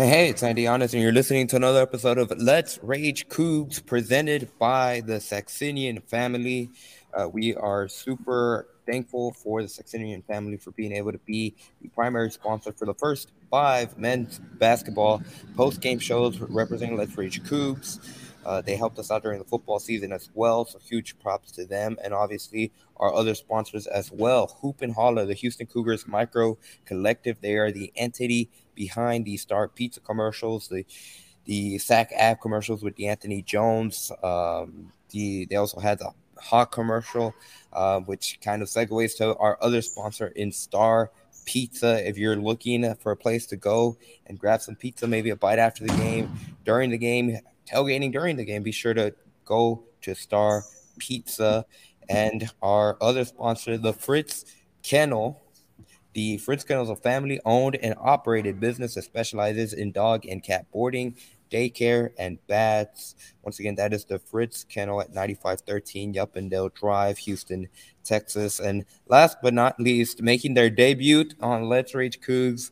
Hey, 0.00 0.08
hey, 0.08 0.28
it's 0.30 0.42
Andy 0.42 0.62
Yanez, 0.62 0.94
and 0.94 1.02
you're 1.02 1.12
listening 1.12 1.46
to 1.48 1.56
another 1.56 1.82
episode 1.82 2.16
of 2.16 2.32
Let's 2.38 2.78
Rage 2.82 3.28
Coogs 3.28 3.84
presented 3.84 4.48
by 4.58 5.02
the 5.04 5.16
Saxenian 5.16 6.02
family. 6.04 6.70
Uh, 7.12 7.28
we 7.28 7.54
are 7.54 7.86
super 7.86 8.66
thankful 8.86 9.34
for 9.34 9.60
the 9.60 9.68
Saxenian 9.68 10.24
family 10.24 10.56
for 10.56 10.70
being 10.70 10.92
able 10.92 11.12
to 11.12 11.18
be 11.18 11.54
the 11.82 11.88
primary 11.88 12.30
sponsor 12.30 12.72
for 12.72 12.86
the 12.86 12.94
first 12.94 13.32
five 13.50 13.98
men's 13.98 14.38
basketball 14.54 15.22
post 15.54 15.82
game 15.82 15.98
shows 15.98 16.38
representing 16.40 16.96
Let's 16.96 17.18
Rage 17.18 17.42
Coogs. 17.42 17.98
Uh, 18.46 18.62
they 18.62 18.76
helped 18.76 18.98
us 18.98 19.10
out 19.10 19.22
during 19.22 19.38
the 19.38 19.44
football 19.44 19.78
season 19.78 20.12
as 20.12 20.30
well, 20.32 20.64
so 20.64 20.78
huge 20.78 21.18
props 21.18 21.52
to 21.52 21.66
them, 21.66 21.98
and 22.02 22.14
obviously 22.14 22.72
our 22.96 23.12
other 23.12 23.34
sponsors 23.34 23.86
as 23.86 24.10
well. 24.10 24.58
Hoop 24.62 24.80
and 24.80 24.94
Holler, 24.94 25.26
the 25.26 25.34
Houston 25.34 25.66
Cougars 25.66 26.06
Micro 26.08 26.56
Collective, 26.86 27.38
they 27.42 27.56
are 27.56 27.70
the 27.70 27.92
entity 27.96 28.48
behind 28.80 29.26
the 29.26 29.36
Star 29.36 29.68
Pizza 29.68 30.00
commercials, 30.00 30.68
the 30.68 30.86
the 31.44 31.76
Sac 31.78 32.12
app 32.16 32.40
commercials 32.40 32.82
with 32.82 32.96
the 32.96 33.08
Anthony 33.08 33.42
Jones. 33.42 34.10
Um, 34.22 34.90
the 35.10 35.44
they 35.44 35.56
also 35.56 35.80
had 35.80 35.98
the 35.98 36.10
hot 36.38 36.72
commercial, 36.72 37.34
uh, 37.74 38.00
which 38.00 38.38
kind 38.42 38.62
of 38.62 38.68
segues 38.68 39.18
to 39.18 39.36
our 39.36 39.58
other 39.60 39.82
sponsor 39.82 40.28
in 40.28 40.50
Star 40.50 41.10
Pizza. 41.44 42.08
If 42.08 42.16
you're 42.16 42.36
looking 42.36 42.94
for 42.94 43.12
a 43.12 43.16
place 43.16 43.44
to 43.48 43.56
go 43.56 43.98
and 44.26 44.38
grab 44.38 44.62
some 44.62 44.76
pizza, 44.76 45.06
maybe 45.06 45.28
a 45.28 45.36
bite 45.36 45.58
after 45.58 45.84
the 45.86 45.94
game, 45.96 46.32
during 46.64 46.88
the 46.88 46.98
game, 46.98 47.38
tailgating 47.70 48.12
during 48.12 48.36
the 48.36 48.46
game, 48.46 48.62
be 48.62 48.72
sure 48.72 48.94
to 48.94 49.14
go 49.44 49.84
to 50.00 50.14
Star 50.14 50.62
Pizza 50.98 51.66
and 52.08 52.50
our 52.62 52.96
other 53.02 53.26
sponsor, 53.26 53.76
the 53.76 53.92
Fritz 53.92 54.46
Kennel. 54.82 55.42
The 56.12 56.38
Fritz 56.38 56.64
is 56.64 56.90
a 56.90 56.96
family 56.96 57.40
owned 57.44 57.76
and 57.76 57.94
operated 58.00 58.58
business 58.58 58.94
that 58.94 59.02
specializes 59.02 59.72
in 59.72 59.92
dog 59.92 60.26
and 60.26 60.42
cat 60.42 60.66
boarding, 60.72 61.16
daycare, 61.50 62.10
and 62.18 62.44
baths. 62.48 63.14
Once 63.42 63.60
again, 63.60 63.76
that 63.76 63.92
is 63.92 64.04
the 64.04 64.18
Fritz 64.18 64.64
Kennel 64.64 65.00
at 65.00 65.14
9513 65.14 66.14
Yuppendale 66.14 66.74
Drive, 66.74 67.18
Houston, 67.18 67.68
Texas. 68.02 68.58
And 68.58 68.84
last 69.08 69.38
but 69.40 69.54
not 69.54 69.78
least, 69.78 70.22
making 70.22 70.54
their 70.54 70.70
debut 70.70 71.30
on 71.40 71.68
Let's 71.68 71.94
Rage 71.94 72.20
Coogs, 72.20 72.70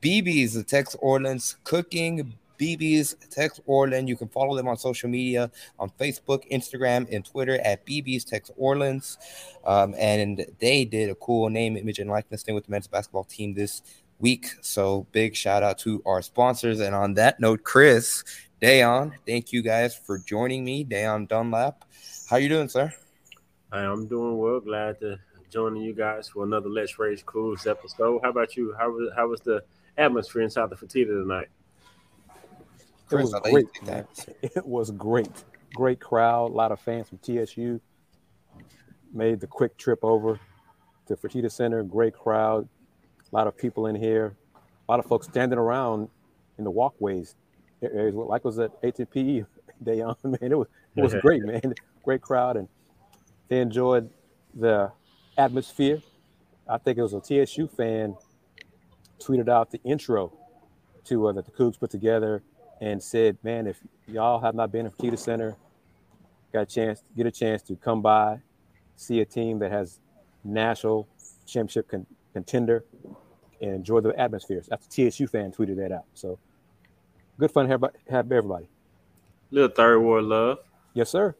BB's, 0.00 0.54
the 0.54 0.64
Tex 0.64 0.94
Orleans 0.96 1.56
Cooking 1.64 2.34
BB's 2.58 3.14
Tex 3.30 3.60
Orleans. 3.66 4.08
You 4.08 4.16
can 4.16 4.28
follow 4.28 4.56
them 4.56 4.68
on 4.68 4.76
social 4.76 5.08
media 5.08 5.50
on 5.78 5.90
Facebook, 6.00 6.50
Instagram, 6.50 7.06
and 7.12 7.24
Twitter 7.24 7.58
at 7.64 7.86
BB's 7.86 8.24
Tex 8.24 8.50
Orleans. 8.56 9.18
Um, 9.64 9.94
and 9.98 10.46
they 10.58 10.84
did 10.84 11.10
a 11.10 11.14
cool 11.14 11.48
name, 11.50 11.76
image, 11.76 11.98
and 11.98 12.10
likeness 12.10 12.42
thing 12.42 12.54
with 12.54 12.64
the 12.64 12.70
men's 12.70 12.86
basketball 12.86 13.24
team 13.24 13.54
this 13.54 13.82
week. 14.18 14.48
So 14.60 15.06
big 15.12 15.34
shout 15.34 15.62
out 15.62 15.78
to 15.78 16.02
our 16.06 16.22
sponsors. 16.22 16.80
And 16.80 16.94
on 16.94 17.14
that 17.14 17.40
note, 17.40 17.64
Kris, 17.64 18.24
Da'Yon, 18.60 19.12
thank 19.26 19.52
you 19.52 19.62
guys 19.62 19.94
for 19.94 20.18
joining 20.18 20.64
me. 20.64 20.84
Da'Yon 20.84 21.28
Dunlap. 21.28 21.84
How 22.28 22.36
you 22.36 22.48
doing, 22.48 22.68
sir? 22.68 22.92
I'm 23.72 24.06
doing 24.06 24.38
well. 24.38 24.60
Glad 24.60 25.00
to 25.00 25.18
join 25.50 25.76
you 25.76 25.92
guys 25.92 26.28
for 26.28 26.44
another 26.44 26.68
Let's 26.68 26.98
Rage 26.98 27.24
Coogs 27.24 27.66
episode. 27.66 28.20
How 28.22 28.30
about 28.30 28.56
you? 28.56 28.74
How 28.78 28.90
was 28.90 29.10
how 29.14 29.28
was 29.28 29.40
the 29.40 29.62
atmosphere 29.98 30.42
inside 30.42 30.70
the 30.70 30.76
Fertitta 30.76 31.06
tonight? 31.06 31.48
It 33.10 33.16
was 33.16 33.34
great. 33.42 33.66
It 34.42 34.66
was 34.66 34.90
great. 34.90 35.44
Great 35.74 36.00
crowd. 36.00 36.50
A 36.50 36.54
lot 36.54 36.72
of 36.72 36.80
fans 36.80 37.08
from 37.08 37.18
TSU. 37.18 37.80
Made 39.12 39.40
the 39.40 39.46
quick 39.46 39.76
trip 39.76 40.00
over 40.02 40.40
to 41.06 41.16
Fertitta 41.16 41.50
Center. 41.50 41.82
Great 41.82 42.14
crowd. 42.14 42.68
A 43.32 43.34
lot 43.34 43.46
of 43.46 43.56
people 43.56 43.86
in 43.86 43.94
here. 43.94 44.36
A 44.88 44.92
lot 44.92 45.00
of 45.00 45.06
folks 45.06 45.26
standing 45.26 45.58
around 45.58 46.08
in 46.58 46.64
the 46.64 46.70
walkways. 46.70 47.34
It, 47.80 47.92
was 47.92 48.14
like 48.14 48.44
was 48.44 48.58
at 48.58 48.80
ATP 48.82 49.46
day 49.82 50.00
on. 50.00 50.16
Man, 50.24 50.38
it 50.42 50.58
was 50.58 50.68
it 50.96 51.02
was 51.02 51.14
great, 51.20 51.42
man. 51.42 51.74
Great 52.02 52.22
crowd, 52.22 52.56
and 52.56 52.68
they 53.48 53.60
enjoyed 53.60 54.08
the 54.54 54.90
atmosphere. 55.36 56.00
I 56.66 56.78
think 56.78 56.96
it 56.96 57.02
was 57.02 57.12
a 57.12 57.20
TSU 57.20 57.68
fan 57.68 58.16
tweeted 59.20 59.48
out 59.48 59.70
the 59.70 59.80
intro 59.84 60.32
to 61.04 61.28
uh, 61.28 61.32
that 61.32 61.44
the 61.44 61.50
Cougs 61.50 61.78
put 61.78 61.90
together 61.90 62.42
and 62.80 63.02
said, 63.02 63.38
"Man, 63.42 63.66
if 63.66 63.80
y'all 64.06 64.40
have 64.40 64.54
not 64.54 64.72
been 64.72 64.84
to 64.84 64.90
Fertitta 64.90 65.18
Center, 65.18 65.56
got 66.52 66.62
a 66.62 66.66
chance, 66.66 67.02
get 67.16 67.26
a 67.26 67.30
chance 67.30 67.62
to 67.62 67.76
come 67.76 68.02
by, 68.02 68.40
see 68.96 69.20
a 69.20 69.24
team 69.24 69.58
that 69.60 69.70
has 69.70 70.00
national 70.44 71.08
championship 71.46 71.88
con- 71.88 72.06
contender, 72.32 72.84
and 73.60 73.74
enjoy 73.74 74.00
the 74.00 74.18
atmosphere." 74.18 74.62
After 74.70 74.88
TSU 74.88 75.26
fan 75.26 75.52
tweeted 75.52 75.76
that 75.76 75.92
out, 75.92 76.04
so 76.14 76.38
good 77.38 77.50
fun 77.50 77.68
have, 77.68 77.84
have 78.08 78.30
everybody. 78.30 78.68
Little 79.50 79.70
third 79.70 80.00
ward 80.00 80.24
love. 80.24 80.58
Yes, 80.94 81.10
sir. 81.10 81.34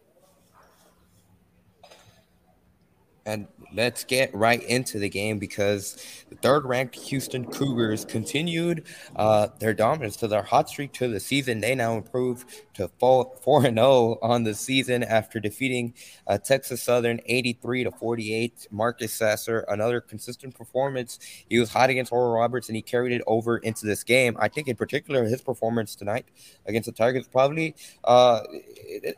And 3.27 3.49
let's 3.75 4.05
get 4.05 4.33
right 4.33 4.63
into 4.63 5.01
the 5.01 5.09
game 5.09 5.41
because 5.41 6.25
the 6.31 6.37
third 6.37 6.65
ranked 6.65 6.95
Houston 6.95 7.45
Cougars 7.45 8.05
continued 8.05 8.87
uh, 9.17 9.49
their 9.59 9.75
dominance 9.75 10.15
to 10.19 10.29
their 10.29 10.45
hot 10.45 10.69
streak 10.69 10.93
to 10.95 11.09
the 11.09 11.19
season. 11.19 11.61
They 11.61 11.75
now 11.75 11.97
improved 11.97 12.49
to 12.75 12.89
4 13.01 13.63
0 13.63 14.19
on 14.23 14.45
the 14.45 14.55
season 14.55 15.03
after 15.03 15.41
defeating 15.41 15.95
uh, 16.29 16.39
Texas 16.39 16.83
Southern 16.83 17.21
83 17.27 17.85
to 17.85 17.91
48. 17.91 18.69
Marcus 18.71 19.13
Sasser, 19.13 19.61
another 19.69 20.01
consistent 20.01 20.55
performance. 20.55 21.19
He 21.49 21.59
was 21.59 21.71
hot 21.71 21.91
against 21.91 22.13
Oral 22.13 22.33
Roberts 22.33 22.69
and 22.69 22.77
he 22.77 22.83
carried 22.83 23.13
it 23.13 23.23
over 23.27 23.59
into 23.59 23.87
this 23.87 24.05
game. 24.05 24.37
I 24.39 24.47
think, 24.47 24.69
in 24.69 24.77
particular, 24.77 25.25
his 25.25 25.41
performance 25.41 25.97
tonight 25.97 26.27
against 26.67 26.87
the 26.87 26.93
Tigers 26.93 27.27
probably 27.27 27.75
uh, 28.05 28.43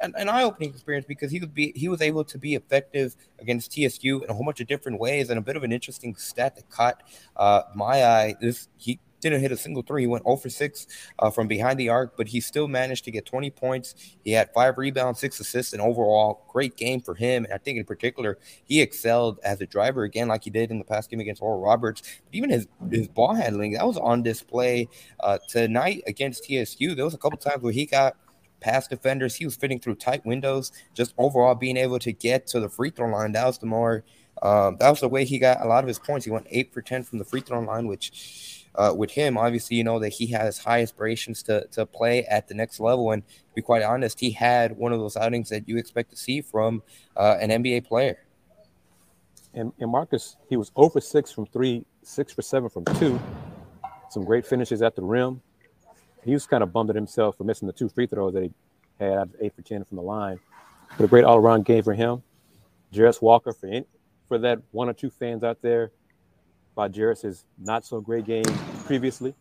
an, 0.00 0.14
an 0.16 0.30
eye 0.30 0.44
opening 0.44 0.70
experience 0.70 1.04
because 1.06 1.30
he 1.30 1.40
would 1.40 1.52
be 1.52 1.72
he 1.76 1.88
was 1.88 2.00
able 2.00 2.24
to 2.24 2.38
be 2.38 2.54
effective 2.54 3.14
against 3.38 3.72
TSU 3.72 3.97
in 4.04 4.24
a 4.28 4.34
whole 4.34 4.44
bunch 4.44 4.60
of 4.60 4.66
different 4.66 4.98
ways. 4.98 5.30
And 5.30 5.38
a 5.38 5.42
bit 5.42 5.56
of 5.56 5.64
an 5.64 5.72
interesting 5.72 6.14
stat 6.16 6.56
that 6.56 6.68
caught 6.70 7.02
uh, 7.36 7.62
my 7.74 8.04
eye 8.04 8.34
is 8.40 8.68
he 8.76 9.00
didn't 9.20 9.40
hit 9.40 9.52
a 9.52 9.56
single 9.56 9.82
three. 9.82 10.02
He 10.02 10.06
went 10.06 10.24
0 10.24 10.36
for 10.36 10.48
6 10.48 10.86
uh, 11.18 11.30
from 11.30 11.48
behind 11.48 11.78
the 11.78 11.88
arc, 11.88 12.16
but 12.16 12.28
he 12.28 12.40
still 12.40 12.68
managed 12.68 13.04
to 13.04 13.10
get 13.10 13.26
20 13.26 13.50
points. 13.50 13.94
He 14.24 14.32
had 14.32 14.52
five 14.54 14.78
rebounds, 14.78 15.18
six 15.18 15.40
assists, 15.40 15.72
and 15.72 15.82
overall 15.82 16.44
great 16.48 16.76
game 16.76 17.00
for 17.00 17.14
him. 17.14 17.44
And 17.44 17.52
I 17.52 17.58
think 17.58 17.78
in 17.78 17.84
particular, 17.84 18.38
he 18.64 18.80
excelled 18.80 19.40
as 19.42 19.60
a 19.60 19.66
driver 19.66 20.04
again, 20.04 20.28
like 20.28 20.44
he 20.44 20.50
did 20.50 20.70
in 20.70 20.78
the 20.78 20.84
past 20.84 21.10
game 21.10 21.20
against 21.20 21.42
Oral 21.42 21.60
Roberts. 21.60 22.02
But 22.24 22.34
even 22.34 22.50
his, 22.50 22.66
his 22.90 23.08
ball 23.08 23.34
handling, 23.34 23.72
that 23.72 23.86
was 23.86 23.96
on 23.96 24.22
display 24.22 24.88
uh, 25.20 25.38
tonight 25.48 26.02
against 26.06 26.44
TSU. 26.44 26.94
There 26.94 27.04
was 27.04 27.14
a 27.14 27.18
couple 27.18 27.38
times 27.38 27.62
where 27.62 27.72
he 27.72 27.86
got– 27.86 28.16
past 28.60 28.90
defenders. 28.90 29.34
He 29.36 29.44
was 29.44 29.56
fitting 29.56 29.78
through 29.78 29.96
tight 29.96 30.24
windows. 30.24 30.72
Just 30.94 31.14
overall 31.18 31.54
being 31.54 31.76
able 31.76 31.98
to 32.00 32.12
get 32.12 32.46
to 32.48 32.60
the 32.60 32.68
free 32.68 32.90
throw 32.90 33.08
line. 33.08 33.32
That 33.32 33.46
was 33.46 33.58
the 33.58 33.66
more. 33.66 34.04
Um, 34.40 34.76
that 34.78 34.90
was 34.90 35.00
the 35.00 35.08
way 35.08 35.24
he 35.24 35.38
got 35.38 35.60
a 35.60 35.66
lot 35.66 35.82
of 35.82 35.88
his 35.88 35.98
points. 35.98 36.24
He 36.24 36.30
went 36.30 36.46
eight 36.50 36.72
for 36.72 36.80
ten 36.82 37.02
from 37.02 37.18
the 37.18 37.24
free 37.24 37.40
throw 37.40 37.60
line, 37.60 37.88
which 37.88 38.66
uh, 38.74 38.94
with 38.96 39.10
him, 39.10 39.36
obviously, 39.36 39.76
you 39.76 39.84
know 39.84 39.98
that 39.98 40.10
he 40.10 40.26
has 40.28 40.58
high 40.58 40.82
aspirations 40.82 41.42
to 41.44 41.66
to 41.72 41.84
play 41.86 42.24
at 42.24 42.48
the 42.48 42.54
next 42.54 42.78
level. 42.78 43.10
And 43.10 43.26
to 43.26 43.54
be 43.54 43.62
quite 43.62 43.82
honest, 43.82 44.20
he 44.20 44.30
had 44.30 44.76
one 44.76 44.92
of 44.92 45.00
those 45.00 45.16
outings 45.16 45.48
that 45.50 45.68
you 45.68 45.76
expect 45.76 46.10
to 46.10 46.16
see 46.16 46.40
from 46.40 46.82
uh, 47.16 47.36
an 47.40 47.50
NBA 47.50 47.86
player. 47.86 48.18
And, 49.54 49.72
and 49.80 49.90
Marcus, 49.90 50.36
he 50.48 50.56
was 50.56 50.70
over 50.76 51.00
six 51.00 51.32
from 51.32 51.46
three, 51.46 51.84
six 52.02 52.32
for 52.32 52.42
seven 52.42 52.68
from 52.68 52.84
two. 52.84 53.18
Some 54.10 54.24
great 54.24 54.46
finishes 54.46 54.82
at 54.82 54.94
the 54.94 55.02
rim 55.02 55.42
he 56.28 56.34
was 56.34 56.46
kind 56.46 56.62
of 56.62 56.72
bummed 56.72 56.90
at 56.90 56.96
himself 56.96 57.36
for 57.36 57.44
missing 57.44 57.66
the 57.66 57.72
two 57.72 57.88
free 57.88 58.06
throws 58.06 58.34
that 58.34 58.42
he 58.42 58.52
had 59.00 59.30
eight 59.40 59.54
for 59.54 59.62
ten 59.62 59.84
from 59.84 59.96
the 59.96 60.02
line. 60.02 60.38
But 60.96 61.04
a 61.04 61.08
great 61.08 61.24
all 61.24 61.36
around 61.36 61.64
game 61.64 61.82
for 61.82 61.94
him. 61.94 62.22
Jarace 62.92 63.20
Walker 63.20 63.52
for 63.52 63.66
in, 63.66 63.84
for 64.26 64.38
that 64.38 64.60
one 64.70 64.88
or 64.88 64.92
two 64.92 65.10
fans 65.10 65.42
out 65.44 65.60
there 65.62 65.92
by 66.74 66.88
Jarace's 66.88 67.44
not 67.58 67.84
so 67.84 68.00
great 68.00 68.24
game 68.24 68.44
previously. 68.86 69.34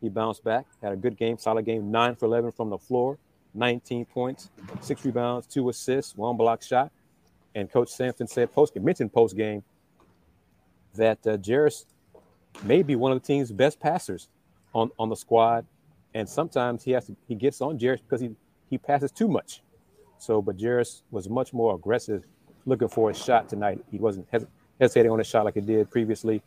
He 0.00 0.08
bounced 0.08 0.44
back, 0.44 0.66
had 0.82 0.92
a 0.92 0.96
good 0.96 1.16
game, 1.16 1.38
solid 1.38 1.64
game, 1.64 1.90
nine 1.90 2.14
for 2.14 2.26
11 2.26 2.52
from 2.52 2.68
the 2.68 2.78
floor, 2.78 3.18
19 3.54 4.04
points, 4.04 4.50
six 4.80 5.04
rebounds, 5.04 5.46
two 5.46 5.68
assists, 5.68 6.16
one 6.16 6.36
block 6.36 6.62
shot. 6.62 6.90
And 7.54 7.70
Coach 7.70 7.90
Sampson 7.90 8.26
said 8.26 8.52
post 8.52 8.76
mentioned 8.76 9.12
post 9.12 9.36
game 9.36 9.62
that 10.94 11.26
uh, 11.26 11.36
Jarace 11.38 11.86
may 12.62 12.82
be 12.82 12.96
one 12.96 13.12
of 13.12 13.20
the 13.20 13.26
team's 13.26 13.50
best 13.52 13.80
passers 13.80 14.28
on, 14.74 14.90
on 14.98 15.08
the 15.08 15.16
squad 15.16 15.64
and 16.14 16.28
sometimes 16.28 16.84
he 16.84 16.92
has 16.92 17.06
to 17.06 17.16
he 17.28 17.34
gets 17.34 17.60
on 17.60 17.78
Jarace 17.78 18.00
because 18.02 18.20
he 18.20 18.30
he 18.70 18.78
passes 18.78 19.10
too 19.10 19.28
much. 19.28 19.62
So, 20.18 20.40
but 20.40 20.56
Jarace 20.56 21.02
was 21.10 21.28
much 21.28 21.52
more 21.52 21.74
aggressive, 21.74 22.24
looking 22.64 22.88
for 22.88 23.10
a 23.10 23.14
shot 23.14 23.48
tonight. 23.48 23.84
He 23.90 23.98
wasn't 23.98 24.26
hes- 24.30 24.46
hesitating 24.80 25.10
on 25.10 25.20
a 25.20 25.24
shot 25.24 25.44
like 25.44 25.54
he 25.54 25.60
did 25.60 25.90
previously. 25.90 26.40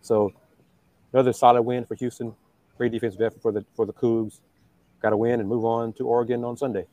So, 0.00 0.32
another 1.12 1.32
solid 1.32 1.62
win 1.62 1.84
for 1.84 1.96
Houston. 1.96 2.34
Great 2.78 2.92
defensive 2.92 3.20
effort 3.20 3.42
for 3.42 3.52
the 3.52 3.64
for 3.74 3.84
the 3.84 3.92
Cougs. 3.92 4.40
Got 5.02 5.10
to 5.10 5.16
win 5.16 5.40
and 5.40 5.48
move 5.48 5.64
on 5.64 5.92
to 5.94 6.06
Oregon 6.06 6.44
on 6.44 6.56
Sunday. 6.56 6.86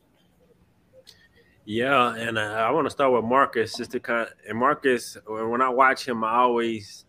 Yeah, 1.64 2.14
and 2.14 2.38
uh, 2.38 2.40
I 2.40 2.70
want 2.70 2.86
to 2.86 2.90
start 2.90 3.12
with 3.12 3.24
Marcus 3.24 3.76
just 3.76 3.90
to 3.92 4.00
kind 4.00 4.22
of, 4.22 4.32
and 4.48 4.58
Marcus. 4.58 5.16
When 5.26 5.62
I 5.62 5.68
watch 5.68 6.08
him, 6.08 6.24
I 6.24 6.36
always 6.36 7.04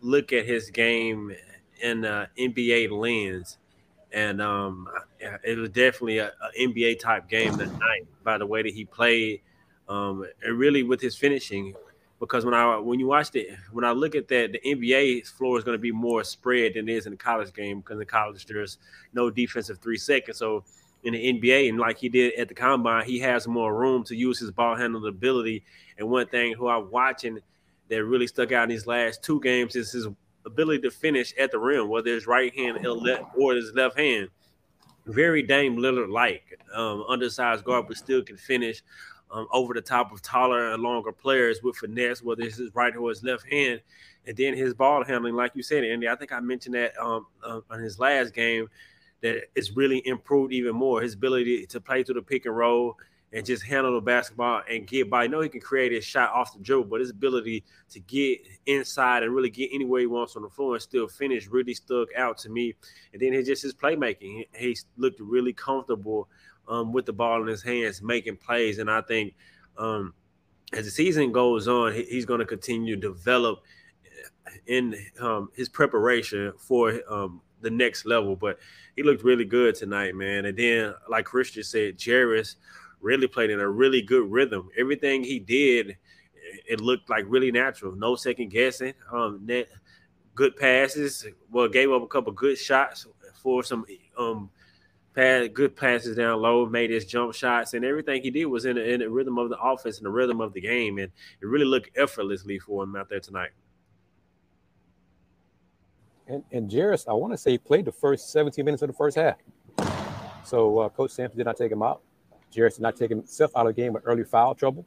look 0.00 0.32
at 0.32 0.46
his 0.46 0.70
game 0.70 1.32
in 1.80 2.04
uh, 2.04 2.26
NBA 2.38 2.90
lens 2.90 3.58
and 4.12 4.40
um, 4.40 4.88
it 5.44 5.58
was 5.58 5.70
definitely 5.70 6.18
an 6.18 6.30
NBA 6.58 7.00
type 7.00 7.28
game 7.28 7.56
that 7.56 7.70
night 7.78 8.06
by 8.24 8.38
the 8.38 8.46
way 8.46 8.62
that 8.62 8.72
he 8.72 8.84
played, 8.84 9.42
um, 9.88 10.24
and 10.42 10.58
really 10.58 10.82
with 10.82 11.00
his 11.00 11.16
finishing. 11.16 11.74
Because 12.20 12.44
when 12.44 12.54
I 12.54 12.78
when 12.78 12.98
you 12.98 13.06
watch 13.06 13.34
it, 13.34 13.56
when 13.70 13.84
I 13.84 13.92
look 13.92 14.14
at 14.14 14.26
that, 14.28 14.52
the 14.52 14.60
NBA 14.60 15.26
floor 15.28 15.56
is 15.56 15.64
going 15.64 15.76
to 15.76 15.80
be 15.80 15.92
more 15.92 16.24
spread 16.24 16.74
than 16.74 16.88
it 16.88 16.92
is 16.92 17.06
in 17.06 17.12
the 17.12 17.16
college 17.16 17.52
game 17.52 17.80
because 17.80 18.00
in 18.00 18.06
college 18.06 18.44
there's 18.46 18.78
no 19.12 19.30
defensive 19.30 19.78
three 19.78 19.98
seconds. 19.98 20.38
So 20.38 20.64
in 21.04 21.12
the 21.12 21.32
NBA, 21.32 21.68
and 21.68 21.78
like 21.78 21.98
he 21.98 22.08
did 22.08 22.34
at 22.34 22.48
the 22.48 22.54
combine, 22.54 23.04
he 23.04 23.20
has 23.20 23.46
more 23.46 23.74
room 23.76 24.02
to 24.04 24.16
use 24.16 24.38
his 24.38 24.50
ball 24.50 24.74
handling 24.74 25.08
ability. 25.08 25.62
And 25.96 26.08
one 26.08 26.26
thing 26.26 26.54
who 26.54 26.68
I'm 26.68 26.90
watching 26.90 27.38
that 27.88 28.04
really 28.04 28.26
stuck 28.26 28.52
out 28.52 28.64
in 28.64 28.70
these 28.70 28.86
last 28.86 29.22
two 29.22 29.40
games 29.40 29.76
is 29.76 29.92
his 29.92 30.08
ability 30.46 30.82
to 30.82 30.90
finish 30.90 31.34
at 31.38 31.50
the 31.50 31.58
rim, 31.58 31.88
whether 31.88 32.14
it's 32.14 32.26
right 32.26 32.54
hand 32.54 32.84
or 32.86 33.54
his 33.54 33.72
left 33.74 33.98
hand. 33.98 34.28
Very 35.06 35.42
Dame 35.42 35.76
Lillard 35.76 36.10
like, 36.10 36.58
um, 36.74 37.04
undersized 37.08 37.64
guard, 37.64 37.86
but 37.88 37.96
still 37.96 38.22
can 38.22 38.36
finish 38.36 38.82
um, 39.30 39.46
over 39.52 39.74
the 39.74 39.80
top 39.80 40.12
of 40.12 40.22
taller 40.22 40.72
and 40.72 40.82
longer 40.82 41.12
players 41.12 41.62
with 41.62 41.76
finesse, 41.76 42.22
whether 42.22 42.42
it's 42.42 42.56
his 42.56 42.74
right 42.74 42.94
or 42.94 43.08
his 43.08 43.22
left 43.22 43.50
hand. 43.50 43.80
And 44.26 44.36
then 44.36 44.54
his 44.54 44.74
ball 44.74 45.04
handling, 45.04 45.34
like 45.34 45.52
you 45.54 45.62
said, 45.62 45.84
Andy, 45.84 46.08
I 46.08 46.14
think 46.16 46.32
I 46.32 46.40
mentioned 46.40 46.74
that 46.74 46.98
um, 46.98 47.26
uh, 47.42 47.60
on 47.70 47.80
his 47.80 47.98
last 47.98 48.34
game 48.34 48.68
that 49.20 49.44
it's 49.54 49.72
really 49.72 50.06
improved 50.06 50.52
even 50.52 50.76
more. 50.76 51.00
His 51.00 51.14
ability 51.14 51.66
to 51.66 51.80
play 51.80 52.02
through 52.02 52.16
the 52.16 52.22
pick 52.22 52.46
and 52.46 52.56
roll 52.56 52.96
and 53.32 53.44
just 53.44 53.62
handle 53.62 53.94
the 53.94 54.00
basketball 54.00 54.62
and 54.70 54.86
get 54.86 55.10
by. 55.10 55.24
I 55.24 55.26
know 55.26 55.40
he 55.40 55.48
can 55.48 55.60
create 55.60 55.92
his 55.92 56.04
shot 56.04 56.30
off 56.32 56.54
the 56.54 56.60
dribble, 56.60 56.84
but 56.84 57.00
his 57.00 57.10
ability 57.10 57.64
to 57.90 58.00
get 58.00 58.40
inside 58.66 59.22
and 59.22 59.34
really 59.34 59.50
get 59.50 59.70
anywhere 59.72 60.00
he 60.00 60.06
wants 60.06 60.34
on 60.36 60.42
the 60.42 60.48
floor 60.48 60.74
and 60.74 60.82
still 60.82 61.08
finish 61.08 61.46
really 61.46 61.74
stuck 61.74 62.08
out 62.16 62.38
to 62.38 62.48
me. 62.48 62.74
And 63.12 63.20
then 63.20 63.44
just 63.44 63.62
his 63.62 63.74
playmaking. 63.74 64.46
He, 64.56 64.76
looked 64.96 65.20
really 65.20 65.52
comfortable 65.52 66.28
um, 66.68 66.92
with 66.92 67.06
the 67.06 67.12
ball 67.12 67.42
in 67.42 67.48
his 67.48 67.62
hands, 67.62 68.02
making 68.02 68.36
plays. 68.36 68.78
And 68.78 68.90
I 68.90 69.02
think 69.02 69.34
um, 69.76 70.14
as 70.72 70.86
the 70.86 70.90
season 70.90 71.30
goes 71.30 71.68
on, 71.68 71.92
he, 71.92 72.04
he's 72.04 72.24
going 72.24 72.40
to 72.40 72.46
continue 72.46 72.96
to 72.96 73.00
develop 73.00 73.62
in 74.66 74.94
um, 75.20 75.50
his 75.54 75.68
preparation 75.68 76.52
for 76.56 76.98
um, 77.10 77.42
the 77.60 77.70
next 77.70 78.06
level. 78.06 78.36
But 78.36 78.58
he 78.96 79.02
looked 79.02 79.22
really 79.22 79.44
good 79.44 79.74
tonight, 79.74 80.14
man. 80.14 80.46
And 80.46 80.56
then, 80.56 80.94
like 81.10 81.26
Christian 81.26 81.62
said, 81.62 81.98
Jarace– 81.98 82.54
really 83.00 83.26
played 83.26 83.50
in 83.50 83.60
a 83.60 83.68
really 83.68 84.02
good 84.02 84.30
rhythm. 84.30 84.68
Everything 84.76 85.22
he 85.22 85.38
did, 85.38 85.96
it 86.68 86.80
looked 86.80 87.10
like 87.10 87.24
really 87.28 87.50
natural. 87.50 87.94
No 87.94 88.16
second 88.16 88.50
guessing. 88.50 88.94
Um, 89.12 89.40
net 89.44 89.68
good 90.34 90.56
passes. 90.56 91.26
Well, 91.50 91.68
gave 91.68 91.90
up 91.90 92.02
a 92.02 92.06
couple 92.06 92.32
good 92.32 92.58
shots 92.58 93.06
for 93.42 93.62
some 93.62 93.84
um 94.16 94.50
good 95.14 95.74
passes 95.74 96.16
down 96.16 96.40
low. 96.40 96.66
Made 96.66 96.90
his 96.90 97.04
jump 97.04 97.34
shots 97.34 97.74
and 97.74 97.84
everything 97.84 98.22
he 98.22 98.30
did 98.30 98.46
was 98.46 98.64
in, 98.64 98.78
in 98.78 99.00
the 99.00 99.10
rhythm 99.10 99.36
of 99.36 99.48
the 99.48 99.58
offense 99.58 99.98
and 99.98 100.06
the 100.06 100.10
rhythm 100.10 100.40
of 100.40 100.52
the 100.52 100.60
game, 100.60 100.98
and 100.98 101.10
it 101.40 101.46
really 101.46 101.64
looked 101.64 101.90
effortlessly 101.96 102.58
for 102.58 102.84
him 102.84 102.94
out 102.94 103.08
there 103.08 103.20
tonight. 103.20 103.50
And, 106.28 106.44
and 106.52 106.70
Jarace, 106.70 107.08
I 107.08 107.14
want 107.14 107.32
to 107.32 107.38
say 107.38 107.52
he 107.52 107.58
played 107.58 107.86
the 107.86 107.92
first 107.92 108.30
17 108.30 108.64
minutes 108.64 108.82
of 108.82 108.88
the 108.88 108.94
first 108.94 109.16
half. 109.16 109.38
So 110.44 110.78
uh, 110.78 110.88
Coach 110.90 111.10
Sampson 111.10 111.38
did 111.38 111.46
not 111.46 111.56
take 111.56 111.72
him 111.72 111.82
out. 111.82 112.02
Jarace 112.54 112.80
not 112.80 112.96
taking 112.96 113.18
himself 113.18 113.52
out 113.56 113.66
of 113.66 113.74
the 113.74 113.80
game 113.80 113.92
with 113.92 114.02
early 114.06 114.24
foul 114.24 114.54
trouble. 114.54 114.86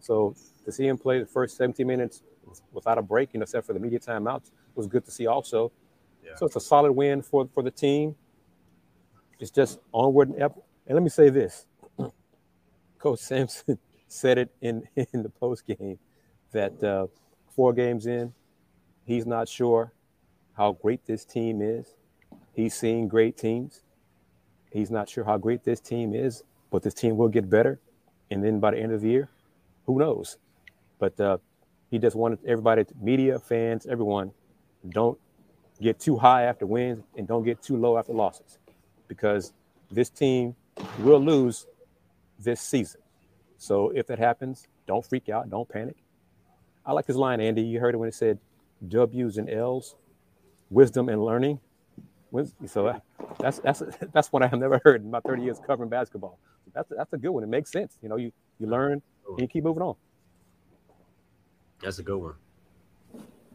So 0.00 0.34
to 0.64 0.72
see 0.72 0.86
him 0.86 0.98
play 0.98 1.18
the 1.18 1.26
first 1.26 1.56
17 1.56 1.86
minutes 1.86 2.22
without 2.72 2.98
a 2.98 3.02
break, 3.02 3.32
you 3.32 3.40
know, 3.40 3.44
except 3.44 3.66
for 3.66 3.72
the 3.72 3.80
media 3.80 3.98
timeouts, 3.98 4.50
was 4.74 4.86
good 4.86 5.04
to 5.04 5.10
see 5.10 5.26
also. 5.26 5.72
Yeah. 6.24 6.32
So 6.36 6.46
it's 6.46 6.56
a 6.56 6.60
solid 6.60 6.92
win 6.92 7.22
for, 7.22 7.48
for 7.52 7.62
the 7.62 7.70
team. 7.70 8.14
It's 9.38 9.50
just 9.50 9.78
onward 9.92 10.30
and 10.30 10.42
up. 10.42 10.56
And 10.86 10.94
let 10.94 11.02
me 11.02 11.10
say 11.10 11.30
this. 11.30 11.66
Coach 12.98 13.20
Sampson 13.20 13.78
said 14.08 14.38
it 14.38 14.50
in, 14.60 14.86
in 15.12 15.22
the 15.22 15.28
post 15.28 15.66
game 15.66 15.98
that 16.52 16.82
uh, 16.82 17.06
four 17.50 17.72
games 17.72 18.06
in, 18.06 18.32
he's 19.04 19.26
not 19.26 19.48
sure 19.48 19.92
how 20.56 20.72
great 20.72 21.04
this 21.06 21.24
team 21.24 21.60
is. 21.60 21.94
He's 22.52 22.74
seen 22.74 23.08
great 23.08 23.36
teams. 23.36 23.82
He's 24.70 24.90
not 24.90 25.08
sure 25.08 25.24
how 25.24 25.38
great 25.38 25.64
this 25.64 25.80
team 25.80 26.14
is 26.14 26.42
but 26.74 26.82
this 26.82 26.92
team 26.92 27.16
will 27.16 27.28
get 27.28 27.48
better. 27.48 27.78
And 28.32 28.42
then 28.42 28.58
by 28.58 28.72
the 28.72 28.78
end 28.78 28.90
of 28.90 29.00
the 29.00 29.08
year, 29.08 29.28
who 29.86 29.96
knows? 29.96 30.38
But 30.98 31.20
uh, 31.20 31.38
he 31.88 32.00
just 32.00 32.16
wanted 32.16 32.40
everybody, 32.44 32.84
media, 33.00 33.38
fans, 33.38 33.86
everyone, 33.86 34.32
don't 34.88 35.16
get 35.80 36.00
too 36.00 36.16
high 36.16 36.42
after 36.42 36.66
wins 36.66 37.04
and 37.16 37.28
don't 37.28 37.44
get 37.44 37.62
too 37.62 37.76
low 37.76 37.96
after 37.96 38.12
losses 38.12 38.58
because 39.06 39.52
this 39.88 40.10
team 40.10 40.56
will 40.98 41.20
lose 41.20 41.68
this 42.40 42.60
season. 42.60 43.00
So 43.56 43.90
if 43.90 44.08
that 44.08 44.18
happens, 44.18 44.66
don't 44.88 45.06
freak 45.06 45.28
out, 45.28 45.48
don't 45.48 45.68
panic. 45.68 46.02
I 46.84 46.90
like 46.90 47.06
this 47.06 47.14
line, 47.14 47.40
Andy. 47.40 47.62
You 47.62 47.78
heard 47.78 47.94
it 47.94 47.98
when 47.98 48.08
it 48.08 48.16
said 48.16 48.40
W's 48.88 49.38
and 49.38 49.48
L's, 49.48 49.94
wisdom 50.70 51.08
and 51.08 51.24
learning. 51.24 51.60
So 52.66 53.00
that's 53.38 53.60
that's 53.60 53.80
that's 54.12 54.32
what 54.32 54.42
I 54.42 54.48
have 54.48 54.58
never 54.58 54.80
heard 54.84 55.04
in 55.04 55.12
my 55.12 55.20
30 55.20 55.44
years 55.44 55.60
covering 55.64 55.88
basketball 55.88 56.40
that's 56.72 56.88
that's 56.96 57.12
a 57.12 57.18
good 57.18 57.30
one. 57.30 57.42
It 57.42 57.48
makes 57.48 57.70
sense. 57.70 57.98
You 58.02 58.08
know, 58.08 58.16
you 58.16 58.32
you 58.58 58.66
learn 58.66 58.92
and 58.92 59.02
you 59.38 59.48
keep 59.48 59.64
moving 59.64 59.82
on. 59.82 59.96
That's 61.82 61.98
a 61.98 62.02
good 62.02 62.16
one. 62.16 62.34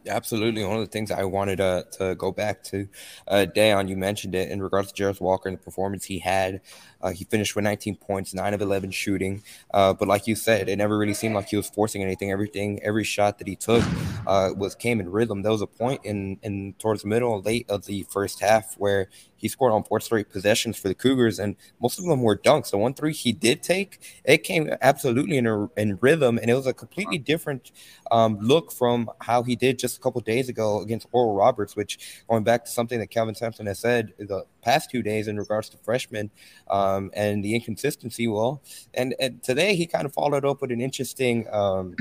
Absolutely. 0.06 0.64
One 0.64 0.76
of 0.76 0.80
the 0.80 0.90
things 0.90 1.10
I 1.10 1.24
wanted 1.24 1.60
uh, 1.60 1.82
to 1.98 2.14
go 2.14 2.32
back 2.32 2.62
to, 2.64 2.88
uh, 3.28 3.46
Da'Yon, 3.54 3.88
you 3.88 3.96
mentioned 3.96 4.34
it 4.34 4.50
in 4.50 4.62
regards 4.62 4.92
to 4.92 5.02
Jarace 5.02 5.20
Walker 5.20 5.48
and 5.48 5.58
the 5.58 5.62
performance 5.62 6.06
he 6.06 6.18
had. 6.18 6.62
Uh, 7.02 7.10
he 7.10 7.24
finished 7.24 7.54
with 7.54 7.64
19 7.64 7.96
points, 7.96 8.32
9 8.32 8.54
of 8.54 8.62
11 8.62 8.92
shooting. 8.92 9.42
Uh, 9.72 9.92
but 9.92 10.08
like 10.08 10.26
you 10.26 10.34
said, 10.34 10.68
it 10.68 10.76
never 10.76 10.96
really 10.96 11.14
seemed 11.14 11.34
like 11.34 11.48
he 11.48 11.56
was 11.56 11.68
forcing 11.68 12.02
anything. 12.02 12.30
Everything, 12.30 12.80
every 12.82 13.04
shot 13.04 13.38
that 13.38 13.46
he 13.46 13.56
took 13.56 13.84
uh, 14.26 14.50
was 14.56 14.74
came 14.74 15.00
in 15.00 15.10
rhythm. 15.10 15.42
There 15.42 15.52
was 15.52 15.62
a 15.62 15.66
point 15.66 16.00
in, 16.04 16.38
in 16.42 16.74
towards 16.78 17.02
the 17.02 17.08
middle, 17.08 17.40
late 17.40 17.68
of 17.68 17.86
the 17.86 18.04
first 18.10 18.40
half 18.40 18.74
where 18.78 19.08
he 19.36 19.48
scored 19.48 19.72
on 19.72 19.84
four 19.84 20.00
straight 20.00 20.28
possessions 20.28 20.76
for 20.76 20.88
the 20.88 20.94
Cougars, 20.94 21.38
and 21.38 21.56
most 21.80 21.98
of 21.98 22.04
them 22.04 22.22
were 22.22 22.36
dunks. 22.36 22.70
The 22.70 22.78
one 22.78 22.92
three 22.92 23.14
he 23.14 23.32
did 23.32 23.62
take, 23.62 23.98
it 24.24 24.38
came 24.38 24.70
absolutely 24.82 25.38
in, 25.38 25.46
a, 25.46 25.66
in 25.76 25.98
rhythm, 26.00 26.38
and 26.38 26.50
it 26.50 26.54
was 26.54 26.66
a 26.66 26.74
completely 26.74 27.16
different 27.16 27.72
um, 28.10 28.38
look 28.40 28.70
from 28.70 29.10
how 29.20 29.42
he 29.42 29.56
did 29.56 29.78
just 29.78 29.96
a 29.96 30.00
couple 30.00 30.20
days 30.20 30.48
ago 30.48 30.80
against 30.82 31.06
Oral 31.12 31.34
Roberts, 31.34 31.74
which 31.74 32.22
going 32.28 32.44
back 32.44 32.64
to 32.66 32.70
something 32.70 32.98
that 33.00 33.06
Kelvin 33.08 33.34
Sampson 33.34 33.66
has 33.66 33.78
said 33.78 34.12
the 34.18 34.44
past 34.62 34.90
two 34.90 35.02
days 35.02 35.26
in 35.26 35.38
regards 35.38 35.70
to 35.70 35.78
freshmen 35.78 36.30
um, 36.68 37.10
and 37.14 37.42
the 37.42 37.54
inconsistency. 37.54 38.28
Well, 38.28 38.62
and, 38.92 39.14
and, 39.18 39.42
today 39.42 39.74
he 39.74 39.86
kind 39.86 40.04
of 40.04 40.12
followed 40.12 40.44
up 40.44 40.60
with 40.60 40.70
an 40.70 40.80
interesting. 40.80 41.46
Um, 41.50 41.96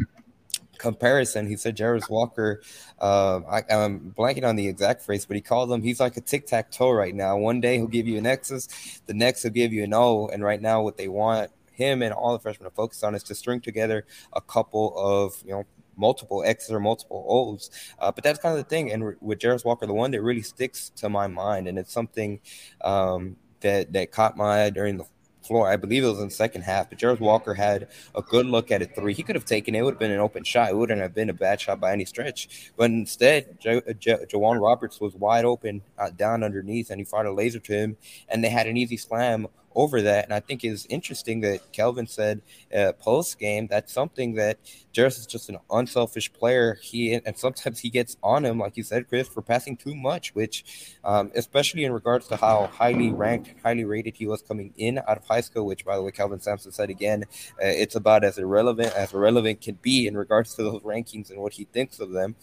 comparison. 0.80 1.46
He 1.46 1.56
said 1.56 1.78
Jarace 1.78 2.10
Walker, 2.10 2.62
uh, 3.00 3.42
I, 3.48 3.64
am 3.70 4.14
blanking 4.18 4.48
on 4.48 4.56
the 4.56 4.68
exact 4.68 5.04
phrase, 5.04 5.26
but 5.26 5.36
he 5.36 5.42
called 5.42 5.72
him, 5.72 5.84
he's 5.84 6.00
like 6.00 6.18
a 6.18 6.22
tic 6.22 6.48
tac 6.48 6.72
toe 6.72 6.90
right 6.90 7.14
now. 7.14 7.38
One 7.38 7.62
day 7.62 7.78
he'll 7.78 7.88
give 7.88 8.08
you 8.08 8.18
an 8.18 8.26
X's, 8.26 8.68
the 9.06 9.14
next 9.14 9.44
he'll 9.44 9.52
give 9.52 9.72
you 9.72 9.84
an 9.84 9.94
O. 9.94 10.28
And 10.28 10.44
right 10.44 10.62
now, 10.62 10.82
what 10.82 10.98
they 10.98 11.08
want 11.08 11.52
him 11.72 12.02
and 12.02 12.14
all 12.14 12.34
the 12.34 12.40
freshmen 12.40 12.68
to 12.70 12.76
focus 12.76 13.04
on 13.04 13.14
is 13.14 13.24
to 13.24 13.36
string 13.36 13.62
together 13.62 14.06
a 14.34 14.42
couple 14.42 14.94
of, 14.98 15.42
you 15.46 15.52
know, 15.52 15.66
multiple 15.96 16.44
X's 16.44 16.72
or 16.72 16.80
multiple 16.80 17.26
O's. 17.30 17.70
Uh, 18.00 18.12
but 18.12 18.24
that's 18.24 18.40
kind 18.40 18.58
of 18.58 18.64
the 18.64 18.70
thing. 18.70 18.92
And 18.92 19.16
with 19.22 19.40
Jarace 19.40 19.66
Walker, 19.66 19.86
the 19.86 19.94
one 19.94 20.12
that 20.12 20.22
really 20.22 20.42
sticks 20.42 20.90
to 20.96 21.10
my 21.10 21.28
mind, 21.28 21.68
and 21.68 21.78
it's 21.78 21.94
something 21.94 22.40
um, 22.82 23.36
that 23.60 23.94
that 23.94 24.12
caught 24.12 24.38
my 24.38 24.64
eye 24.64 24.70
during 24.70 24.98
the 24.98 25.06
floor. 25.50 25.68
I 25.68 25.76
believe 25.76 26.04
it 26.04 26.08
was 26.08 26.20
in 26.20 26.30
the 26.30 26.32
second 26.46 26.62
half, 26.62 26.90
but 26.90 27.00
Jarace 27.00 27.20
Walker 27.20 27.56
had 27.56 27.88
a 28.16 28.22
good 28.22 28.46
look 28.46 28.72
at 28.72 28.82
a 28.82 28.86
three. 28.86 29.14
He 29.14 29.24
could 29.24 29.36
have 29.36 29.46
taken 29.46 29.76
it. 29.76 29.80
It 29.80 29.84
would 29.84 29.96
have 29.96 30.00
been 30.00 30.12
an 30.12 30.20
open 30.20 30.44
shot. 30.44 30.70
It 30.70 30.78
wouldn't 30.78 31.02
have 31.02 31.16
been 31.16 31.30
a 31.30 31.34
bad 31.34 31.60
shot 31.60 31.82
by 31.82 31.92
any 31.92 32.06
stretch. 32.06 32.72
But 32.78 32.92
instead, 32.92 33.60
jo- 33.60 33.82
J'Wan 33.82 34.62
Roberts 34.62 35.02
was 35.02 35.16
wide 35.16 35.46
open 35.46 35.82
uh, 35.98 36.12
down 36.12 36.44
underneath, 36.44 36.92
and 36.92 37.00
he 37.00 37.04
fired 37.04 37.26
a 37.26 37.34
laser 37.34 37.60
to 37.60 37.74
him, 37.74 37.98
and 38.30 38.44
they 38.44 38.50
had 38.50 38.68
an 38.68 38.78
easy 38.78 38.98
slam 38.98 39.48
over 39.80 40.02
that. 40.02 40.26
And 40.26 40.34
I 40.34 40.42
think 40.42 40.64
it's 40.64 40.86
interesting 40.88 41.40
that 41.42 41.72
Kelvin 41.72 42.06
said 42.06 42.42
uh, 42.76 42.92
post 42.94 43.40
game 43.40 43.68
that's 43.68 43.94
something 43.94 44.34
that 44.36 44.58
Jarace 44.94 45.20
is 45.20 45.26
just 45.26 45.50
an 45.50 45.58
unselfish 45.72 46.32
player. 46.34 46.78
He 46.82 47.14
and 47.14 47.38
sometimes 47.38 47.80
he 47.80 47.90
gets 47.90 48.18
on 48.22 48.44
him, 48.46 48.60
like 48.60 48.76
you 48.76 48.84
said, 48.84 49.08
Kris, 49.08 49.28
for 49.28 49.42
passing 49.42 49.78
too 49.78 49.96
much, 49.96 50.36
which, 50.36 50.98
um, 51.04 51.32
especially 51.36 51.86
in 51.86 51.94
regards 51.94 52.28
to 52.28 52.36
how 52.36 52.68
highly 52.74 53.12
ranked, 53.12 53.54
highly 53.64 53.86
rated 53.86 54.18
he 54.18 54.28
was 54.28 54.42
coming 54.42 54.74
in 54.78 54.98
out 54.98 55.18
of 55.18 55.26
high 55.26 55.42
school. 55.42 55.66
Which, 55.66 55.86
by 55.86 55.96
the 55.96 56.02
way, 56.02 56.12
Kelvin 56.12 56.42
Sampson 56.42 56.72
said 56.72 56.90
again, 56.90 57.24
uh, 57.54 57.78
it's 57.84 57.96
about 57.96 58.24
as 58.24 58.38
irrelevant 58.38 58.94
as 58.94 59.14
irrelevant 59.14 59.62
can 59.62 59.78
be 59.82 60.08
in 60.08 60.18
regards 60.18 60.56
to 60.56 60.64
those 60.64 60.82
rankings 60.82 61.30
and 61.30 61.40
what 61.40 61.54
he 61.54 61.66
thinks 61.66 62.00
of 62.00 62.12
them. 62.12 62.36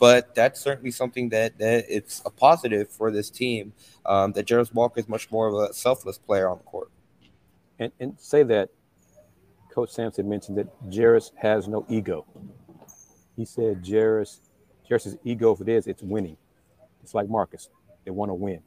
But 0.00 0.34
that's 0.34 0.58
certainly 0.58 0.90
something 0.90 1.28
that, 1.28 1.58
that 1.58 1.84
it's 1.88 2.22
a 2.24 2.30
positive 2.30 2.88
for 2.88 3.12
this 3.12 3.28
team 3.28 3.74
um, 4.06 4.32
that 4.32 4.46
Jarace 4.46 4.72
Walker 4.72 4.98
is 4.98 5.08
much 5.08 5.30
more 5.30 5.46
of 5.46 5.70
a 5.70 5.74
selfless 5.74 6.16
player 6.16 6.48
on 6.48 6.56
the 6.56 6.64
court. 6.64 6.90
And, 7.78 7.92
and 8.00 8.18
say 8.18 8.42
that 8.44 8.70
Coach 9.70 9.90
Sampson 9.90 10.26
mentioned 10.26 10.56
that 10.56 10.90
Jarace 10.90 11.32
has 11.36 11.68
no 11.68 11.84
ego. 11.88 12.24
He 13.36 13.44
said 13.44 13.84
Jarace, 13.84 14.40
Jarace's 14.88 15.18
ego 15.22 15.54
for 15.54 15.64
this, 15.64 15.86
it's 15.86 16.02
winning. 16.02 16.38
It's 17.02 17.14
like 17.14 17.28
Marcus. 17.28 17.68
They 18.04 18.10
want 18.10 18.30
to 18.30 18.34
win. 18.34 18.62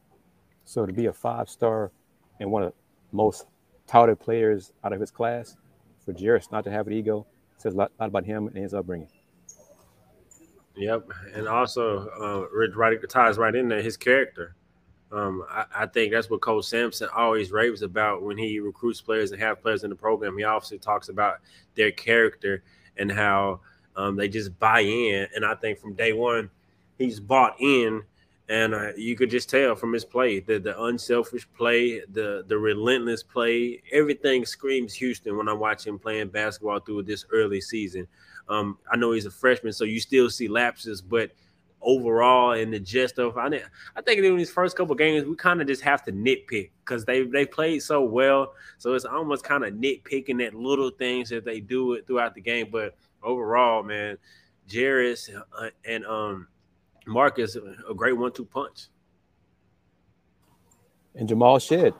So 0.65 0.85
to 0.85 0.93
be 0.93 1.07
a 1.07 1.13
five 1.13 1.49
star 1.49 1.91
and 2.39 2.51
one 2.51 2.61
of 2.61 2.69
the 2.71 2.75
most 3.15 3.47
touted 3.87 4.19
players 4.19 4.71
out 4.83 4.93
of 4.93 5.01
his 5.01 5.09
class, 5.09 5.57
for 6.05 6.13
Jarace 6.13 6.51
not 6.51 6.63
to 6.65 6.71
have 6.71 6.85
an 6.85 6.93
ego 6.93 7.25
says 7.57 7.73
a 7.73 7.77
lot, 7.77 7.91
lot 7.99 8.09
about 8.09 8.25
him 8.25 8.47
and 8.47 8.57
his 8.57 8.73
upbringing. 8.73 9.09
Yep, 10.75 11.09
and 11.35 11.47
also 11.47 12.09
uh, 12.19 12.67
right 12.75 12.97
ties 13.09 13.37
right 13.37 13.53
in 13.53 13.67
there 13.67 13.81
his 13.81 13.97
character. 13.97 14.55
Um, 15.11 15.43
I, 15.47 15.65
I, 15.75 15.85
think 15.85 16.11
that's 16.11 16.27
what 16.27 16.41
Coach 16.41 16.65
Sampson 16.65 17.07
always 17.15 17.51
raves 17.51 17.83
about 17.83 18.23
when 18.23 18.35
he 18.35 18.59
recruits 18.59 18.99
players 18.99 19.31
and 19.31 19.39
have 19.39 19.61
players 19.61 19.83
in 19.83 19.91
the 19.91 19.95
program. 19.95 20.35
He 20.35 20.43
obviously 20.43 20.79
talks 20.79 21.09
about 21.09 21.37
their 21.75 21.91
character 21.91 22.63
and 22.97 23.11
how 23.11 23.59
um, 23.95 24.15
they 24.15 24.27
just 24.27 24.57
buy 24.57 24.79
in. 24.79 25.27
And 25.35 25.45
I 25.45 25.53
think 25.53 25.77
from 25.77 25.93
day 25.93 26.13
one, 26.13 26.49
he's 26.97 27.19
bought 27.19 27.55
in, 27.59 28.01
and 28.49 28.73
uh, 28.73 28.93
you 28.97 29.15
could 29.15 29.29
just 29.29 29.49
tell 29.49 29.75
from 29.75 29.93
his 29.93 30.03
play 30.03 30.39
the 30.39 30.57
the 30.57 30.81
unselfish 30.83 31.47
play, 31.55 32.01
the 32.11 32.43
the 32.47 32.57
relentless 32.57 33.21
play. 33.21 33.83
Everything 33.91 34.47
screams 34.47 34.95
Houston 34.95 35.37
when 35.37 35.47
I 35.47 35.53
watch 35.53 35.85
him 35.85 35.99
playing 35.99 36.29
basketball 36.29 36.79
through 36.79 37.03
this 37.03 37.25
early 37.31 37.61
season. 37.61 38.07
Um, 38.49 38.77
I 38.91 38.97
know 38.97 39.11
he's 39.11 39.25
a 39.25 39.31
freshman, 39.31 39.73
so 39.73 39.83
you 39.83 39.99
still 39.99 40.29
see 40.29 40.47
lapses, 40.47 41.01
but 41.01 41.31
overall 41.83 42.53
and 42.53 42.73
the 42.73 42.79
gist 42.79 43.19
of 43.19 43.37
I, 43.37 43.61
I 43.95 44.01
think 44.01 44.23
in 44.23 44.37
these 44.37 44.49
first 44.49 44.75
couple 44.75 44.95
games 44.95 45.25
we 45.25 45.35
kind 45.35 45.61
of 45.61 45.67
just 45.67 45.81
have 45.81 46.03
to 46.05 46.11
nitpick 46.11 46.71
because 46.83 47.05
they 47.05 47.23
they 47.23 47.45
played 47.45 47.83
so 47.83 48.01
well. 48.03 48.53
So 48.77 48.93
it's 48.93 49.05
almost 49.05 49.43
kind 49.43 49.63
of 49.63 49.73
nitpicking 49.73 50.45
at 50.45 50.53
little 50.53 50.89
things 50.89 51.29
that 51.29 51.45
they 51.45 51.59
do 51.59 51.93
it 51.93 52.07
throughout 52.07 52.35
the 52.35 52.41
game. 52.41 52.69
But 52.71 52.95
overall, 53.21 53.83
man, 53.83 54.17
Jarace 54.67 55.29
uh, 55.59 55.69
and 55.85 56.05
um 56.05 56.47
Marcus 57.05 57.57
a 57.57 57.93
great 57.93 58.13
one-two 58.13 58.45
punch. 58.45 58.87
And 61.15 61.27
Jamal 61.27 61.59
Shead. 61.59 61.93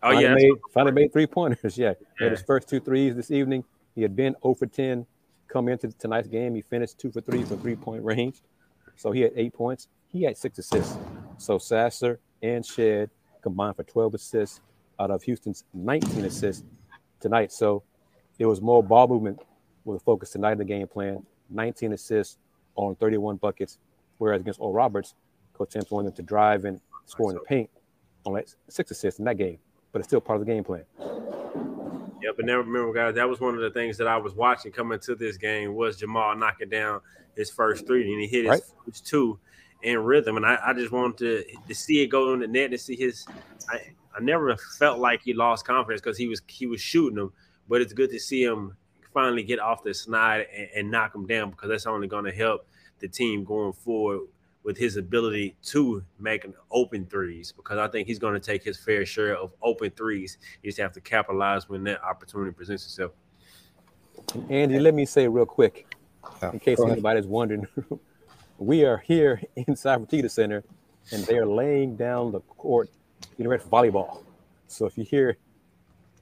Oh 0.00 0.12
finally 0.12 0.24
yeah, 0.24 0.34
made, 0.34 0.52
finally 0.72 0.92
made 0.92 1.12
three 1.12 1.26
pointers. 1.26 1.78
Yeah, 1.78 1.94
yeah. 2.20 2.24
had 2.24 2.32
his 2.32 2.42
first 2.42 2.68
two 2.68 2.80
threes 2.80 3.16
this 3.16 3.30
evening. 3.30 3.64
He 3.98 4.02
had 4.02 4.14
been 4.14 4.36
0 4.44 4.54
for 4.54 4.66
10 4.66 5.04
come 5.48 5.68
into 5.68 5.88
tonight's 5.88 6.28
game. 6.28 6.54
He 6.54 6.60
finished 6.60 7.00
two 7.00 7.10
for 7.10 7.20
three 7.20 7.42
from 7.42 7.58
three 7.58 7.74
point 7.74 8.04
range. 8.04 8.42
So 8.94 9.10
he 9.10 9.22
had 9.22 9.32
eight 9.34 9.52
points. 9.52 9.88
He 10.06 10.22
had 10.22 10.36
six 10.36 10.56
assists. 10.56 10.96
So 11.38 11.58
Sasser 11.58 12.20
and 12.40 12.64
Shead 12.64 13.10
combined 13.42 13.74
for 13.74 13.82
12 13.82 14.14
assists 14.14 14.60
out 15.00 15.10
of 15.10 15.24
Houston's 15.24 15.64
19 15.74 16.26
assists 16.26 16.62
tonight. 17.18 17.50
So 17.50 17.82
it 18.38 18.46
was 18.46 18.60
more 18.60 18.84
ball 18.84 19.08
movement 19.08 19.40
with 19.84 20.00
a 20.00 20.04
focus 20.04 20.30
tonight 20.30 20.52
in 20.52 20.58
the 20.58 20.64
game 20.64 20.86
plan. 20.86 21.26
19 21.50 21.92
assists 21.94 22.38
on 22.76 22.94
31 22.94 23.38
buckets, 23.38 23.78
whereas 24.18 24.42
against 24.42 24.60
Oral 24.60 24.74
Roberts, 24.74 25.16
Coach 25.54 25.72
Sampson 25.72 25.96
wanted 25.96 26.10
them 26.10 26.16
to 26.18 26.22
drive 26.22 26.66
and 26.66 26.80
score 27.06 27.30
in 27.30 27.34
the 27.34 27.42
paint 27.42 27.68
on 28.24 28.40
six 28.68 28.92
assists 28.92 29.18
in 29.18 29.24
that 29.24 29.38
game. 29.38 29.58
But 29.90 29.98
it's 29.98 30.08
still 30.08 30.20
part 30.20 30.40
of 30.40 30.46
the 30.46 30.52
game 30.52 30.62
plan. 30.62 30.84
Yeah, 32.22 32.30
but 32.34 32.44
never 32.44 32.62
remember, 32.62 32.92
guys, 32.92 33.14
that 33.14 33.28
was 33.28 33.40
one 33.40 33.54
of 33.54 33.60
the 33.60 33.70
things 33.70 33.96
that 33.98 34.08
I 34.08 34.16
was 34.16 34.34
watching 34.34 34.72
coming 34.72 34.98
to 35.00 35.14
this 35.14 35.36
game 35.36 35.74
was 35.74 35.96
Jamal 35.96 36.36
knocking 36.36 36.68
down 36.68 37.00
his 37.36 37.50
first 37.50 37.86
three, 37.86 38.10
and 38.12 38.20
he 38.20 38.26
hit 38.26 38.44
his 38.44 38.50
right. 38.50 38.62
first 38.84 39.06
two 39.06 39.38
in 39.82 39.98
rhythm. 39.98 40.36
And 40.36 40.44
I, 40.44 40.58
I 40.66 40.72
just 40.72 40.90
wanted 40.90 41.18
to, 41.18 41.44
to 41.68 41.74
see 41.74 42.02
it 42.02 42.08
go 42.08 42.32
in 42.32 42.40
the 42.40 42.48
net 42.48 42.70
and 42.70 42.80
see 42.80 42.96
his. 42.96 43.26
I, 43.68 43.80
I 44.16 44.20
never 44.20 44.56
felt 44.56 44.98
like 44.98 45.22
he 45.22 45.32
lost 45.32 45.64
confidence 45.64 46.00
because 46.00 46.18
he 46.18 46.26
was 46.26 46.42
he 46.48 46.66
was 46.66 46.80
shooting 46.80 47.16
them, 47.16 47.32
but 47.68 47.80
it's 47.80 47.92
good 47.92 48.10
to 48.10 48.18
see 48.18 48.42
him 48.42 48.76
finally 49.14 49.42
get 49.44 49.60
off 49.60 49.84
the 49.84 49.94
snide 49.94 50.46
and, 50.54 50.68
and 50.74 50.90
knock 50.90 51.14
him 51.14 51.26
down 51.26 51.50
because 51.50 51.68
that's 51.68 51.86
only 51.86 52.08
going 52.08 52.24
to 52.24 52.32
help 52.32 52.66
the 52.98 53.08
team 53.08 53.44
going 53.44 53.72
forward 53.72 54.20
with 54.68 54.76
his 54.76 54.98
ability 54.98 55.56
to 55.62 56.04
make 56.18 56.46
open 56.70 57.06
threes 57.06 57.54
because 57.56 57.78
I 57.78 57.88
think 57.88 58.06
he's 58.06 58.18
going 58.18 58.34
to 58.34 58.40
take 58.40 58.62
his 58.62 58.76
fair 58.76 59.06
share 59.06 59.34
of 59.34 59.50
open 59.62 59.90
threes. 59.92 60.36
You 60.62 60.68
just 60.68 60.78
have 60.78 60.92
to 60.92 61.00
capitalize 61.00 61.70
when 61.70 61.84
that 61.84 62.04
opportunity 62.04 62.52
presents 62.52 62.84
itself. 62.84 63.12
Andy, 64.50 64.78
let 64.78 64.92
me 64.92 65.06
say 65.06 65.26
real 65.26 65.46
quick, 65.46 65.86
in 66.52 66.60
case 66.60 66.78
anybody's 66.82 67.24
wondering, 67.24 67.66
we 68.58 68.84
are 68.84 68.98
here 68.98 69.40
inside 69.56 70.06
Fertitta 70.06 70.30
Center, 70.30 70.62
and 71.12 71.24
they 71.24 71.38
are 71.38 71.46
laying 71.46 71.96
down 71.96 72.30
the 72.30 72.40
court, 72.40 72.90
getting 73.38 73.48
ready 73.48 73.62
for 73.62 73.70
volleyball. 73.70 74.22
So 74.66 74.84
if 74.84 74.98
you 74.98 75.04
hear 75.04 75.38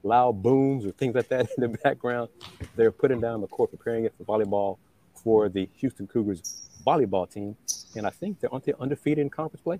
loud 0.03 0.41
booms 0.41 0.85
or 0.85 0.91
things 0.91 1.15
like 1.15 1.27
that 1.27 1.49
in 1.57 1.69
the 1.69 1.77
background, 1.79 2.29
they're 2.77 2.93
putting 2.93 3.19
down 3.19 3.41
the 3.41 3.47
court, 3.47 3.71
preparing 3.71 4.05
it 4.05 4.13
for 4.17 4.23
volleyball 4.23 4.77
for 5.13 5.49
the 5.49 5.67
Houston 5.73 6.07
Cougars 6.07 6.66
volleyball 6.87 7.29
team, 7.29 7.55
and 7.95 8.07
I 8.07 8.09
think 8.09 8.39
they're 8.39 8.51
aren't 8.51 8.65
they 8.65 8.73
undefeated 8.79 9.19
in 9.19 9.29
conference 9.29 9.61
play. 9.61 9.79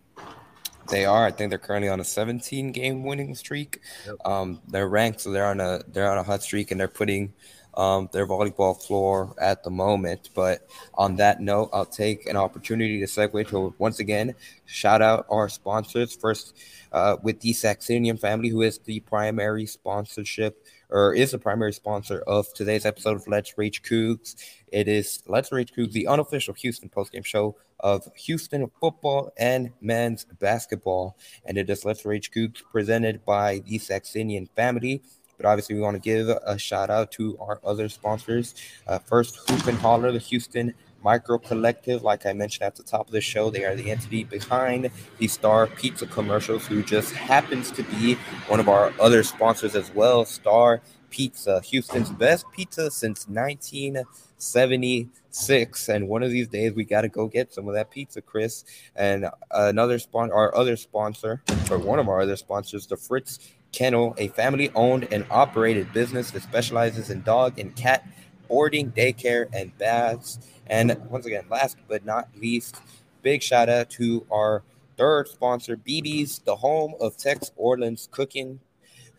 They 0.90 1.06
are. 1.06 1.26
I 1.26 1.32
think 1.32 1.50
they're 1.50 1.60
currently 1.60 1.90
on 1.90 2.00
a 2.00 2.04
17 2.04 2.72
game 2.72 3.04
winning 3.04 3.36
streak. 3.36 3.80
Yep. 4.06 4.16
Um, 4.26 4.62
they're 4.68 4.88
ranked, 4.88 5.22
so 5.22 5.32
they're 5.32 5.48
on 5.48 5.60
a 5.60 5.82
they're 5.88 6.12
on 6.12 6.18
a 6.18 6.24
hot 6.24 6.44
streak, 6.44 6.72
and 6.72 6.80
they're 6.80 6.88
putting 6.88 7.34
um, 7.76 8.10
their 8.12 8.26
volleyball 8.26 8.82
floor 8.82 9.34
at 9.40 9.64
the 9.64 9.70
moment. 9.70 10.30
But 10.34 10.70
on 10.96 11.16
that 11.18 11.42
note, 11.42 11.70
I'll 11.74 11.86
take 11.86 12.28
an 12.28 12.36
opportunity 12.36 13.00
to 13.00 13.06
segue 13.06 13.48
to 13.50 13.74
once 13.78 14.00
again 14.00 14.36
shout 14.66 15.02
out 15.02 15.26
our 15.30 15.50
sponsors. 15.50 16.16
First, 16.16 16.56
uh, 16.92 17.18
with 17.22 17.40
the 17.42 17.52
Saxenian 17.52 18.20
family, 18.20 18.50
who 18.50 18.62
is 18.62 18.80
the 18.80 19.00
primary 19.02 19.66
sponsorship 19.66 20.66
or 20.90 21.14
is 21.14 21.32
the 21.32 21.38
primary 21.38 21.74
sponsor 21.74 22.20
of 22.28 22.54
today's 22.54 22.86
episode 22.86 23.16
of 23.16 23.28
Let's 23.28 23.58
Rage 23.58 23.84
Coogs. 23.84 24.36
It 24.72 24.88
is 24.88 25.22
Let's 25.28 25.52
Rage 25.52 25.74
Coogs, 25.74 25.92
the 25.92 26.08
unofficial 26.08 26.54
Houston 26.56 26.90
postgame 26.90 27.26
show 27.26 27.56
of 27.80 28.08
Houston 28.16 28.70
football 28.80 29.32
and 29.38 29.72
men's 29.82 30.26
basketball. 30.40 31.18
And 31.46 31.58
it 31.58 31.70
is 31.70 31.86
Let's 31.86 32.06
Rage 32.06 32.32
Coogs 32.32 32.62
presented 32.72 33.26
by 33.26 33.60
the 33.60 33.80
Saxenian 33.80 34.50
family. 34.56 35.02
But 35.38 35.46
obviously, 35.46 35.76
we 35.76 35.82
want 35.82 35.96
to 35.96 36.02
give 36.02 36.30
a 36.30 36.58
shout 36.58 36.90
out 36.90 37.12
to 37.14 37.38
our 37.40 37.60
other 37.64 37.90
sponsors. 37.90 38.56
Uh, 38.88 38.98
first, 38.98 39.38
Hoop 39.48 39.68
and 39.68 39.78
Holler, 39.78 40.12
the 40.12 40.18
Houston 40.18 40.74
Micro 41.04 41.38
Collective, 41.38 42.04
like 42.04 42.26
I 42.26 42.34
mentioned 42.34 42.64
at 42.64 42.76
the 42.76 42.84
top 42.84 43.08
of 43.08 43.14
the 43.14 43.22
show, 43.22 43.50
they 43.50 43.64
are 43.66 43.76
the 43.76 43.92
entity 43.92 44.24
behind 44.24 44.90
the 45.18 45.28
Star 45.28 45.68
Pizza 45.68 46.08
commercials, 46.08 46.66
who 46.66 46.82
just 46.84 47.14
happens 47.14 47.72
to 47.72 47.84
be 47.84 48.16
one 48.48 48.60
of 48.60 48.68
our 48.68 48.92
other 49.00 49.24
sponsors 49.24 49.76
as 49.76 49.94
well. 49.94 50.26
Star 50.26 50.82
Pizza, 51.10 51.62
Houston's 51.62 52.10
best 52.10 52.46
pizza 52.52 52.92
since 52.92 53.26
1976. 53.28 55.90
And 55.90 56.10
one 56.10 56.24
of 56.24 56.32
these 56.32 56.50
days, 56.50 56.74
we 56.74 56.84
got 56.84 57.02
to 57.02 57.10
go 57.10 57.28
get 57.28 57.54
some 57.54 57.70
of 57.70 57.76
that 57.76 57.92
pizza, 57.92 58.22
Kris. 58.22 58.66
And 58.96 59.30
another 59.52 60.00
sponsor, 60.00 60.34
our 60.34 60.56
other 60.56 60.76
sponsor, 60.76 61.44
or 61.72 61.78
one 61.78 62.00
of 62.00 62.10
our 62.10 62.22
other 62.22 62.36
sponsors, 62.36 62.88
the 62.88 62.98
Fritz 62.98 63.40
Kennel, 63.72 64.16
a 64.18 64.28
family 64.30 64.72
owned 64.76 65.08
and 65.12 65.26
operated 65.30 65.94
business 65.94 66.32
that 66.32 66.42
specializes 66.44 67.10
in 67.10 67.22
dog 67.22 67.60
and 67.60 67.74
cat 67.76 68.06
boarding, 68.48 68.92
daycare, 68.92 69.48
and 69.54 69.78
baths. 69.78 70.40
And 70.68 70.98
once 71.10 71.26
again, 71.26 71.46
last 71.50 71.78
but 71.88 72.06
not 72.06 72.30
least, 72.40 72.78
big 73.22 73.42
shout 73.42 73.70
out 73.70 73.90
to 73.92 74.26
our 74.32 74.64
third 74.98 75.28
sponsor, 75.28 75.78
BB's, 75.78 76.40
the 76.40 76.56
home 76.56 76.96
of 77.00 77.18
Tex 77.18 77.52
Orleans 77.56 78.10
Cooking. 78.12 78.60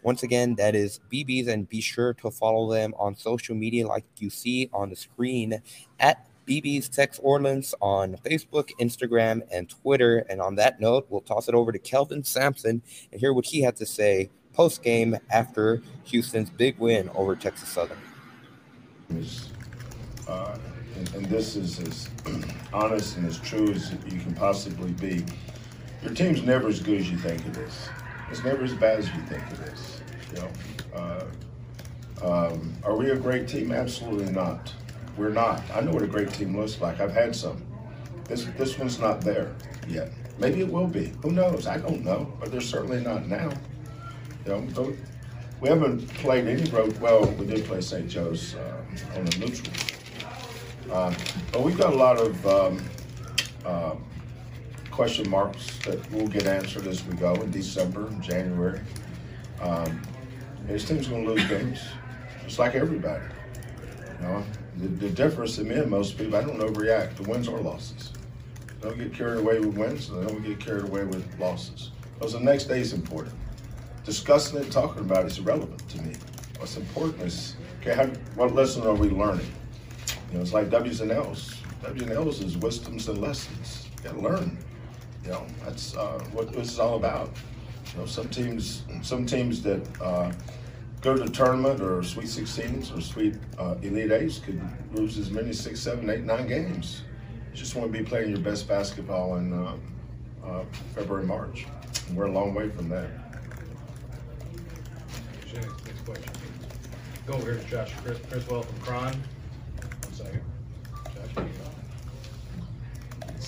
Once 0.02 0.23
again, 0.23 0.54
that 0.56 0.75
is 0.75 1.00
BB's, 1.12 1.49
and 1.49 1.68
be 1.68 1.80
sure 1.80 2.14
to 2.14 2.30
follow 2.30 2.70
them 2.73 2.94
on 2.99 3.16
social 3.16 3.54
media 3.54 3.87
like 3.87 4.04
you 4.18 4.30
see 4.30 4.68
on 4.73 4.90
the 4.90 4.97
screen 4.97 5.61
at 5.99 6.26
BB's 6.47 6.88
Tex 6.88 7.18
Orleans 7.23 7.75
on 7.80 8.16
Facebook, 8.25 8.70
Instagram, 8.80 9.42
and 9.52 9.68
Twitter. 9.68 10.25
And 10.30 10.40
on 10.40 10.54
that 10.54 10.80
note, 10.80 11.06
we'll 11.11 11.20
toss 11.20 11.49
it 11.49 11.54
over 11.54 11.73
to 11.73 11.78
Kelvin 11.78 12.25
Sampson 12.25 12.82
and 13.12 13.20
hear 13.20 13.32
what 13.32 13.44
he 13.44 13.61
had 13.61 13.76
to 13.76 13.87
say 13.87 14.30
post 14.54 14.82
game 14.82 15.16
after 15.30 15.82
Houston's 16.04 16.50
big 16.50 16.78
win 16.78 17.11
over 17.14 17.37
Texas 17.37 17.68
Southern. 17.68 18.08
Uh, 19.11 20.59
and, 20.97 21.15
and, 21.15 21.27
this 21.27 21.57
is 21.57 21.81
as 21.81 22.11
honest 22.75 23.17
and 23.17 23.27
as 23.27 23.38
true 23.38 23.71
as 23.71 23.93
you 23.93 24.21
can 24.21 24.35
possibly 24.35 24.93
be. 24.93 25.25
Your 26.03 26.12
team's 26.12 26.43
never 26.43 26.69
as 26.69 26.81
good 26.81 26.99
as 27.00 27.11
you 27.11 27.17
think 27.17 27.45
it 27.47 27.57
is. 27.57 27.88
It's 28.31 28.45
never 28.45 28.65
as 28.65 28.75
bad 28.75 28.99
as 28.99 29.07
you 29.07 29.21
think 29.23 29.43
it 29.50 29.61
is. 29.73 30.03
You 30.31 30.43
know, 30.43 31.31
uh, 32.23 32.50
um, 32.50 32.75
are 32.85 32.97
we 32.97 33.11
a 33.11 33.17
great 33.17 33.49
team? 33.49 33.73
Absolutely 33.73 34.31
not. 34.31 34.75
We're 35.17 35.31
not. 35.31 35.62
I 35.73 35.81
know 35.81 35.93
what 35.93 36.03
a 36.03 36.07
great 36.07 36.31
team 36.31 36.55
looks 36.55 36.79
like. 36.79 37.00
I've 37.00 37.15
had 37.15 37.35
some. 37.35 37.62
This 38.25 38.45
this 38.59 38.79
one's 38.79 38.99
not 38.99 39.23
there 39.23 39.55
yet. 39.88 40.12
Maybe 40.38 40.61
it 40.61 40.71
will 40.71 40.87
be. 40.87 41.12
Who 41.23 41.31
knows? 41.31 41.67
I 41.67 41.79
don't 41.79 42.05
know. 42.05 42.31
But 42.38 42.53
they're 42.53 42.61
certainly 42.61 43.00
not 43.00 43.27
now. 43.27 43.50
You 44.45 44.53
know, 44.53 44.97
we 45.61 45.69
haven't 45.69 46.07
played 46.15 46.47
any 46.47 46.71
road. 46.71 46.97
Well, 47.00 47.25
we 47.33 47.47
did 47.47 47.65
play 47.65 47.81
St. 47.81 48.09
Joe's 48.09 48.55
uh, 48.55 48.83
on 49.15 49.27
a 49.27 49.38
neutral. 49.38 49.75
Uh, 50.91 51.15
but 51.53 51.62
we've 51.62 51.77
got 51.77 51.93
a 51.93 51.97
lot 51.97 52.19
of 52.19 52.47
um, 52.47 52.85
uh, 53.65 53.95
question 54.91 55.29
marks 55.29 55.79
that 55.85 56.11
will 56.12 56.29
get 56.29 56.47
answered 56.47 56.87
as 56.87 57.05
we 57.05 57.15
go 57.17 57.35
in 57.35 57.50
December 57.50 58.11
January. 58.21 58.81
Um, 59.61 60.00
this 60.67 60.85
team's 60.85 61.09
going 61.09 61.25
to 61.25 61.33
lose 61.33 61.47
games, 61.47 61.81
just 62.45 62.59
like 62.59 62.75
everybody. 62.75 63.25
You 64.21 64.27
know, 64.27 64.45
the, 64.79 64.88
the 64.88 65.11
difference 65.11 65.59
in 65.59 65.69
me 65.69 65.77
and 65.77 65.91
most 65.91 66.17
people, 66.17 66.37
I 66.37 66.43
don't 66.43 66.59
overreact 66.59 67.17
to 67.17 67.23
wins 67.25 67.49
or 67.49 67.61
losses. 67.61 68.12
Don't 68.81 68.97
get 68.97 69.12
carried 69.12 69.38
away 69.38 69.59
with 69.59 69.77
wins, 69.77 70.07
don't 70.07 70.43
get 70.43 70.61
carried 70.61 70.85
away 70.85 71.05
with 71.05 71.27
losses. 71.38 71.91
Because 72.15 72.33
the 72.33 72.41
next 72.41 72.65
day 72.65 72.81
is 72.81 72.93
important. 72.93 73.35
Discussing 74.09 74.59
it, 74.59 74.71
talking 74.71 75.03
about 75.03 75.27
it 75.27 75.33
is 75.33 75.38
irrelevant 75.38 75.87
to 75.91 76.00
me. 76.00 76.15
What's 76.57 76.79
important 76.79 77.21
is, 77.25 77.57
okay, 77.83 77.93
how, 77.95 78.07
what 78.37 78.55
lesson 78.55 78.87
are 78.87 78.95
we 78.95 79.11
learning? 79.11 79.53
You 80.31 80.38
know, 80.38 80.41
it's 80.41 80.55
like 80.55 80.71
W's 80.71 81.03
and 81.03 81.11
L's. 81.11 81.61
W's 81.83 82.03
and 82.05 82.12
L's 82.12 82.41
is 82.41 82.57
wisdoms 82.57 83.07
and 83.11 83.21
lessons. 83.21 83.87
You 83.99 84.05
gotta 84.05 84.21
learn. 84.21 84.57
You 85.25 85.33
know, 85.33 85.47
that's 85.62 85.95
uh, 85.95 86.25
what 86.33 86.55
this 86.55 86.73
is 86.73 86.79
all 86.79 86.97
about. 86.97 87.29
You 87.93 87.99
know, 88.00 88.07
some 88.07 88.31
teams, 88.31 88.85
some 89.03 89.27
teams 89.27 89.61
that 89.65 89.87
uh, 90.00 90.33
go 91.03 91.15
to 91.15 91.25
the 91.25 91.31
tournament 91.31 91.83
or 91.83 92.03
Sweet 92.03 92.29
16s 92.29 92.97
or 92.97 93.03
Sweet 93.03 93.35
uh, 93.59 93.75
Elite 93.83 94.11
Eights 94.11 94.38
could 94.38 94.59
lose 94.95 95.19
as 95.19 95.31
many 95.31 95.53
six, 95.53 95.81
seven, 95.81 96.09
eight, 96.09 96.25
nine 96.25 96.47
games. 96.47 97.03
You 97.50 97.59
just 97.59 97.75
want 97.75 97.93
to 97.93 97.99
be 97.99 98.03
playing 98.03 98.31
your 98.31 98.41
best 98.41 98.67
basketball 98.67 99.37
in 99.37 99.53
uh, 99.53 99.77
uh, 100.43 100.65
February, 100.95 101.27
March. 101.27 101.67
And 102.09 102.17
we're 102.17 102.29
a 102.29 102.33
long 102.33 102.55
way 102.55 102.71
from 102.71 102.88
that. 102.88 103.27
Next 105.61 106.05
question. 106.05 106.33
Go 107.27 107.35
over 107.35 107.53
here 107.53 107.62
to 107.62 107.69
Josh 107.69 107.93
Chris, 108.03 108.19
Criswell 108.31 108.62
from 108.62 108.81
Cron. 108.81 109.12
One 109.12 110.12
second. 110.12 110.43
Josh, 111.05 111.35
here 111.35 111.45
you 111.45 111.50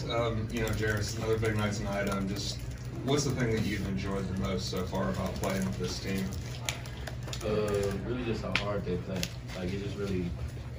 go. 0.07 0.27
Um, 0.27 0.49
you 0.51 0.61
know, 0.61 0.69
Jarace, 0.69 1.17
another 1.19 1.39
big 1.39 1.57
night 1.57 1.73
tonight. 1.73 2.09
Um, 2.09 2.29
just 2.29 2.59
what's 3.05 3.25
the 3.25 3.31
thing 3.31 3.51
that 3.53 3.63
you've 3.63 3.87
enjoyed 3.89 4.27
the 4.35 4.41
most 4.41 4.71
so 4.71 4.85
far 4.85 5.11
about 5.11 5.35
playing 5.37 5.65
with 5.65 5.79
this 5.79 6.01
team? 6.01 6.25
Uh, 7.45 7.93
really 8.07 8.25
just 8.25 8.43
how 8.43 8.53
hard 8.65 8.85
they 8.85 8.97
play. 8.97 9.21
Like 9.59 9.73
it 9.73 9.83
just 9.83 9.97
really 9.97 10.27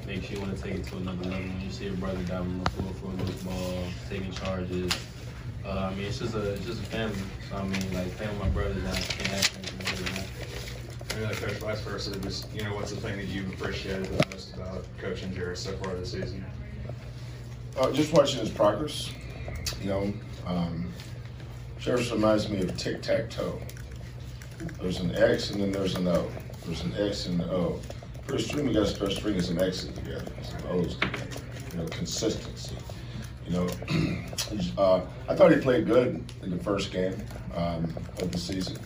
makes 0.06 0.30
you 0.30 0.40
want 0.40 0.56
to 0.56 0.62
take 0.62 0.76
it 0.76 0.84
to 0.86 0.98
another 0.98 1.24
level. 1.24 1.40
When 1.40 1.62
you 1.62 1.72
see 1.72 1.86
your 1.86 1.94
brother 1.96 2.22
diving 2.24 2.52
on 2.52 2.64
the 2.64 2.70
floor 2.72 2.94
for 2.96 3.08
a 3.08 3.26
loose 3.26 3.44
ball, 3.44 3.84
taking 4.10 4.32
charges. 4.32 4.92
Uh, 5.66 5.90
I 5.92 5.96
mean, 5.96 6.06
it's 6.06 6.20
just 6.20 6.36
a 6.36 6.54
it's 6.54 6.66
just 6.66 6.82
a 6.82 6.86
family. 6.86 7.18
So 7.50 7.58
I 7.58 7.64
mean, 7.64 7.94
like 7.94 8.16
playing 8.18 8.32
with 8.32 8.42
my 8.42 8.50
brothers, 8.50 8.84
I 8.86 9.00
can't 9.00 9.34
ask 9.34 9.56
anything 9.58 9.78
better 9.78 10.04
than 10.04 10.16
that. 10.16 10.28
Maybe 11.14 11.26
like 11.26 11.38
Coach 11.38 11.54
vice 11.54 11.82
versa. 11.82 12.18
Just 12.20 12.54
you 12.54 12.64
know, 12.64 12.76
what's 12.76 12.92
the 12.92 13.02
thing 13.02 13.18
that 13.18 13.28
you've 13.28 13.52
appreciated 13.54 14.06
the 14.06 14.28
most 14.30 14.56
about 14.56 14.86
coaching 14.98 15.32
Jarace 15.32 15.58
so 15.58 15.76
far 15.78 15.94
this 15.96 16.12
season? 16.12 16.46
Uh, 17.78 17.92
just 17.92 18.14
watching 18.14 18.40
his 18.40 18.50
progress. 18.50 19.12
You 19.82 19.90
know, 19.90 20.14
um, 20.46 20.92
reminds 21.86 22.50
me 22.50 22.62
of 22.62 22.78
tic 22.78 23.02
tac 23.02 23.30
toe. 23.30 23.60
There's 24.80 25.00
an 25.00 25.16
X 25.16 25.52
and 25.52 25.62
then 25.62 25.72
there's 25.72 25.96
an 25.96 26.08
O. 26.08 26.30
There's 26.66 26.84
an 26.84 26.94
X 26.98 27.26
and 27.26 27.42
an 27.42 27.50
O. 27.50 27.80
Pretty 28.28 28.44
string, 28.44 28.68
you 28.68 28.74
got 28.74 28.86
to 28.86 28.96
start 28.96 29.12
stringing 29.12 29.42
some 29.42 29.58
X's 29.58 29.92
together, 29.94 30.32
some 30.44 30.62
O's 30.70 30.96
together. 30.96 31.26
You 31.72 31.80
know, 31.80 31.86
consistency. 31.88 32.76
You 33.48 33.54
know, 33.54 33.68
uh, 34.78 35.02
I 35.28 35.36
thought 35.36 35.52
he 35.52 35.60
played 35.60 35.88
good 35.88 36.24
in 36.44 36.52
the 36.52 36.64
first 36.64 36.92
game 36.92 37.16
um, 37.56 37.94
of 38.20 38.32
the 38.32 38.38
season. 38.38 38.78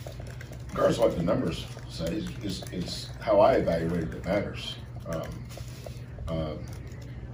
Regardless 0.69 0.97
like 0.97 1.15
the 1.15 1.23
numbers 1.23 1.65
say, 1.95 2.23
it's, 2.43 2.61
it's 2.71 3.09
how 3.21 3.39
I 3.39 3.53
evaluate 3.53 4.03
it 4.03 4.11
that 4.11 4.25
matters. 4.25 4.75
Um, 5.07 6.59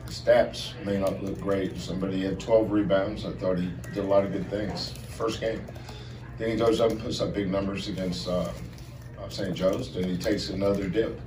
the 0.05 0.11
stats 0.11 0.73
may 0.85 0.99
not 0.99 1.23
look 1.23 1.39
great. 1.39 1.77
Somebody 1.77 2.21
had 2.21 2.39
12 2.39 2.71
rebounds. 2.71 3.25
I 3.25 3.31
thought 3.31 3.57
he 3.57 3.71
did 3.93 4.03
a 4.03 4.07
lot 4.07 4.23
of 4.23 4.31
good 4.31 4.49
things. 4.49 4.93
First 5.17 5.41
game. 5.41 5.61
Then 6.37 6.51
he 6.51 6.55
goes 6.57 6.79
up 6.79 6.91
and 6.91 6.99
puts 6.99 7.21
up 7.21 7.33
big 7.33 7.49
numbers 7.49 7.87
against 7.87 8.27
uh, 8.27 8.51
uh, 9.19 9.29
St. 9.29 9.55
Joe's. 9.55 9.93
Then 9.93 10.03
he 10.03 10.17
takes 10.17 10.49
another 10.49 10.87
dip. 10.87 11.19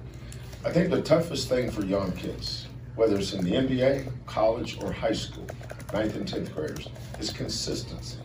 I 0.65 0.71
think 0.71 0.91
the 0.91 1.03
toughest 1.03 1.49
thing 1.49 1.71
for 1.71 1.85
young 1.85 2.13
kids, 2.13 2.69
whether 2.95 3.17
it's 3.17 3.33
in 3.33 3.45
the 3.45 3.53
NBA, 3.53 4.11
college, 4.27 4.79
or 4.83 4.93
high 4.93 5.13
school, 5.13 5.47
ninth 5.93 6.17
and 6.17 6.27
10th 6.27 6.55
graders, 6.55 6.89
is 7.19 7.31
consistency. 7.31 8.19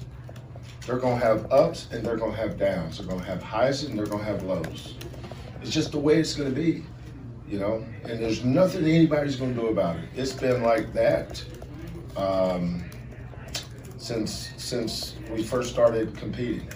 They're 0.90 0.98
going 0.98 1.20
to 1.20 1.24
have 1.24 1.52
ups 1.52 1.88
and 1.92 2.04
they're 2.04 2.18
going 2.18 2.32
to 2.32 2.38
have 2.38 2.58
downs. 2.58 2.98
They're 2.98 3.06
going 3.06 3.20
to 3.20 3.26
have 3.28 3.44
highs 3.44 3.84
and 3.84 3.96
they're 3.96 4.08
going 4.08 4.26
to 4.26 4.26
have 4.26 4.42
lows. 4.42 4.96
It's 5.62 5.70
just 5.70 5.92
the 5.92 6.00
way 6.00 6.18
it's 6.18 6.34
going 6.34 6.50
to 6.50 6.56
be, 6.56 6.84
you 7.48 7.60
know, 7.60 7.86
and 8.06 8.20
there's 8.20 8.44
nothing 8.44 8.86
anybody's 8.86 9.36
going 9.36 9.54
to 9.54 9.62
do 9.62 9.68
about 9.68 9.98
it. 9.98 10.06
It's 10.16 10.34
been 10.34 10.64
like 10.64 10.92
that 10.94 11.44
um, 12.18 12.90
since 14.00 14.50
since 14.58 15.14
we 15.32 15.44
first 15.44 15.70
started 15.70 16.18
competing. 16.18 16.68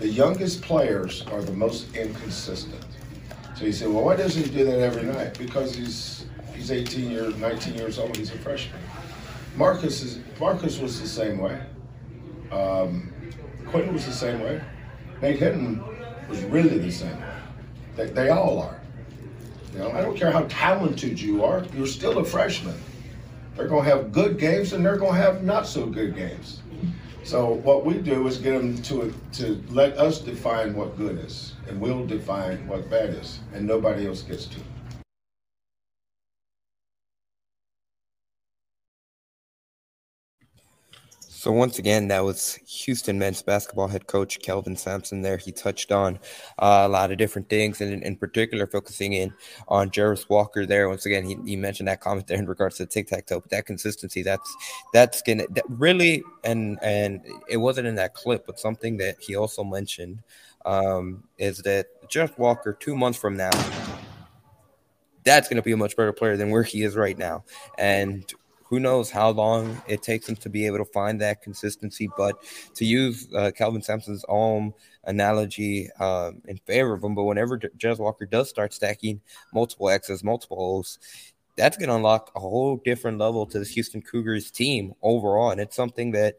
The 0.00 0.08
youngest 0.08 0.62
players 0.62 1.20
are 1.26 1.42
the 1.42 1.52
most 1.52 1.94
inconsistent. 1.94 2.86
So 3.54 3.66
you 3.66 3.72
say, 3.72 3.86
well, 3.86 4.04
why 4.04 4.16
doesn't 4.16 4.44
he 4.44 4.50
do 4.50 4.64
that 4.64 4.80
every 4.80 5.02
night? 5.02 5.36
Because 5.38 5.74
he's 5.74 6.24
he's 6.54 6.70
18 6.70 7.10
years, 7.10 7.36
19 7.36 7.74
years 7.74 7.98
old. 7.98 8.16
He's 8.16 8.30
a 8.30 8.38
freshman. 8.38 8.80
Marcus 9.56 10.02
is 10.02 10.20
Marcus 10.40 10.78
was 10.78 10.98
the 11.02 11.06
same 11.06 11.36
way. 11.36 11.60
Um, 12.50 13.11
Quentin 13.72 13.94
was 13.94 14.04
the 14.04 14.12
same 14.12 14.40
way. 14.40 14.60
Nate 15.22 15.38
Hinton 15.38 15.82
was 16.28 16.42
really 16.44 16.76
the 16.76 16.90
same 16.90 17.18
way. 17.18 17.34
They, 17.96 18.06
they 18.10 18.28
all 18.28 18.60
are. 18.60 18.78
You 19.72 19.78
know, 19.78 19.90
I 19.92 20.02
don't 20.02 20.14
care 20.14 20.30
how 20.30 20.44
talented 20.50 21.18
you 21.18 21.42
are. 21.42 21.64
You're 21.74 21.86
still 21.86 22.18
a 22.18 22.24
freshman. 22.24 22.78
They're 23.56 23.68
going 23.68 23.84
to 23.84 23.90
have 23.90 24.12
good 24.12 24.38
games 24.38 24.74
and 24.74 24.84
they're 24.84 24.98
going 24.98 25.14
to 25.14 25.18
have 25.18 25.42
not 25.42 25.66
so 25.66 25.86
good 25.86 26.14
games. 26.14 26.60
So 27.24 27.54
what 27.54 27.86
we 27.86 27.94
do 27.94 28.26
is 28.26 28.36
get 28.36 28.58
them 28.58 28.82
to 28.82 29.14
to 29.34 29.64
let 29.70 29.96
us 29.96 30.18
define 30.18 30.74
what 30.74 30.96
good 30.98 31.18
is, 31.20 31.54
and 31.68 31.80
we'll 31.80 32.04
define 32.04 32.66
what 32.66 32.90
bad 32.90 33.10
is, 33.10 33.38
and 33.54 33.64
nobody 33.64 34.06
else 34.08 34.22
gets 34.22 34.46
to. 34.46 34.60
So 41.42 41.50
once 41.50 41.80
again, 41.80 42.06
that 42.06 42.22
was 42.22 42.54
Houston 42.84 43.18
men's 43.18 43.42
basketball 43.42 43.88
head 43.88 44.06
coach 44.06 44.38
Kelvin 44.38 44.76
Sampson. 44.76 45.22
There, 45.22 45.38
he 45.38 45.50
touched 45.50 45.90
on 45.90 46.20
uh, 46.60 46.84
a 46.86 46.88
lot 46.88 47.10
of 47.10 47.18
different 47.18 47.48
things, 47.48 47.80
and 47.80 48.00
in, 48.00 48.14
particular, 48.14 48.64
focusing 48.68 49.14
in 49.14 49.34
on 49.66 49.90
Jarace 49.90 50.28
Walker. 50.28 50.66
There, 50.66 50.88
once 50.88 51.04
again, 51.04 51.24
he, 51.24 51.36
he 51.44 51.56
mentioned 51.56 51.88
that 51.88 52.00
comment 52.00 52.28
there 52.28 52.38
in 52.38 52.46
regards 52.46 52.76
to 52.76 52.86
tic 52.86 53.08
tac 53.08 53.26
toe, 53.26 53.40
but 53.40 53.50
that 53.50 53.66
consistency, 53.66 54.22
that's 54.22 54.56
that's 54.92 55.20
gonna 55.20 55.46
that 55.50 55.64
really, 55.68 56.22
and 56.44 56.78
and 56.80 57.26
it 57.48 57.56
wasn't 57.56 57.88
in 57.88 57.96
that 57.96 58.14
clip, 58.14 58.46
but 58.46 58.60
something 58.60 58.98
that 58.98 59.16
he 59.20 59.34
also 59.34 59.64
mentioned 59.64 60.22
um, 60.64 61.24
is 61.38 61.58
that 61.62 61.86
Jarace 62.08 62.38
Walker, 62.38 62.72
two 62.72 62.94
months 62.94 63.18
from 63.18 63.36
now, 63.36 63.50
that's 65.24 65.48
going 65.48 65.56
to 65.56 65.62
be 65.62 65.72
a 65.72 65.76
much 65.76 65.96
better 65.96 66.12
player 66.12 66.36
than 66.36 66.50
where 66.50 66.62
he 66.62 66.82
is 66.82 66.96
right 66.96 67.18
now. 67.18 67.44
And 67.78 68.32
who 68.72 68.80
knows 68.80 69.10
how 69.10 69.28
long 69.28 69.82
it 69.86 70.02
takes 70.02 70.26
him 70.26 70.34
to 70.34 70.48
be 70.48 70.64
able 70.64 70.78
to 70.78 70.86
find 70.86 71.20
that 71.20 71.42
consistency. 71.42 72.08
But 72.16 72.42
to 72.76 72.86
use 72.86 73.28
uh, 73.36 73.50
Kelvin 73.54 73.82
Sampson's 73.82 74.24
own 74.30 74.72
analogy 75.04 75.90
um, 76.00 76.40
in 76.48 76.56
favor 76.56 76.94
of 76.94 77.04
him, 77.04 77.14
but 77.14 77.24
whenever 77.24 77.58
Jez 77.58 77.98
Walker 77.98 78.24
does 78.24 78.48
start 78.48 78.72
stacking 78.72 79.20
multiple 79.52 79.90
X's, 79.90 80.24
multiple 80.24 80.56
O's, 80.58 80.98
that's 81.54 81.76
going 81.76 81.90
to 81.90 81.96
unlock 81.96 82.32
a 82.34 82.40
whole 82.40 82.78
different 82.78 83.18
level 83.18 83.44
to 83.44 83.58
this 83.58 83.68
Houston 83.72 84.00
Cougars 84.00 84.50
team 84.50 84.94
overall. 85.02 85.50
And 85.50 85.60
it's 85.60 85.76
something 85.76 86.12
that 86.12 86.36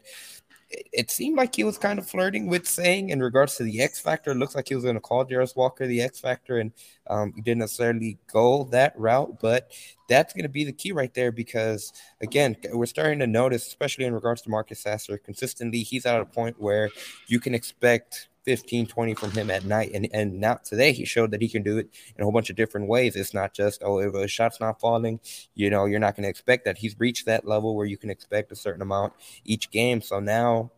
it 0.92 1.10
seemed 1.10 1.36
like 1.36 1.54
he 1.54 1.64
was 1.64 1.78
kind 1.78 1.98
of 1.98 2.08
flirting 2.08 2.46
with 2.46 2.66
saying 2.66 3.10
in 3.10 3.20
regards 3.20 3.56
to 3.56 3.62
the 3.62 3.80
X 3.80 4.00
Factor. 4.00 4.32
It 4.32 4.36
looks 4.36 4.54
like 4.54 4.68
he 4.68 4.74
was 4.74 4.84
going 4.84 4.96
to 4.96 5.00
call 5.00 5.24
Jarace 5.24 5.56
Walker 5.56 5.86
the 5.86 6.02
X 6.02 6.20
Factor, 6.20 6.58
and 6.58 6.72
um, 7.08 7.32
he 7.34 7.42
didn't 7.42 7.60
necessarily 7.60 8.18
go 8.32 8.64
that 8.64 8.98
route. 8.98 9.40
But 9.40 9.70
that's 10.08 10.32
going 10.32 10.44
to 10.44 10.48
be 10.48 10.64
the 10.64 10.72
key 10.72 10.92
right 10.92 11.12
there 11.14 11.32
because, 11.32 11.92
again, 12.20 12.56
we're 12.72 12.86
starting 12.86 13.18
to 13.20 13.26
notice, 13.26 13.66
especially 13.66 14.04
in 14.04 14.14
regards 14.14 14.42
to 14.42 14.50
Marcus 14.50 14.80
Sasser, 14.80 15.18
consistently, 15.18 15.80
he's 15.80 16.06
at 16.06 16.20
a 16.20 16.26
point 16.26 16.60
where 16.60 16.90
you 17.26 17.40
can 17.40 17.54
expect 17.54 18.28
15, 18.44 18.86
20 18.86 19.14
from 19.14 19.30
him 19.30 19.50
at 19.50 19.64
night. 19.64 19.92
And 19.94 20.08
and 20.12 20.40
now 20.40 20.54
today 20.54 20.92
he 20.92 21.04
showed 21.04 21.30
that 21.30 21.40
he 21.40 21.48
can 21.48 21.62
do 21.62 21.78
it 21.78 21.88
in 22.16 22.22
a 22.22 22.24
whole 22.24 22.32
bunch 22.32 22.50
of 22.50 22.56
different 22.56 22.88
ways. 22.88 23.16
It's 23.16 23.34
not 23.34 23.54
just, 23.54 23.82
oh, 23.82 23.98
if 23.98 24.14
a 24.14 24.28
shot's 24.28 24.60
not 24.60 24.80
falling, 24.80 25.20
you 25.54 25.70
know, 25.70 25.86
you're 25.86 26.00
not 26.00 26.14
going 26.16 26.24
to 26.24 26.28
expect 26.28 26.64
that. 26.66 26.78
He's 26.78 26.98
reached 26.98 27.26
that 27.26 27.46
level 27.46 27.74
where 27.74 27.86
you 27.86 27.96
can 27.96 28.10
expect 28.10 28.52
a 28.52 28.56
certain 28.56 28.82
amount 28.82 29.14
each 29.44 29.70
game. 29.70 30.02
So 30.02 30.20
now 30.20 30.70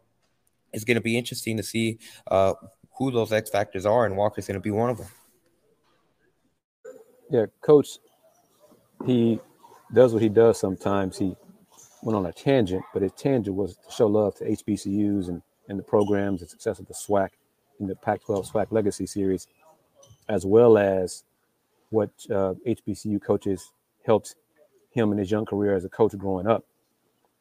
it's 0.72 0.84
going 0.84 0.96
to 0.96 1.00
be 1.00 1.18
interesting 1.18 1.56
to 1.56 1.62
see 1.62 1.98
uh, 2.30 2.54
who 2.96 3.10
those 3.10 3.32
X 3.32 3.50
factors 3.50 3.86
are, 3.86 4.06
and 4.06 4.16
Walker's 4.16 4.46
going 4.46 4.54
to 4.54 4.60
be 4.60 4.70
one 4.70 4.90
of 4.90 4.98
them. 4.98 5.08
Yeah, 7.30 7.46
coach, 7.60 7.98
he 9.04 9.40
does 9.92 10.12
what 10.12 10.22
he 10.22 10.28
does 10.28 10.58
sometimes. 10.60 11.18
He 11.18 11.34
went 12.02 12.16
on 12.16 12.26
a 12.26 12.32
tangent, 12.32 12.84
but 12.92 13.02
his 13.02 13.12
tangent 13.12 13.56
was 13.56 13.76
to 13.76 13.90
show 13.90 14.06
love 14.06 14.36
to 14.36 14.44
HBCUs 14.44 15.28
and, 15.28 15.42
and 15.68 15.78
the 15.78 15.82
programs 15.82 16.40
and 16.40 16.48
success 16.48 16.78
of 16.78 16.86
the 16.86 16.94
SWAC 16.94 17.30
in 17.80 17.86
the 17.86 17.96
Pac-12 17.96 18.50
SWAC 18.50 18.66
Legacy 18.70 19.06
Series, 19.06 19.46
as 20.28 20.46
well 20.46 20.78
as 20.78 21.24
what 21.90 22.10
uh, 22.30 22.54
HBCU 22.66 23.22
coaches 23.22 23.72
helped 24.04 24.34
him 24.90 25.12
in 25.12 25.18
his 25.18 25.30
young 25.30 25.44
career 25.44 25.74
as 25.74 25.84
a 25.84 25.88
coach 25.88 26.16
growing 26.16 26.46
up. 26.46 26.64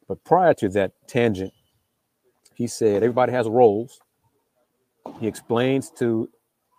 But 0.08 0.22
prior 0.24 0.54
to 0.54 0.68
that 0.70 0.92
tangent, 1.08 1.52
he 2.54 2.66
said 2.66 3.02
everybody 3.02 3.32
has 3.32 3.48
roles. 3.48 4.00
He 5.20 5.26
explains 5.26 5.90
to 5.98 6.28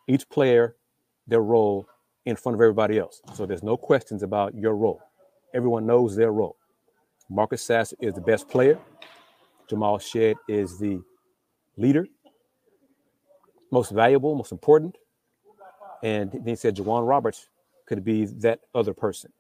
each 0.08 0.30
player 0.30 0.76
their 1.28 1.42
role 1.42 1.88
in 2.26 2.36
front 2.36 2.56
of 2.56 2.62
everybody 2.62 2.98
else. 2.98 3.22
So 3.34 3.46
there's 3.46 3.64
no 3.64 3.78
questions 3.78 4.24
about 4.24 4.56
your 4.56 4.76
role. 4.76 5.02
Everyone 5.54 5.86
knows 5.86 6.16
their 6.16 6.32
role. 6.32 6.58
Marcus 7.30 7.62
Sasser 7.62 7.96
is 8.00 8.14
the 8.14 8.22
best 8.22 8.48
player. 8.50 8.80
Jamal 9.70 10.00
Shead 10.00 10.38
is 10.48 10.80
the 10.80 11.02
leader. 11.78 12.08
Most 13.72 13.92
valuable, 13.92 14.36
most 14.36 14.52
important. 14.52 14.98
And 16.04 16.32
then 16.32 16.44
he 16.46 16.56
said 16.56 16.76
J'Wan 16.76 17.08
Roberts 17.08 17.50
could 17.88 18.04
be 18.04 18.26
that 18.26 18.60
other 18.76 18.94
person. 18.94 19.32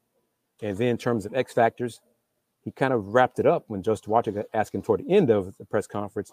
And 0.62 0.78
then 0.78 0.88
in 0.88 0.98
terms 0.98 1.26
of 1.26 1.36
X 1.36 1.54
factors, 1.54 2.02
he 2.64 2.72
kind 2.72 2.94
of 2.94 3.14
wrapped 3.14 3.40
it 3.40 3.46
up 3.46 3.66
when 3.68 3.84
Joseph 3.84 4.08
Watcher 4.08 4.46
asked 4.54 4.74
him 4.74 4.82
toward 4.82 5.06
the 5.06 5.14
end 5.14 5.30
of 5.30 5.56
the 5.58 5.66
press 5.66 5.88
conference. 5.88 6.32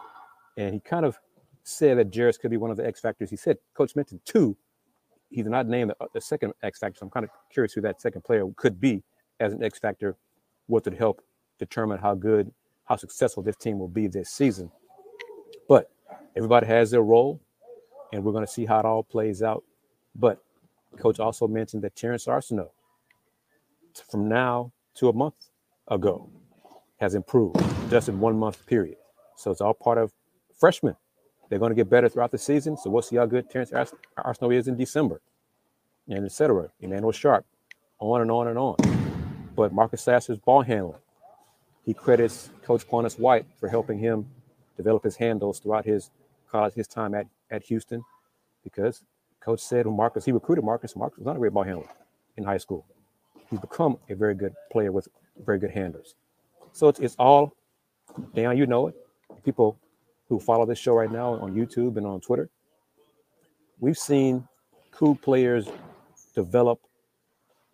And 0.57 0.75
he 0.75 0.81
kind 0.81 1.05
of 1.05 1.19
said 1.63 1.99
that 1.99 2.11
Jarace 2.11 2.39
could 2.39 2.51
be 2.51 2.57
one 2.57 2.71
of 2.71 2.77
the 2.77 2.87
X 2.87 3.01
factors. 3.01 3.31
He 3.31 3.37
said, 3.37 3.59
Coach 3.75 3.95
mentioned 3.95 4.21
two. 4.25 4.57
He 5.31 5.43
did 5.43 5.51
not 5.51 5.67
name 5.67 5.89
the, 5.89 5.97
the 6.13 6.21
second 6.21 6.53
X 6.63 6.79
factor. 6.79 6.99
So 6.99 7.07
I'm 7.07 7.11
kind 7.11 7.25
of 7.25 7.31
curious 7.53 7.73
who 7.73 7.81
that 7.83 8.01
second 8.01 8.23
player 8.25 8.45
could 8.57 8.81
be 8.81 9.03
as 9.41 9.53
an 9.53 9.63
X 9.63 9.79
factor, 9.79 10.17
what 10.67 10.85
would 10.85 10.95
help 10.95 11.23
determine 11.59 11.99
how 11.99 12.15
good, 12.15 12.51
how 12.85 12.97
successful 12.97 13.43
this 13.43 13.57
team 13.57 13.79
will 13.79 13.89
be 13.89 14.07
this 14.07 14.31
season. 14.31 14.71
But 15.69 15.91
everybody 16.37 16.67
has 16.67 16.91
their 16.91 17.03
role, 17.03 17.41
and 18.15 18.23
we're 18.23 18.33
going 18.33 18.47
to 18.47 18.53
see 18.53 18.65
how 18.65 18.79
it 18.79 18.85
all 18.85 19.03
plays 19.03 19.43
out. 19.43 19.65
But 20.15 20.39
coach 20.97 21.19
also 21.19 21.49
mentioned 21.49 21.83
that 21.83 21.97
Terrence 21.97 22.27
Arceneaux, 22.27 22.71
from 24.09 24.29
now 24.29 24.73
to 24.95 25.09
a 25.09 25.13
month 25.13 25.35
ago, 25.89 26.31
has 27.01 27.17
improved 27.17 27.61
just 27.91 28.09
in 28.09 28.21
one 28.21 28.39
month 28.39 28.65
period. 28.67 28.99
So 29.37 29.51
it's 29.51 29.61
all 29.61 29.75
part 29.75 29.99
of 29.99 30.13
freshmen. 30.57 30.95
They're 31.49 31.59
going 31.59 31.73
to 31.73 31.75
get 31.75 31.91
better 31.91 32.09
throughout 32.09 32.31
the 32.31 32.39
season. 32.39 32.77
So 32.77 32.89
we'll 32.89 33.03
see 33.03 33.17
how 33.17 33.27
good 33.27 33.51
Terrence 33.51 33.73
Arceneaux 33.73 34.57
is 34.57 34.69
in 34.69 34.77
December, 34.77 35.21
and 36.09 36.25
etc. 36.25 36.71
Emmanuel 36.81 37.11
Sharp, 37.11 37.45
on 37.99 38.21
and 38.21 38.31
on 38.31 38.47
and 38.47 38.59
on. 38.59 38.77
But 39.57 39.73
Marcus 39.73 40.03
Sasser's 40.03 40.39
ball 40.39 40.63
handling, 40.63 41.01
he 41.85 41.93
credits 41.95 42.51
Coach 42.63 42.87
Quannas 42.87 43.19
White 43.19 43.47
for 43.59 43.69
helping 43.69 43.99
him 43.99 44.27
develop 44.77 45.03
his 45.03 45.17
handles 45.17 45.59
throughout 45.59 45.85
his 45.85 46.11
his 46.77 46.87
time 46.87 47.17
at, 47.17 47.27
at 47.55 47.65
Houston, 47.65 48.03
because 48.63 49.03
Coach 49.41 49.61
said 49.61 49.87
when 49.87 49.97
Marcus, 49.97 50.25
he 50.25 50.33
recruited 50.33 50.65
Marcus, 50.65 50.97
Marcus 50.97 51.19
was 51.19 51.27
not 51.27 51.37
a 51.37 51.39
great 51.39 51.53
ball 51.53 51.65
handler 51.65 51.89
in 52.37 52.45
high 52.45 52.59
school. 52.59 52.85
He's 53.51 53.61
become 53.61 53.99
a 54.09 54.15
very 54.15 54.35
good 54.35 54.55
player 54.73 54.91
with 54.91 55.09
very 55.45 55.59
good 55.59 55.71
handlers. 55.71 56.15
So 56.73 56.89
it's, 56.89 56.99
it's 57.01 57.17
all, 57.19 57.55
Dan, 58.35 58.57
you 58.57 58.67
know 58.67 58.89
it. 58.89 58.95
People 59.45 59.79
who 60.29 60.41
follow 60.41 60.67
this 60.67 60.79
show 60.79 60.95
right 60.95 61.11
now 61.11 61.35
on 61.35 61.55
YouTube 61.55 61.97
and 61.97 62.07
on 62.07 62.21
Twitter, 62.21 62.49
we've 63.79 63.99
seen 63.99 64.49
cool 64.91 65.15
players 65.15 65.69
develop 66.35 66.81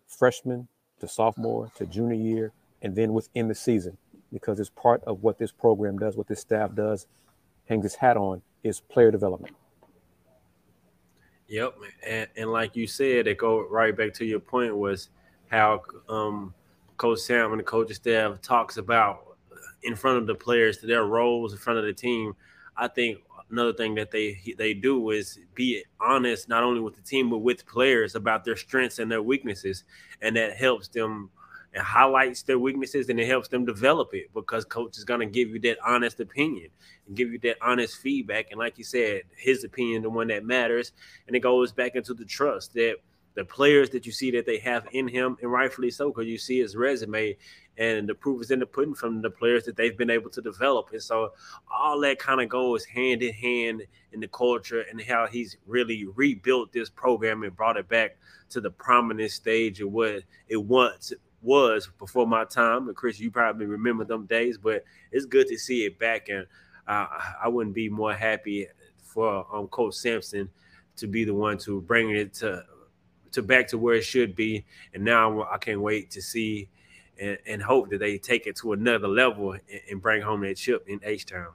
freshman 0.07 0.67
to 0.99 1.07
sophomore 1.07 1.71
to 1.75 1.85
junior 1.85 2.15
year 2.15 2.51
and 2.81 2.95
then 2.95 3.13
within 3.13 3.47
the 3.47 3.55
season 3.55 3.97
because 4.31 4.59
it's 4.59 4.69
part 4.69 5.03
of 5.05 5.23
what 5.23 5.37
this 5.39 5.51
program 5.51 5.97
does, 5.97 6.15
what 6.15 6.27
this 6.27 6.39
staff 6.39 6.73
does, 6.75 7.07
hangs 7.67 7.85
its 7.85 7.95
hat 7.95 8.17
on 8.17 8.41
is 8.63 8.79
player 8.79 9.11
development. 9.11 9.55
Yep, 11.51 11.75
and, 12.07 12.27
and 12.37 12.49
like 12.49 12.77
you 12.77 12.87
said, 12.87 13.27
it 13.27 13.37
go 13.37 13.67
right 13.67 13.93
back 13.95 14.13
to 14.13 14.25
your 14.25 14.39
point 14.39 14.73
was 14.73 15.09
how 15.49 15.81
um, 16.07 16.53
Coach 16.95 17.19
Sam 17.19 17.51
and 17.51 17.59
the 17.59 17.63
coaching 17.65 17.93
staff 17.93 18.41
talks 18.41 18.77
about 18.77 19.35
in 19.83 19.93
front 19.97 20.17
of 20.17 20.27
the 20.27 20.33
players 20.33 20.77
to 20.77 20.87
their 20.87 21.03
roles 21.03 21.51
in 21.51 21.59
front 21.59 21.77
of 21.77 21.83
the 21.83 21.91
team. 21.91 22.33
I 22.77 22.87
think 22.87 23.17
another 23.49 23.73
thing 23.73 23.95
that 23.95 24.11
they 24.11 24.41
they 24.57 24.73
do 24.73 25.09
is 25.09 25.39
be 25.53 25.83
honest 25.99 26.47
not 26.47 26.63
only 26.63 26.79
with 26.79 26.95
the 26.95 27.01
team 27.01 27.29
but 27.29 27.39
with 27.39 27.65
players 27.65 28.15
about 28.15 28.45
their 28.45 28.55
strengths 28.55 28.99
and 28.99 29.11
their 29.11 29.21
weaknesses, 29.21 29.83
and 30.21 30.33
that 30.37 30.55
helps 30.55 30.87
them 30.87 31.29
and 31.73 31.83
highlights 31.83 32.43
their 32.43 32.59
weaknesses 32.59 33.09
and 33.09 33.19
it 33.19 33.27
helps 33.27 33.47
them 33.47 33.65
develop 33.65 34.13
it 34.13 34.29
because 34.33 34.65
coach 34.65 34.97
is 34.97 35.05
going 35.05 35.21
to 35.21 35.25
give 35.25 35.49
you 35.49 35.59
that 35.59 35.77
honest 35.85 36.19
opinion 36.19 36.69
and 37.07 37.15
give 37.15 37.31
you 37.31 37.39
that 37.39 37.57
honest 37.61 37.97
feedback. 37.97 38.47
And 38.51 38.59
like 38.59 38.77
you 38.77 38.83
said 38.83 39.21
his 39.35 39.63
opinion 39.63 40.01
the 40.01 40.09
one 40.09 40.27
that 40.27 40.43
matters. 40.43 40.91
And 41.27 41.35
it 41.35 41.39
goes 41.39 41.71
back 41.71 41.95
into 41.95 42.13
the 42.13 42.25
trust 42.25 42.73
that 42.73 42.97
the 43.33 43.45
players 43.45 43.89
that 43.91 44.05
you 44.05 44.11
see 44.11 44.31
that 44.31 44.45
they 44.45 44.57
have 44.57 44.85
in 44.91 45.07
him 45.07 45.37
and 45.41 45.49
rightfully 45.49 45.89
so 45.89 46.09
because 46.09 46.27
you 46.27 46.37
see 46.37 46.59
his 46.59 46.75
resume 46.75 47.37
and 47.77 48.07
the 48.07 48.13
proof 48.13 48.41
is 48.41 48.51
in 48.51 48.59
the 48.59 48.65
pudding 48.65 48.93
from 48.93 49.21
the 49.21 49.29
players 49.29 49.63
that 49.63 49.77
they've 49.77 49.97
been 49.97 50.09
able 50.09 50.29
to 50.29 50.41
develop. 50.41 50.89
And 50.91 51.01
so 51.01 51.31
all 51.73 52.01
that 52.01 52.19
kind 52.19 52.41
of 52.41 52.49
goes 52.49 52.83
hand 52.83 53.23
in 53.23 53.33
hand 53.33 53.83
in 54.11 54.19
the 54.19 54.27
culture 54.27 54.81
and 54.89 55.01
how 55.01 55.27
he's 55.27 55.55
really 55.65 56.05
rebuilt 56.15 56.73
this 56.73 56.89
program 56.89 57.43
and 57.43 57.55
brought 57.55 57.77
it 57.77 57.87
back 57.87 58.17
to 58.49 58.59
the 58.59 58.69
prominent 58.69 59.31
stage 59.31 59.79
of 59.79 59.89
what 59.89 60.23
it 60.49 60.61
once 60.61 61.13
was 61.41 61.89
before 61.99 62.27
my 62.27 62.45
time. 62.45 62.87
And 62.87 62.95
Kris, 62.95 63.19
you 63.19 63.31
probably 63.31 63.65
remember 63.65 64.03
them 64.03 64.25
days, 64.25 64.57
but 64.57 64.83
it's 65.11 65.25
good 65.25 65.47
to 65.47 65.57
see 65.57 65.85
it 65.85 65.99
back. 65.99 66.29
And 66.29 66.45
uh, 66.87 67.07
I 67.43 67.47
wouldn't 67.47 67.75
be 67.75 67.89
more 67.89 68.13
happy 68.13 68.67
for 68.97 69.45
um, 69.53 69.67
Coach 69.67 69.95
Sampson 69.95 70.49
to 70.97 71.07
be 71.07 71.23
the 71.23 71.33
one 71.33 71.57
to 71.59 71.81
bring 71.81 72.11
it 72.11 72.33
to 72.35 72.65
to 73.31 73.41
back 73.41 73.65
to 73.65 73.77
where 73.77 73.95
it 73.95 74.03
should 74.03 74.35
be. 74.35 74.65
And 74.93 75.05
now 75.05 75.43
I 75.49 75.57
can't 75.57 75.79
wait 75.79 76.11
to 76.11 76.21
see 76.21 76.67
and, 77.17 77.37
and 77.45 77.61
hope 77.61 77.89
that 77.89 77.99
they 77.99 78.17
take 78.17 78.45
it 78.45 78.57
to 78.57 78.73
another 78.73 79.07
level 79.07 79.53
and, 79.53 79.61
and 79.89 80.01
bring 80.01 80.21
home 80.21 80.41
that 80.41 80.57
chip 80.57 80.83
in 80.87 80.99
H 81.03 81.25
Town 81.25 81.53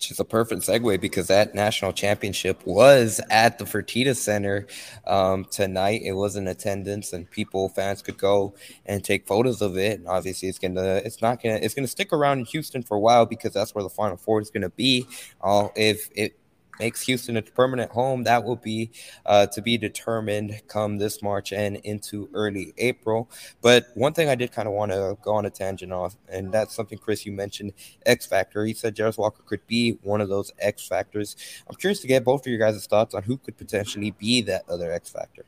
which 0.00 0.10
is 0.10 0.18
a 0.18 0.24
perfect 0.24 0.62
segue 0.62 0.98
because 0.98 1.26
that 1.26 1.54
national 1.54 1.92
championship 1.92 2.64
was 2.64 3.20
at 3.28 3.58
the 3.58 3.66
Fertitta 3.66 4.16
Center 4.16 4.66
um, 5.06 5.44
tonight. 5.44 6.00
It 6.02 6.12
was 6.12 6.36
in 6.36 6.48
attendance, 6.48 7.12
and 7.12 7.30
people, 7.30 7.68
fans, 7.68 8.00
could 8.00 8.16
go 8.16 8.54
and 8.86 9.04
take 9.04 9.26
photos 9.26 9.60
of 9.60 9.76
it. 9.76 9.98
And 9.98 10.08
obviously, 10.08 10.48
it's 10.48 10.58
gonna, 10.58 11.02
it's 11.04 11.20
not 11.20 11.42
gonna, 11.42 11.56
it's 11.56 11.74
gonna 11.74 11.86
stick 11.86 12.14
around 12.14 12.38
in 12.38 12.44
Houston 12.46 12.82
for 12.82 12.96
a 12.96 12.98
while 13.00 13.26
because 13.26 13.52
that's 13.52 13.74
where 13.74 13.84
the 13.84 13.90
Final 13.90 14.16
Four 14.16 14.40
is 14.40 14.48
gonna 14.48 14.70
be. 14.70 15.06
Uh, 15.42 15.68
if 15.76 16.08
it 16.14 16.39
makes 16.80 17.02
Houston 17.02 17.36
a 17.36 17.42
permanent 17.42 17.92
home. 17.92 18.24
That 18.24 18.42
will 18.42 18.56
be 18.56 18.90
uh, 19.26 19.46
to 19.46 19.62
be 19.62 19.78
determined 19.78 20.60
come 20.66 20.98
this 20.98 21.22
March 21.22 21.52
and 21.52 21.76
into 21.76 22.28
early 22.34 22.72
April. 22.78 23.30
But 23.60 23.86
one 23.94 24.14
thing 24.14 24.28
I 24.28 24.34
did 24.34 24.50
kind 24.50 24.66
of 24.66 24.74
want 24.74 24.90
to 24.90 25.16
go 25.22 25.34
on 25.34 25.46
a 25.46 25.50
tangent 25.50 25.92
off, 25.92 26.16
and 26.28 26.50
that's 26.50 26.74
something 26.74 26.98
Kris 26.98 27.24
you 27.24 27.32
mentioned 27.32 27.74
X 28.06 28.26
factor. 28.26 28.64
He 28.64 28.74
said 28.74 28.96
Jarace 28.96 29.18
Walker 29.18 29.42
could 29.44 29.64
be 29.66 29.98
one 30.02 30.20
of 30.20 30.28
those 30.28 30.50
X 30.58 30.88
factors. 30.88 31.36
I'm 31.68 31.76
curious 31.76 32.00
to 32.00 32.08
get 32.08 32.24
both 32.24 32.40
of 32.40 32.46
your 32.46 32.58
guys' 32.58 32.84
thoughts 32.86 33.14
on 33.14 33.22
who 33.22 33.36
could 33.36 33.56
potentially 33.56 34.10
be 34.12 34.40
that 34.42 34.68
other 34.68 34.90
X 34.90 35.10
factor. 35.10 35.44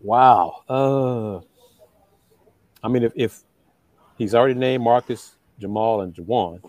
Wow. 0.00 0.62
Uh, 0.68 1.40
I 2.82 2.88
mean, 2.88 3.04
if, 3.04 3.12
if 3.14 3.42
he's 4.16 4.34
already 4.34 4.54
named 4.54 4.84
Marcus, 4.84 5.36
Jamal, 5.58 6.02
and 6.02 6.14
J'Wan, 6.14 6.60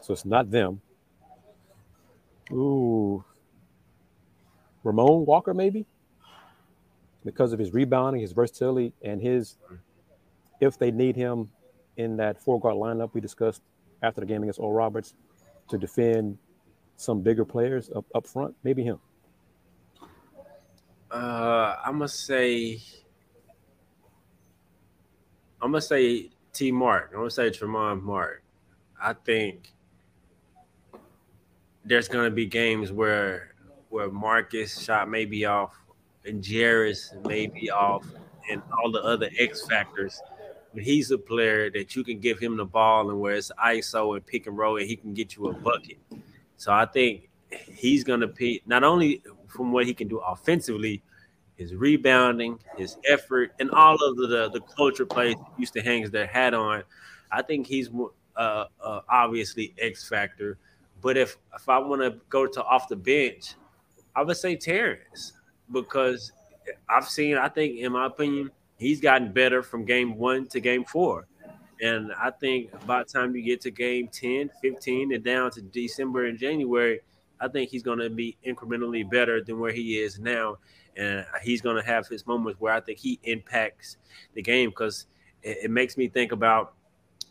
so 0.00 0.12
it's 0.12 0.24
not 0.24 0.50
them. 0.50 0.80
Ooh. 2.50 3.24
Ramon 4.84 5.24
Walker, 5.26 5.54
maybe? 5.54 5.86
Because 7.24 7.52
of 7.52 7.58
his 7.58 7.72
rebounding, 7.72 8.20
his 8.20 8.32
versatility, 8.32 8.92
and 9.02 9.20
his 9.22 9.56
if 10.60 10.78
they 10.78 10.90
need 10.90 11.16
him 11.16 11.50
in 11.96 12.16
that 12.16 12.40
four 12.40 12.58
guard 12.58 12.76
lineup 12.76 13.10
we 13.14 13.20
discussed 13.20 13.62
after 14.02 14.20
the 14.20 14.26
game 14.26 14.42
against 14.42 14.58
Oral 14.58 14.72
Roberts 14.72 15.14
to 15.68 15.78
defend 15.78 16.38
some 16.96 17.20
bigger 17.20 17.44
players 17.44 17.90
up, 17.94 18.04
up 18.14 18.26
front, 18.26 18.54
maybe 18.62 18.82
him. 18.82 18.98
Uh, 21.10 21.76
I'm 21.84 21.98
gonna 21.98 22.08
say, 22.08 22.80
I'm 25.60 25.70
gonna 25.72 25.80
say 25.80 26.30
T. 26.52 26.72
Mark. 26.72 27.10
I'm 27.12 27.18
gonna 27.18 27.30
say 27.30 27.50
Tramon 27.50 28.02
Mark. 28.02 28.42
I 29.00 29.12
think 29.12 29.72
there's 31.84 32.08
going 32.08 32.24
to 32.24 32.30
be 32.30 32.46
games 32.46 32.92
where 32.92 33.54
where 33.88 34.10
Marcus 34.10 34.80
shot 34.80 35.08
may 35.08 35.24
be 35.24 35.44
off 35.44 35.76
and 36.24 36.42
Jarace 36.42 37.14
may 37.26 37.46
be 37.46 37.70
off 37.70 38.06
and 38.50 38.62
all 38.72 38.90
the 38.90 39.02
other 39.02 39.28
X 39.38 39.66
factors. 39.66 40.20
But 40.72 40.82
he's 40.82 41.10
a 41.10 41.18
player 41.18 41.70
that 41.72 41.94
you 41.94 42.02
can 42.02 42.18
give 42.18 42.38
him 42.38 42.56
the 42.56 42.64
ball 42.64 43.10
and 43.10 43.20
where 43.20 43.34
it's 43.34 43.52
ISO 43.62 44.16
and 44.16 44.24
pick 44.24 44.46
and 44.46 44.56
roll 44.56 44.78
and 44.78 44.86
he 44.86 44.96
can 44.96 45.12
get 45.12 45.36
you 45.36 45.48
a 45.48 45.52
bucket. 45.52 45.98
So 46.56 46.72
I 46.72 46.86
think 46.86 47.28
he's 47.50 48.04
going 48.04 48.20
to 48.20 48.28
be 48.28 48.62
not 48.64 48.82
only 48.82 49.22
from 49.48 49.72
what 49.72 49.84
he 49.84 49.92
can 49.92 50.08
do 50.08 50.18
offensively, 50.20 51.02
his 51.56 51.74
rebounding, 51.74 52.58
his 52.76 52.96
effort, 53.06 53.52
and 53.60 53.70
all 53.72 53.94
of 53.96 54.16
the 54.16 54.50
the, 54.52 54.60
culture 54.74 55.04
plays 55.04 55.36
used 55.58 55.74
to 55.74 55.82
hang 55.82 56.08
their 56.10 56.26
hat 56.26 56.54
on. 56.54 56.82
I 57.30 57.42
think 57.42 57.66
he's 57.66 57.90
uh, 58.36 58.64
uh, 58.82 59.00
obviously 59.08 59.74
X 59.78 60.08
factor. 60.08 60.58
But 61.02 61.16
if 61.16 61.36
if 61.54 61.68
I 61.68 61.78
want 61.78 62.02
to 62.02 62.20
go 62.28 62.46
to 62.46 62.62
off 62.64 62.88
the 62.88 62.96
bench, 62.96 63.54
I 64.14 64.22
would 64.22 64.36
say 64.36 64.56
Terrence 64.56 65.32
because 65.70 66.32
I've 66.88 67.08
seen. 67.08 67.36
I 67.36 67.48
think, 67.48 67.78
in 67.78 67.92
my 67.92 68.06
opinion, 68.06 68.50
he's 68.78 69.00
gotten 69.00 69.32
better 69.32 69.62
from 69.62 69.84
game 69.84 70.16
one 70.16 70.46
to 70.48 70.60
game 70.60 70.84
four. 70.84 71.26
And 71.80 72.12
I 72.12 72.30
think 72.30 72.70
by 72.86 73.00
the 73.00 73.04
time 73.04 73.34
you 73.34 73.42
get 73.42 73.60
to 73.62 73.70
game 73.72 74.06
10, 74.06 74.50
15, 74.62 75.14
and 75.14 75.24
down 75.24 75.50
to 75.50 75.60
December 75.60 76.26
and 76.26 76.38
January, 76.38 77.00
I 77.40 77.48
think 77.48 77.70
he's 77.70 77.82
going 77.82 77.98
to 77.98 78.08
be 78.08 78.36
incrementally 78.46 79.08
better 79.10 79.42
than 79.42 79.58
where 79.58 79.72
he 79.72 79.98
is 79.98 80.20
now. 80.20 80.58
And 80.96 81.26
he's 81.42 81.60
going 81.60 81.74
to 81.74 81.82
have 81.82 82.06
his 82.06 82.24
moments 82.24 82.60
where 82.60 82.72
I 82.72 82.80
think 82.80 82.98
he 82.98 83.18
impacts 83.24 83.96
the 84.34 84.42
game 84.42 84.70
because 84.70 85.06
it, 85.42 85.58
it 85.64 85.70
makes 85.72 85.96
me 85.96 86.06
think 86.06 86.30
about 86.30 86.74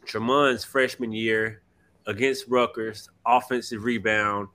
Tramon's 0.06 0.66
freshman 0.66 1.14
year 1.14 1.62
against 2.08 2.46
Rutgers, 2.50 3.10
offensive 3.26 3.84
rebound, 3.84 4.48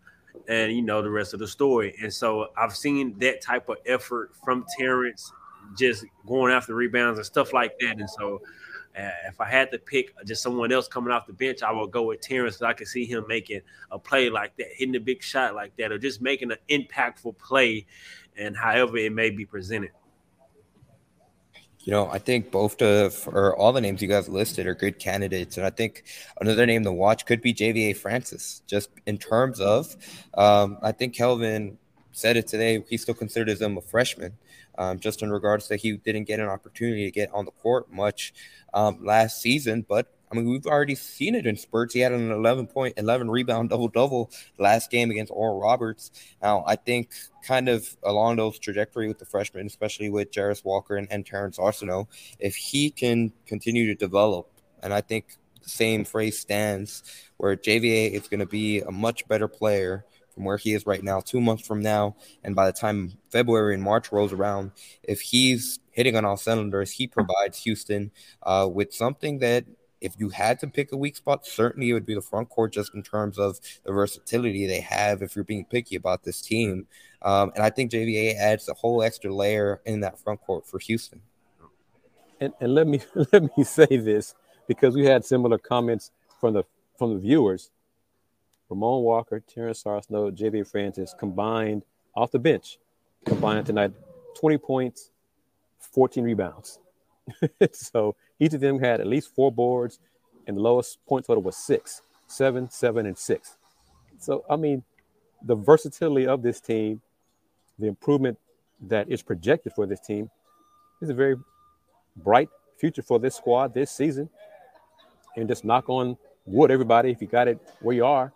and 0.48 0.72
you 0.72 0.82
know 0.82 1.02
the 1.02 1.10
rest 1.10 1.34
of 1.34 1.40
the 1.40 1.48
story. 1.48 1.94
And 2.02 2.12
so 2.12 2.48
I've 2.56 2.76
seen 2.76 3.18
that 3.18 3.40
type 3.40 3.68
of 3.68 3.76
effort 3.86 4.32
from 4.44 4.64
Terrence, 4.78 5.32
just 5.76 6.04
going 6.26 6.52
after 6.52 6.74
rebounds 6.74 7.18
and 7.18 7.26
stuff 7.26 7.52
like 7.52 7.78
that. 7.80 7.98
And 7.98 8.08
so 8.08 8.40
uh, 8.98 9.10
if 9.28 9.40
I 9.40 9.48
had 9.48 9.70
to 9.72 9.78
pick 9.78 10.14
just 10.24 10.42
someone 10.42 10.72
else 10.72 10.88
coming 10.88 11.12
off 11.12 11.26
the 11.26 11.32
bench, 11.32 11.62
I 11.62 11.72
would 11.72 11.90
go 11.90 12.04
with 12.04 12.20
Terrence. 12.20 12.62
I 12.62 12.72
could 12.72 12.88
see 12.88 13.04
him 13.04 13.24
making 13.28 13.60
a 13.90 13.98
play 13.98 14.30
like 14.30 14.56
that, 14.56 14.68
hitting 14.74 14.96
a 14.96 15.00
big 15.00 15.22
shot 15.22 15.54
like 15.54 15.76
that, 15.76 15.92
or 15.92 15.98
just 15.98 16.22
making 16.22 16.50
an 16.50 16.58
impactful 16.70 17.36
play, 17.38 17.86
and 18.36 18.56
however 18.56 18.96
it 18.96 19.12
may 19.12 19.30
be 19.30 19.44
presented. 19.44 19.90
You 21.86 21.92
know, 21.92 22.10
I 22.10 22.18
think 22.18 22.50
both 22.50 22.82
of 22.82 23.28
or 23.28 23.54
all 23.54 23.72
the 23.72 23.80
names 23.80 24.02
you 24.02 24.08
guys 24.08 24.28
listed 24.28 24.66
are 24.66 24.74
good 24.74 24.98
candidates, 24.98 25.56
and 25.56 25.64
I 25.64 25.70
think 25.70 26.02
another 26.40 26.66
name 26.66 26.82
to 26.82 26.90
watch 26.90 27.24
could 27.26 27.40
be 27.40 27.54
Ja'Vier 27.54 27.96
Francis. 27.96 28.62
Just 28.66 28.90
in 29.06 29.18
terms 29.18 29.60
of, 29.60 29.94
um, 30.34 30.78
I 30.82 30.90
think 30.90 31.14
Kelvin 31.14 31.78
said 32.10 32.36
it 32.36 32.48
today. 32.48 32.84
He 32.88 32.96
still 32.96 33.14
considers 33.14 33.62
him 33.62 33.78
a 33.78 33.80
freshman, 33.80 34.32
um, 34.76 34.98
just 34.98 35.22
in 35.22 35.30
regards 35.30 35.68
to 35.68 35.76
he 35.76 35.96
didn't 35.96 36.24
get 36.24 36.40
an 36.40 36.48
opportunity 36.48 37.04
to 37.04 37.12
get 37.12 37.32
on 37.32 37.44
the 37.44 37.52
court 37.52 37.88
much 37.92 38.34
um, 38.74 39.04
last 39.04 39.40
season, 39.40 39.86
but 39.88 40.12
I 40.30 40.34
mean, 40.34 40.48
we've 40.48 40.66
already 40.66 40.94
seen 40.94 41.34
it 41.34 41.46
in 41.46 41.56
spurts. 41.56 41.94
He 41.94 42.00
had 42.00 42.12
an 42.12 42.30
11 42.30 42.66
point, 42.66 42.94
11 42.96 43.30
rebound 43.30 43.70
double 43.70 43.88
double 43.88 44.30
last 44.58 44.90
game 44.90 45.10
against 45.10 45.32
Oral 45.32 45.60
Roberts. 45.60 46.10
Now, 46.42 46.64
I 46.66 46.76
think 46.76 47.12
kind 47.44 47.68
of 47.68 47.96
along 48.02 48.36
those 48.36 48.58
trajectory 48.58 49.08
with 49.08 49.18
the 49.18 49.24
freshmen, 49.24 49.66
especially 49.66 50.10
with 50.10 50.32
Jarace 50.32 50.64
Walker 50.64 50.96
and, 50.96 51.06
and 51.10 51.24
Terrence 51.24 51.58
Arceneaux, 51.58 52.08
if 52.38 52.56
he 52.56 52.90
can 52.90 53.32
continue 53.46 53.86
to 53.86 53.94
develop, 53.94 54.50
and 54.82 54.92
I 54.92 55.00
think 55.00 55.36
the 55.62 55.70
same 55.70 56.04
phrase 56.04 56.38
stands 56.38 57.02
where 57.36 57.56
Ja'Vier 57.56 58.10
is 58.10 58.28
going 58.28 58.40
to 58.40 58.46
be 58.46 58.80
a 58.80 58.90
much 58.90 59.26
better 59.28 59.48
player 59.48 60.04
from 60.36 60.44
where 60.44 60.58
he 60.58 60.74
is 60.74 60.86
right 60.86 61.02
now, 61.02 61.18
two 61.20 61.40
months 61.40 61.66
from 61.66 61.80
now, 61.80 62.14
and 62.44 62.54
by 62.54 62.66
the 62.66 62.72
time 62.72 63.14
February 63.30 63.74
and 63.74 63.82
March 63.82 64.12
rolls 64.12 64.34
around, 64.34 64.70
if 65.02 65.20
he's 65.20 65.80
hitting 65.92 66.14
on 66.14 66.26
all 66.26 66.36
cylinders, 66.36 66.92
he 66.92 67.06
provides 67.06 67.62
Houston 67.62 68.10
uh, 68.42 68.68
with 68.70 68.92
something 68.92 69.38
that 69.38 69.64
if 70.00 70.14
you 70.18 70.28
had 70.28 70.58
to 70.60 70.66
pick 70.66 70.92
a 70.92 70.96
weak 70.96 71.16
spot, 71.16 71.46
certainly 71.46 71.90
it 71.90 71.92
would 71.94 72.06
be 72.06 72.14
the 72.14 72.20
front 72.20 72.48
court 72.48 72.72
just 72.72 72.94
in 72.94 73.02
terms 73.02 73.38
of 73.38 73.58
the 73.84 73.92
versatility 73.92 74.66
they 74.66 74.80
have 74.80 75.22
if 75.22 75.34
you're 75.34 75.44
being 75.44 75.64
picky 75.64 75.96
about 75.96 76.24
this 76.24 76.40
team. 76.40 76.86
Um, 77.22 77.52
and 77.54 77.64
I 77.64 77.70
think 77.70 77.90
Ja'Vier 77.90 78.36
adds 78.36 78.68
a 78.68 78.74
whole 78.74 79.02
extra 79.02 79.34
layer 79.34 79.80
in 79.84 80.00
that 80.00 80.18
front 80.18 80.40
court 80.42 80.66
for 80.66 80.78
Houston. 80.78 81.22
And, 82.40 82.52
and 82.60 82.74
let 82.74 82.86
me 82.86 83.00
let 83.32 83.56
me 83.56 83.64
say 83.64 83.86
this 83.86 84.34
because 84.68 84.94
we 84.94 85.06
had 85.06 85.24
similar 85.24 85.58
comments 85.58 86.10
from 86.40 86.54
the 86.54 86.64
from 86.98 87.14
the 87.14 87.20
viewers. 87.20 87.70
Ramon 88.68 89.02
Walker, 89.02 89.40
Terrence 89.40 89.84
Arceneaux, 89.84 90.36
JV 90.36 90.68
Francis 90.68 91.14
combined 91.16 91.84
off 92.16 92.32
the 92.32 92.38
bench, 92.38 92.78
combined 93.24 93.66
tonight 93.66 93.92
20 94.38 94.58
points, 94.58 95.10
14 95.78 96.24
rebounds. 96.24 96.80
so 97.72 98.14
each 98.38 98.54
of 98.54 98.60
them 98.60 98.78
had 98.78 99.00
at 99.00 99.06
least 99.06 99.34
four 99.34 99.50
boards, 99.50 99.98
and 100.46 100.56
the 100.56 100.60
lowest 100.60 101.04
point 101.06 101.26
total 101.26 101.42
was 101.42 101.56
six, 101.56 102.02
seven, 102.26 102.70
seven, 102.70 103.06
and 103.06 103.16
six. 103.16 103.56
So, 104.18 104.44
I 104.48 104.56
mean, 104.56 104.82
the 105.42 105.54
versatility 105.54 106.26
of 106.26 106.42
this 106.42 106.60
team, 106.60 107.00
the 107.78 107.86
improvement 107.86 108.38
that 108.88 109.08
is 109.10 109.22
projected 109.22 109.72
for 109.72 109.86
this 109.86 110.00
team, 110.00 110.30
is 111.00 111.08
a 111.08 111.14
very 111.14 111.36
bright 112.16 112.48
future 112.78 113.02
for 113.02 113.18
this 113.18 113.34
squad 113.34 113.74
this 113.74 113.90
season. 113.90 114.28
And 115.36 115.48
just 115.48 115.64
knock 115.64 115.88
on 115.88 116.16
wood, 116.46 116.70
everybody, 116.70 117.10
if 117.10 117.20
you 117.20 117.26
got 117.26 117.48
it 117.48 117.58
where 117.80 117.94
you 117.94 118.04
are, 118.04 118.32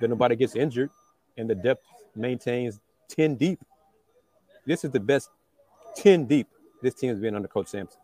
that 0.00 0.08
nobody 0.08 0.36
gets 0.36 0.54
injured 0.54 0.90
and 1.36 1.48
the 1.48 1.54
depth 1.54 1.84
maintains 2.14 2.80
10 3.08 3.36
deep. 3.36 3.60
This 4.66 4.84
is 4.84 4.90
the 4.90 5.00
best 5.00 5.30
10 5.96 6.26
deep 6.26 6.48
this 6.82 6.94
team 6.94 7.10
has 7.10 7.18
been 7.18 7.34
under 7.34 7.48
Coach 7.48 7.68
Sampson. 7.68 8.00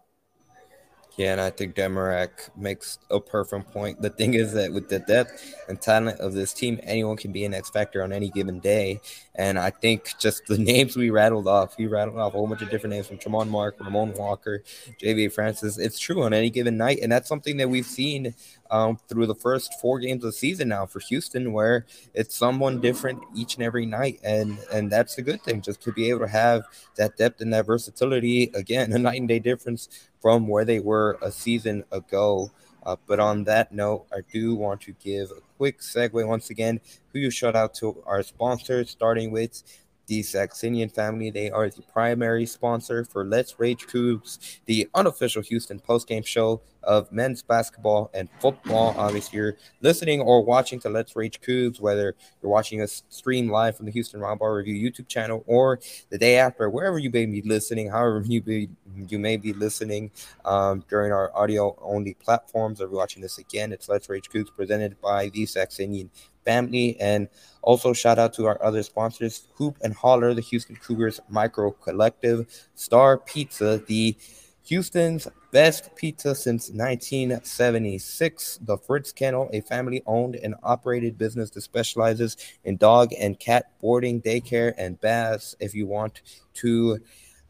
Yeah, 1.19 1.33
and 1.33 1.41
I 1.43 1.51
think 1.51 1.75
Demarak 1.75 2.57
makes 2.57 2.99
a 3.11 3.21
perfect 3.21 3.71
point. 3.71 4.01
The 4.01 4.09
thing 4.09 4.33
is 4.33 4.55
that 4.55 4.73
with 4.73 4.89
the 4.89 4.99
depth 5.01 5.55
and 5.69 5.79
talent 5.79 6.21
of 6.21 6.33
this 6.33 6.55
team, 6.55 6.81
anyone 6.85 7.19
can 7.19 7.33
be 7.33 7.45
an 7.45 7.53
X 7.53 7.69
factor 7.69 8.03
on 8.03 8.13
any 8.13 8.31
given 8.31 8.61
day. 8.61 8.99
And 9.35 9.59
I 9.59 9.71
think 9.71 10.15
just 10.19 10.47
the 10.47 10.57
names 10.73 10.97
we 10.97 11.11
rattled 11.11 11.47
off, 11.49 11.77
we 11.77 11.87
rattled 11.87 12.19
off 12.19 12.33
a 12.33 12.39
whole 12.39 12.47
bunch 12.47 12.63
of 12.63 12.71
different 12.71 12.95
names 12.95 13.09
from 13.09 13.19
Tramon 13.19 13.49
Mark, 13.49 13.79
Ramon 13.79 14.15
Walker, 14.15 14.63
JV 15.03 15.31
Francis. 15.31 15.77
It's 15.77 15.99
true 15.99 16.23
on 16.23 16.33
any 16.33 16.49
given 16.49 16.79
night. 16.79 17.01
And 17.03 17.13
that's 17.13 17.29
something 17.29 17.59
that 17.59 17.69
we've 17.69 17.87
seen 17.87 18.35
um, 18.71 18.99
through 19.07 19.27
the 19.27 19.35
first 19.35 19.75
four 19.81 19.99
games 19.99 20.25
of 20.25 20.29
the 20.29 20.33
season 20.33 20.69
now 20.69 20.87
for 20.87 21.01
Houston, 21.01 21.53
where 21.53 21.85
it's 22.15 22.35
someone 22.35 22.81
different 22.81 23.23
each 23.37 23.57
and 23.57 23.63
every 23.63 23.85
night, 23.85 24.19
and 24.25 24.59
and 24.73 24.91
that's 24.91 25.19
a 25.19 25.23
good 25.23 25.43
thing. 25.43 25.61
Just 25.61 25.83
to 25.83 25.93
be 25.93 26.09
able 26.09 26.21
to 26.21 26.29
have 26.29 26.65
that 26.97 27.19
depth 27.19 27.43
and 27.43 27.53
that 27.53 27.67
versatility 27.67 28.45
again, 28.55 28.91
a 28.93 28.99
night 28.99 29.21
and 29.21 29.29
day 29.29 29.39
difference 29.39 29.89
from 30.23 30.49
where 30.49 30.65
they 30.65 30.81
were 30.81 31.19
a 31.21 31.31
season 31.31 31.85
ago. 31.93 32.51
Uh, 32.85 32.97
but 33.07 33.21
on 33.21 33.45
that 33.45 33.73
note, 33.73 34.07
I 34.13 34.21
do 34.33 34.55
want 34.55 34.81
to 34.83 34.93
give 34.93 35.31
a 35.31 35.41
quick 35.59 35.81
segue 35.81 36.27
once 36.27 36.51
again. 36.51 36.81
Who 37.13 37.19
you 37.21 37.31
shout 37.31 37.55
out 37.55 37.75
to 37.75 38.03
our 38.07 38.23
sponsors, 38.23 38.91
starting 38.91 39.31
with 39.31 39.63
the 40.13 40.21
Saxenian 40.21 40.93
family. 40.93 41.31
They 41.31 41.51
are 41.51 41.71
the 41.71 41.81
primary 41.81 42.45
sponsor 42.45 43.03
for 43.03 43.25
Let's 43.25 43.59
Rage 43.59 43.87
Coogs, 43.87 44.61
the 44.67 44.87
unofficial 44.95 45.41
Houston 45.41 45.81
postgame 45.81 46.27
show 46.27 46.61
of 46.83 47.11
men's 47.11 47.43
basketball 47.43 48.11
and 48.13 48.29
football. 48.39 48.95
Obviously, 48.99 49.39
you're 49.39 49.57
listening 49.81 50.21
or 50.21 50.45
watching 50.45 50.79
to 50.81 50.91
Let's 50.91 51.17
Rage 51.17 51.41
Coogs, 51.41 51.81
whether 51.81 52.15
you're 52.43 52.53
watching 52.53 52.83
us 52.83 53.05
stream 53.09 53.49
live 53.49 53.75
from 53.75 53.87
the 53.87 53.93
Houston 53.93 54.21
Round 54.21 54.39
Ball 54.39 54.51
Review 54.51 54.91
YouTube 54.91 55.09
channel 55.09 55.45
or 55.47 55.81
the 56.11 56.19
day 56.19 56.37
after, 56.37 56.69
wherever 56.69 56.99
you 56.99 57.09
may 57.09 57.25
be 57.25 57.41
listening, 57.41 57.89
however 57.89 58.23
you 58.27 58.43
be 58.43 58.69
you 59.09 59.19
may 59.19 59.39
be 59.39 59.55
listening 59.55 60.11
um, 60.45 60.85
during 60.91 61.11
our 61.11 61.35
audio 61.35 61.75
only 61.81 62.13
platforms. 62.13 62.83
Or 62.83 62.89
watching 62.89 63.23
this 63.23 63.39
again, 63.39 63.73
it's 63.73 63.89
Let's 63.89 64.11
Rage 64.11 64.29
Coogs 64.29 64.55
presented 64.55 65.01
by 65.01 65.31
the 65.31 65.45
Saxenian 65.45 66.11
family. 66.45 66.99
And 67.01 67.29
also 67.63 67.93
shout 67.93 68.19
out 68.19 68.35
to 68.35 68.47
our 68.47 68.63
other 68.63 68.83
sponsors, 68.83 69.47
Hoop 69.55 69.77
and 69.83 69.95
Holler, 69.95 70.35
the 70.35 70.41
Houston 70.41 70.77
Cougars 70.77 71.21
Micro 71.29 71.71
Collective, 71.71 72.47
Star 72.75 73.19
Pizza, 73.19 73.83
the 73.87 74.17
Houston's 74.65 75.27
best 75.51 75.95
pizza 75.97 76.35
since 76.35 76.71
1976. 76.71 78.61
The 78.63 78.79
Fritz 78.79 79.13
Kennel, 79.13 79.51
a 79.53 79.61
family 79.61 80.03
owned 80.07 80.37
and 80.37 80.55
operated 80.63 81.19
business 81.19 81.51
that 81.51 81.63
specializes 81.63 82.37
in 82.65 82.77
dog 82.77 83.13
and 83.19 83.39
cat 83.39 83.73
boarding, 83.81 84.21
daycare, 84.23 84.73
and 84.79 85.01
baths. 85.01 85.57
If 85.59 85.75
you 85.75 85.87
want 85.87 86.23
to 86.55 87.01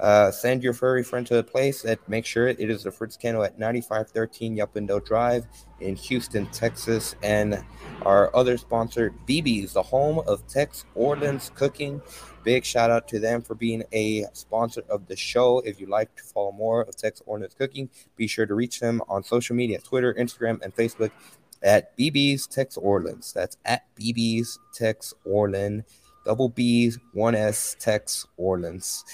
uh, 0.02 0.32
send 0.32 0.64
your 0.64 0.72
furry 0.72 1.04
friend 1.04 1.24
to 1.28 1.34
the 1.34 1.44
place, 1.44 1.80
that 1.82 2.06
make 2.08 2.26
sure 2.26 2.48
it 2.48 2.58
is 2.58 2.82
the 2.82 2.90
Fritz 2.90 3.16
Kennel 3.16 3.44
at 3.44 3.56
9513 3.56 4.56
Yuppendale 4.56 5.04
Drive 5.04 5.46
in 5.80 5.94
Houston, 5.94 6.46
Texas. 6.46 7.14
And 7.22 7.64
our 8.02 8.34
other 8.34 8.58
sponsor, 8.58 9.14
BB's, 9.28 9.74
the 9.74 9.82
home 9.82 10.18
of 10.26 10.44
Tex 10.48 10.84
Orleans 10.96 11.52
Cooking. 11.54 12.02
Big 12.42 12.64
shout 12.64 12.90
out 12.90 13.06
to 13.08 13.20
them 13.20 13.42
for 13.42 13.54
being 13.54 13.84
a 13.92 14.26
sponsor 14.32 14.82
of 14.90 15.06
the 15.06 15.14
show. 15.14 15.60
If 15.60 15.80
you'd 15.80 15.88
like 15.88 16.12
to 16.16 16.24
follow 16.24 16.50
more 16.50 16.82
of 16.82 16.96
Tex 16.96 17.22
Orleans 17.24 17.54
Cooking, 17.56 17.88
be 18.16 18.26
sure 18.26 18.44
to 18.44 18.54
reach 18.54 18.80
them 18.80 19.00
on 19.08 19.22
social 19.22 19.54
media 19.54 19.78
Twitter, 19.78 20.12
Instagram, 20.14 20.60
and 20.62 20.74
Facebook 20.74 21.12
at 21.62 21.96
BB's 21.96 22.48
Tex 22.48 22.76
Orleans. 22.76 23.32
That's 23.32 23.56
at 23.64 23.84
BB's 23.94 24.58
Tex 24.74 25.14
Orleans, 25.24 25.84
double 26.24 26.48
B's, 26.48 26.98
one 27.12 27.36
S 27.36 27.76
Tex 27.78 28.26
Orleans. 28.36 29.04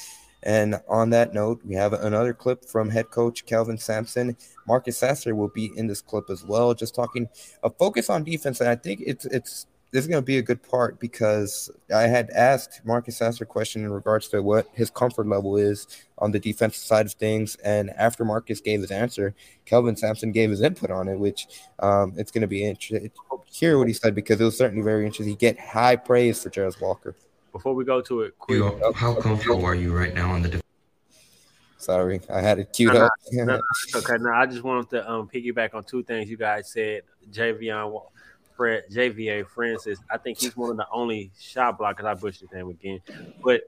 And 0.42 0.76
on 0.88 1.10
that 1.10 1.34
note, 1.34 1.60
we 1.64 1.74
have 1.74 1.92
another 1.92 2.32
clip 2.32 2.64
from 2.64 2.90
head 2.90 3.10
coach 3.10 3.44
Kelvin 3.46 3.78
Sampson. 3.78 4.36
Marcus 4.66 4.98
Sasser 4.98 5.34
will 5.34 5.48
be 5.48 5.72
in 5.76 5.86
this 5.86 6.00
clip 6.00 6.30
as 6.30 6.44
well, 6.44 6.74
just 6.74 6.94
talking 6.94 7.28
a 7.62 7.70
focus 7.70 8.08
on 8.08 8.24
defense. 8.24 8.60
And 8.60 8.68
I 8.68 8.76
think 8.76 9.02
it's 9.04 9.24
it's 9.26 9.66
this 9.90 10.02
is 10.02 10.08
going 10.08 10.22
to 10.22 10.26
be 10.26 10.36
a 10.36 10.42
good 10.42 10.62
part 10.62 11.00
because 11.00 11.70
I 11.94 12.02
had 12.02 12.28
asked 12.30 12.82
Marcus 12.84 13.16
Sasser 13.16 13.44
a 13.44 13.46
question 13.46 13.84
in 13.84 13.90
regards 13.90 14.28
to 14.28 14.42
what 14.42 14.68
his 14.74 14.90
comfort 14.90 15.26
level 15.26 15.56
is 15.56 15.86
on 16.18 16.30
the 16.30 16.38
defensive 16.38 16.82
side 16.82 17.06
of 17.06 17.12
things. 17.12 17.56
And 17.64 17.90
after 17.90 18.24
Marcus 18.24 18.60
gave 18.60 18.82
his 18.82 18.90
answer, 18.90 19.34
Kelvin 19.64 19.96
Sampson 19.96 20.30
gave 20.30 20.50
his 20.50 20.60
input 20.60 20.90
on 20.90 21.08
it, 21.08 21.18
which 21.18 21.46
um, 21.78 22.12
it's 22.18 22.30
going 22.30 22.42
to 22.42 22.48
be 22.48 22.64
interesting 22.64 23.10
to 23.10 23.40
hear 23.46 23.78
what 23.78 23.88
he 23.88 23.94
said 23.94 24.14
because 24.14 24.40
it 24.40 24.44
was 24.44 24.58
certainly 24.58 24.84
very 24.84 25.06
interesting. 25.06 25.28
He 25.28 25.36
get 25.36 25.58
high 25.58 25.96
praise 25.96 26.42
for 26.42 26.50
Jarace 26.50 26.80
Walker. 26.80 27.16
Before 27.58 27.74
we 27.74 27.84
go 27.84 28.00
to 28.00 28.20
it, 28.22 28.38
quick, 28.38 28.58
you, 28.58 28.92
how 28.94 29.14
comfortable 29.14 29.64
are 29.64 29.74
you 29.74 29.92
right 29.92 30.14
now 30.14 30.30
on 30.30 30.42
the? 30.42 30.62
Sorry, 31.76 32.20
I 32.32 32.40
had 32.40 32.60
it 32.60 32.72
queued 32.72 32.94
no, 32.94 33.06
up. 33.06 33.12
No, 33.32 33.44
no, 33.44 33.60
okay, 33.96 34.16
now 34.20 34.40
I 34.40 34.46
just 34.46 34.62
wanted 34.62 34.90
to 34.90 35.10
um, 35.10 35.28
piggyback 35.28 35.74
on 35.74 35.82
two 35.82 36.04
things 36.04 36.30
you 36.30 36.36
guys 36.36 36.70
said. 36.70 37.02
Javion 37.32 38.00
Fred, 38.56 38.84
Ja'Vier 38.92 39.44
Francis. 39.44 39.98
I 40.08 40.18
think 40.18 40.38
he's 40.38 40.56
one 40.56 40.70
of 40.70 40.76
the 40.76 40.86
only 40.92 41.32
shot 41.36 41.80
blockers. 41.80 42.04
I 42.04 42.14
butchered 42.14 42.42
his 42.42 42.52
name 42.52 42.68
again, 42.68 43.00
but 43.42 43.62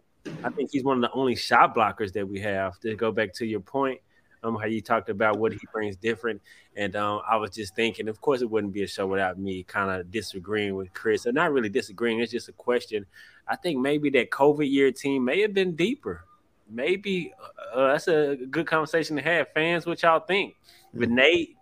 I 0.44 0.50
think 0.50 0.70
he's 0.70 0.85
one 0.85 1.03
of 1.03 1.11
the 1.11 1.12
only 1.12 1.35
shot 1.35 1.74
blockers 1.74 2.12
that 2.12 2.29
we 2.29 2.38
have. 2.38 2.79
To 2.81 2.94
go 2.94 3.11
back 3.11 3.35
to 3.35 3.44
your 3.44 3.59
point, 3.59 4.00
um, 4.42 4.57
how 4.57 4.66
you 4.66 4.81
talked 4.81 5.11
about 5.11 5.38
what 5.38 5.53
he 5.53 5.61
brings 5.72 5.96
different. 5.96 6.40
And 6.76 6.96
um, 6.96 7.20
I 7.29 7.37
was 7.37 7.50
just 7.50 7.74
thinking, 7.74 8.09
of 8.09 8.20
course, 8.20 8.42
it 8.42 8.50
wouldn't 8.50 8.72
be 8.72 8.83
a 8.83 8.87
show 8.87 9.07
without 9.07 9.38
me 9.38 9.62
kind 9.64 9.90
of 9.90 10.11
disagreeing 10.11 10.74
with 10.74 10.92
Kris. 10.92 11.26
And 11.26 11.35
not 11.35 11.53
really 11.53 11.68
disagreeing, 11.68 12.20
it's 12.20 12.33
just 12.33 12.48
a 12.48 12.53
question. 12.53 13.07
I 13.46 13.57
think 13.57 13.81
maybe 13.81 14.11
that 14.11 14.31
COVID 14.31 14.70
year 14.70 14.92
team 14.92 15.24
may 15.24 15.40
have 15.40 15.53
been 15.53 15.74
deeper. 15.76 16.24
Maybe 16.68 17.33
uh, 17.74 17.88
that's 17.88 18.09
a 18.09 18.37
good 18.50 18.66
conversation 18.66 19.16
to 19.16 19.22
have. 19.22 19.48
Fans, 19.53 19.87
what 19.87 20.03
y'all 20.03 20.20
think? 20.20 20.55
With 20.92 21.09
Mm-hmm. 21.09 21.14
Nate, 21.16 21.57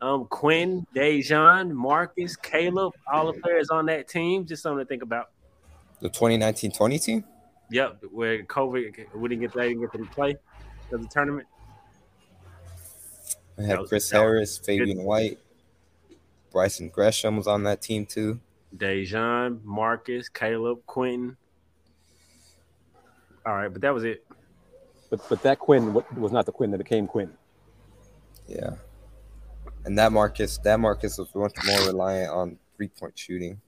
um, 0.00 0.26
Quinn, 0.26 0.86
DeJon, 0.94 1.72
Marcus, 1.72 2.36
Caleb, 2.36 2.94
all 3.10 3.32
the 3.32 3.40
players 3.40 3.70
on 3.70 3.86
that 3.86 4.08
team, 4.08 4.46
just 4.46 4.62
something 4.62 4.84
to 4.84 4.88
think 4.88 5.02
about. 5.02 5.30
The 6.00 6.10
2019-20 6.10 7.02
team. 7.02 7.24
Yep, 7.70 8.04
where 8.12 8.44
COVID 8.44 9.14
we 9.16 9.28
didn't 9.28 9.40
get 9.40 9.52
they 9.54 9.68
didn't 9.70 9.80
get 9.80 9.92
to 9.92 10.04
play 10.06 10.36
the 10.90 10.98
tournament. 11.10 11.48
I 13.58 13.62
That 13.62 13.68
had 13.68 13.78
was- 13.80 13.88
Chris 13.88 14.10
Harris, 14.10 14.58
Fabian 14.58 15.02
White, 15.02 15.38
Brison 16.52 16.90
Gresham 16.90 17.36
was 17.36 17.46
on 17.46 17.64
that 17.64 17.82
team 17.82 18.06
too. 18.06 18.40
DeJon, 18.76 19.62
Marcus, 19.64 20.28
Caleb, 20.28 20.80
Quentin. 20.86 21.36
All 23.44 23.54
right, 23.54 23.68
but 23.72 23.80
that 23.82 23.94
was 23.94 24.04
it. 24.04 24.24
But 25.10 25.20
but 25.28 25.42
that 25.42 25.58
Quinn 25.58 25.94
was 25.94 26.32
not 26.32 26.46
the 26.46 26.52
Quinn 26.52 26.70
that 26.72 26.78
became 26.78 27.06
Quinn. 27.06 27.32
Yeah, 28.48 28.74
and 29.84 29.96
that 29.98 30.12
Marcus, 30.12 30.58
that 30.58 30.80
Marcus 30.80 31.16
was 31.18 31.32
much 31.34 31.54
more 31.64 31.86
reliant 31.86 32.32
on 32.32 32.58
three 32.76 32.88
point 32.88 33.16
shooting. 33.18 33.60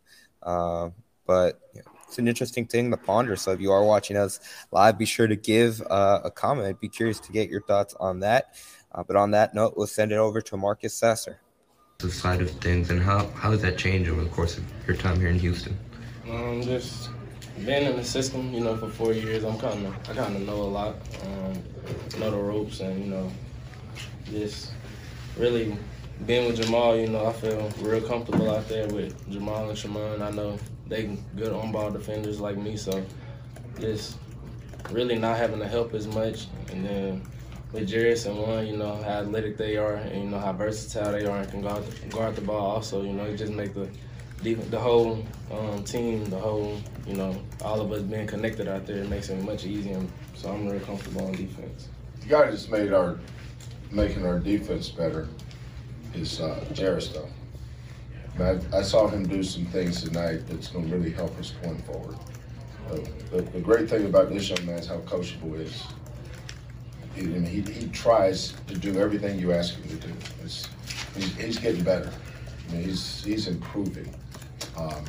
Uh, 0.43 0.91
but 1.27 1.61
you 1.75 1.83
know, 1.83 1.93
it's 2.07 2.19
an 2.19 2.27
interesting 2.27 2.67
thing 2.67 2.91
to 2.91 2.97
ponder. 2.97 3.37
So 3.37 3.53
if 3.53 3.61
you 3.61 3.71
are 3.71 3.85
watching 3.85 4.17
us 4.17 4.41
live, 4.73 4.99
be 4.99 5.05
sure 5.05 5.29
to 5.29 5.37
give 5.37 5.81
uh, 5.89 6.21
a 6.25 6.31
comment. 6.31 6.67
I'd 6.67 6.81
be 6.81 6.89
curious 6.89 7.21
to 7.21 7.33
get 7.33 7.49
your 7.49 7.63
thoughts 7.63 7.95
on 8.01 8.21
that. 8.21 8.55
Uh, 8.99 9.05
but 9.07 9.15
on 9.15 9.31
that 9.31 9.55
note, 9.55 9.75
we'll 9.77 9.87
send 9.87 10.11
it 10.11 10.17
over 10.17 10.41
to 10.41 10.57
Marcus 10.57 10.93
Sasser. 10.93 11.39
The 11.99 12.11
side 12.11 12.43
of 12.43 12.51
things, 12.51 12.91
and 12.91 13.01
how, 13.01 13.29
how 13.29 13.53
has 13.53 13.63
that 13.63 13.79
changed 13.79 14.11
over 14.11 14.25
the 14.25 14.31
course 14.31 14.59
of 14.59 14.65
your 14.89 14.97
time 14.97 15.21
here 15.21 15.29
in 15.29 15.39
Houston? 15.39 15.79
Um, 16.29 16.63
just 16.63 17.11
being 17.65 17.85
in 17.85 17.97
the 17.97 18.05
system, 18.05 18.53
you 18.53 18.61
know, 18.61 18.77
for 18.77 18.89
four 18.89 19.13
years, 19.13 19.45
I'm 19.45 19.57
kind 19.59 19.87
of, 19.87 19.95
I 20.11 20.15
kind 20.15 20.35
of 20.35 20.43
know 20.43 20.57
a 20.57 20.71
lot, 20.71 20.97
um, 21.25 21.63
know 22.19 22.31
the 22.33 22.39
ropes, 22.39 22.81
and 22.81 23.05
you 23.05 23.11
know, 23.11 23.31
just 24.25 24.73
really 25.37 25.77
being 26.27 26.49
with 26.49 26.61
Jamal, 26.61 26.97
you 26.97 27.07
know, 27.07 27.27
I 27.27 27.33
feel 27.33 27.71
real 27.81 28.01
comfortable 28.01 28.51
out 28.51 28.69
there 28.69 28.89
with 28.89 29.31
Jamal 29.31 29.69
and 29.69 29.79
Shimon. 29.79 30.23
I 30.23 30.31
know 30.31 30.59
they 30.89 31.17
good 31.37 31.53
on-ball 31.53 31.93
defenders 31.93 32.41
like 32.41 32.57
me, 32.57 32.77
so 32.77 33.05
just 33.79 34.19
really 34.91 35.17
not 35.17 35.37
having 35.37 35.61
to 35.61 35.69
help 35.69 35.95
as 35.95 36.09
much, 36.09 36.47
and 36.73 36.85
then 36.85 37.23
with 37.73 37.89
Jarace 37.89 38.27
and 38.27 38.39
one, 38.39 38.67
you 38.67 38.77
know 38.77 38.97
how 39.03 39.21
athletic 39.21 39.57
they 39.57 39.77
are, 39.77 39.95
and 39.95 40.25
you 40.25 40.31
know 40.31 40.39
how 40.39 40.53
versatile 40.53 41.13
they 41.13 41.27
are, 41.27 41.39
and 41.39 41.51
can 41.51 41.63
guard 41.63 41.85
guard 42.11 42.37
the 42.37 42.43
ball. 42.43 42.77
Also, 42.77 43.03
you 43.03 43.13
know, 43.13 43.25
it 43.25 43.37
just 43.37 43.53
make 43.53 43.75
the 43.75 43.89
the 44.43 44.79
whole 44.79 45.25
um, 45.51 45.83
team, 45.85 46.25
the 46.27 46.39
whole, 46.39 46.79
you 47.07 47.15
know, 47.15 47.35
all 47.63 47.81
of 47.81 47.91
us 47.93 48.03
being 48.03 48.27
connected 48.27 48.69
out 48.69 48.87
there, 48.87 48.99
it 48.99 49.09
makes 49.09 49.29
it 49.29 49.43
much 49.43 49.65
easier. 49.65 50.01
So 50.35 50.51
I'm 50.51 50.69
real 50.69 50.81
comfortable 50.81 51.27
on 51.27 51.33
defense. 51.33 51.89
The 52.21 52.27
guy 52.29 52.51
that's 52.51 52.69
made 52.69 52.93
our 52.93 53.19
making 53.91 54.27
our 54.27 54.39
defense 54.39 54.89
better 54.89 55.29
is 56.15 56.41
uh, 56.41 56.65
though. 56.75 57.29
I, 58.39 58.61
I 58.73 58.83
saw 58.83 59.09
him 59.09 59.27
do 59.27 59.43
some 59.43 59.65
things 59.67 60.03
tonight 60.03 60.43
that's 60.47 60.69
going 60.69 60.89
to 60.89 60.97
really 60.97 61.11
help 61.11 61.37
us 61.39 61.55
going 61.63 61.83
forward. 61.83 62.17
Uh, 62.89 62.99
the, 63.33 63.43
the 63.43 63.61
great 63.61 63.91
thing 63.91 64.07
about 64.07 64.29
this 64.29 64.49
young 64.49 64.65
man 64.65 64.79
is 64.79 64.87
how 64.87 64.99
coachable 64.99 65.57
he 65.57 65.65
is. 65.65 65.83
He, 67.19 67.25
I 67.25 67.29
mean, 67.29 67.45
he, 67.45 67.61
he 67.73 67.89
tries 67.89 68.55
to 68.69 68.75
do 68.77 69.01
everything 69.01 69.39
you 69.39 69.53
ask 69.53 69.75
him 69.75 69.89
to 69.89 70.07
do. 70.07 70.13
It's, 70.45 70.69
he's, 71.17 71.35
he's 71.37 71.59
getting 71.59 71.83
better. 71.83 72.13
I 72.69 72.73
mean, 72.73 72.85
he's 72.85 73.25
he's 73.25 73.49
improving. 73.49 74.15
Um, 74.77 75.05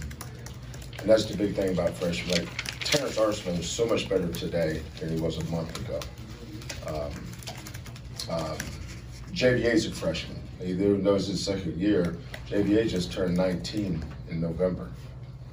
and 0.99 1.09
that's 1.09 1.25
the 1.25 1.37
big 1.37 1.55
thing 1.55 1.69
about 1.73 1.91
freshmen. 1.93 2.29
Like 2.31 2.79
Terrance 2.79 3.17
Arceneaux 3.17 3.59
is 3.59 3.69
so 3.69 3.85
much 3.85 4.09
better 4.09 4.27
today 4.29 4.81
than 4.99 5.15
he 5.15 5.21
was 5.21 5.37
a 5.37 5.43
month 5.45 5.77
ago. 5.81 5.99
Um, 6.87 7.11
um, 8.29 8.57
a 9.85 9.91
freshman. 9.91 10.39
He 10.59 10.73
knows 10.73 11.27
his 11.27 11.43
second 11.43 11.77
year. 11.77 12.17
Ja'Vier 12.49 12.89
just 12.89 13.11
turned 13.11 13.37
19 13.37 14.03
in 14.29 14.41
November 14.41 14.89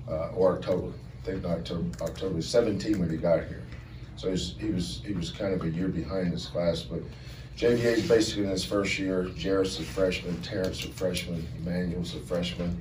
uh, 0.08 0.30
or 0.30 0.56
October. 0.56 0.92
I 1.22 1.26
think 1.26 1.44
October, 1.44 2.04
October 2.04 2.40
17 2.40 2.98
when 2.98 3.10
he 3.10 3.16
got 3.16 3.44
here. 3.44 3.65
So 4.16 4.30
he's, 4.30 4.54
he 4.58 4.70
was 4.70 5.02
he 5.04 5.12
was 5.12 5.30
kind 5.30 5.52
of 5.52 5.62
a 5.62 5.68
year 5.68 5.88
behind 5.88 6.32
his 6.32 6.46
class. 6.46 6.82
But 6.82 7.00
Ja'Vier 7.56 7.96
is 7.96 8.08
basically 8.08 8.44
in 8.44 8.50
his 8.50 8.64
first 8.64 8.98
year. 8.98 9.24
Jarace's 9.36 9.80
a 9.80 9.82
freshman. 9.82 10.40
Terrance 10.42 10.84
a 10.84 10.88
freshman. 10.88 11.46
Emmanuel's 11.58 12.14
a 12.14 12.20
freshman. 12.20 12.80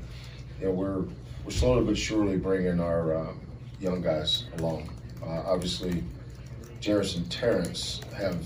You 0.59 0.67
know, 0.67 0.71
we're 0.71 1.03
we're 1.43 1.51
slowly 1.51 1.85
but 1.85 1.97
surely 1.97 2.37
bringing 2.37 2.79
our 2.79 3.15
um, 3.15 3.41
young 3.79 4.01
guys 4.01 4.45
along. 4.57 4.89
Uh, 5.21 5.43
obviously, 5.45 6.03
Jarace 6.81 7.17
and 7.17 7.29
Terrance 7.29 8.01
have 8.17 8.37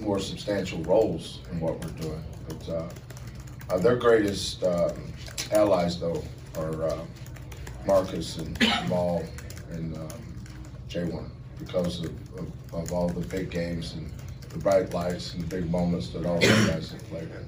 more 0.00 0.18
substantial 0.18 0.82
roles 0.82 1.40
in 1.52 1.60
what 1.60 1.82
we're 1.82 2.00
doing. 2.00 2.24
But 2.48 2.68
uh, 2.68 2.88
uh, 3.70 3.78
their 3.78 3.96
greatest 3.96 4.64
um, 4.64 5.12
allies, 5.52 6.00
though, 6.00 6.22
are 6.56 6.84
uh, 6.84 6.98
Marcus 7.86 8.38
and 8.38 8.58
Jamal 8.58 9.24
and 9.70 9.96
um, 9.96 10.08
J'Wan 10.88 11.30
because 11.66 12.00
of, 12.00 12.10
of, 12.38 12.46
of 12.74 12.92
all 12.92 13.08
the 13.08 13.20
big 13.28 13.50
games 13.50 13.94
and 13.94 14.10
the 14.50 14.58
bright 14.58 14.92
lights 14.92 15.34
and 15.34 15.42
the 15.42 15.46
big 15.56 15.70
moments 15.70 16.08
that 16.10 16.26
all 16.26 16.38
those 16.40 16.66
guys 16.66 16.90
have 16.92 17.04
played 17.08 17.24
in. 17.24 17.46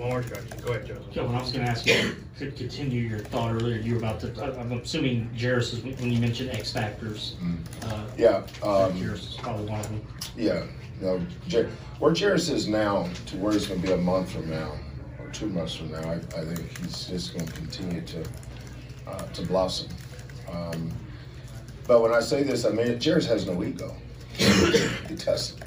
One 0.00 0.08
more 0.10 0.22
question. 0.22 0.46
Go 0.64 0.72
ahead, 0.72 0.86
Joseph. 0.86 1.12
Kelvin, 1.12 1.34
I 1.36 1.40
was 1.42 1.52
going 1.52 1.64
to 1.66 1.70
ask 1.70 1.86
you, 1.86 2.14
could 2.38 2.56
continue 2.56 3.02
your 3.02 3.18
thought 3.18 3.52
earlier. 3.54 3.76
You 3.76 3.92
were 3.94 3.98
about 3.98 4.20
to, 4.20 4.32
I- 4.42 4.58
I'm 4.58 4.72
assuming 4.72 5.28
Jarace 5.36 5.74
is 5.74 5.82
when 6.00 6.10
you 6.10 6.18
mentioned 6.18 6.50
X 6.50 6.72
factors. 6.72 7.36
Uh, 7.82 8.04
Yeah, 8.16 8.36
um, 8.62 8.92
Jarace 8.94 9.28
is 9.30 9.36
probably 9.42 9.66
one 9.66 9.80
of 9.80 9.88
them. 9.90 10.00
Yeah, 10.36 10.64
you 11.00 11.06
know, 11.06 11.20
Jer- 11.48 11.68
where 11.98 12.12
Jarace 12.12 12.50
is 12.50 12.66
now 12.66 13.08
to 13.26 13.36
where 13.36 13.52
he's 13.52 13.66
going 13.66 13.80
to 13.82 13.86
be 13.86 13.92
a 13.92 13.96
month 13.98 14.32
from 14.32 14.48
now 14.48 14.72
or 15.18 15.28
two 15.32 15.48
months 15.50 15.74
from 15.74 15.90
now, 15.92 16.00
I, 16.08 16.14
I 16.14 16.44
think 16.46 16.78
he's 16.78 17.04
just 17.06 17.34
going 17.34 17.46
to 17.46 17.52
continue 17.52 18.00
to 18.00 18.24
uh, 19.06 19.22
to 19.26 19.42
blossom. 19.46 19.88
Um, 20.50 20.90
but 21.86 22.02
when 22.02 22.12
I 22.12 22.20
say 22.20 22.42
this, 22.42 22.64
I 22.64 22.70
mean 22.70 22.98
Jarace 22.98 23.26
has 23.26 23.46
no 23.46 23.62
ego. 23.62 23.94
he 24.36 25.14
doesn't. 25.16 25.62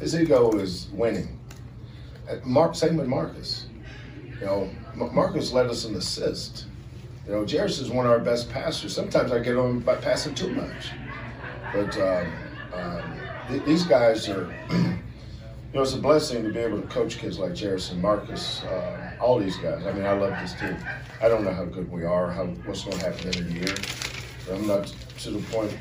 His 0.00 0.14
ego 0.14 0.52
is 0.52 0.88
winning. 0.92 1.38
Mark, 2.44 2.74
same 2.74 2.96
with 2.96 3.06
Marcus. 3.06 3.66
You 4.40 4.46
know, 4.46 4.70
Marcus 4.94 5.52
led 5.52 5.66
us 5.66 5.84
in 5.84 5.94
assist. 5.94 6.66
You 7.26 7.32
know, 7.32 7.44
Jarace 7.44 7.80
is 7.80 7.90
one 7.90 8.06
of 8.06 8.12
our 8.12 8.18
best 8.18 8.50
passers. 8.50 8.94
Sometimes 8.94 9.32
I 9.32 9.38
get 9.38 9.56
on 9.56 9.80
by 9.80 9.96
passing 9.96 10.34
too 10.34 10.50
much. 10.50 10.90
But 11.72 11.98
um, 11.98 12.32
um, 12.74 13.20
th- 13.48 13.64
these 13.64 13.84
guys 13.84 14.28
are, 14.28 14.54
you 14.70 14.78
know, 15.72 15.82
it's 15.82 15.94
a 15.94 15.98
blessing 15.98 16.44
to 16.44 16.50
be 16.50 16.58
able 16.60 16.80
to 16.80 16.86
coach 16.88 17.18
kids 17.18 17.38
like 17.38 17.52
Jarace 17.52 17.92
and 17.92 18.02
Marcus, 18.02 18.62
uh, 18.64 19.16
all 19.20 19.38
these 19.38 19.56
guys. 19.56 19.86
I 19.86 19.92
mean, 19.92 20.04
I 20.04 20.12
love 20.12 20.32
this 20.40 20.54
team. 20.54 20.76
I 21.22 21.28
don't 21.28 21.44
know 21.44 21.52
how 21.52 21.64
good 21.64 21.90
we 21.90 22.04
are, 22.04 22.30
how 22.30 22.44
what's 22.66 22.84
going 22.84 22.98
to 22.98 23.04
happen 23.04 23.28
in 23.34 23.56
a 23.56 23.60
year. 23.60 23.74
I'm 24.50 24.66
not 24.66 24.92
to 25.20 25.30
the 25.30 25.42
point. 25.50 25.76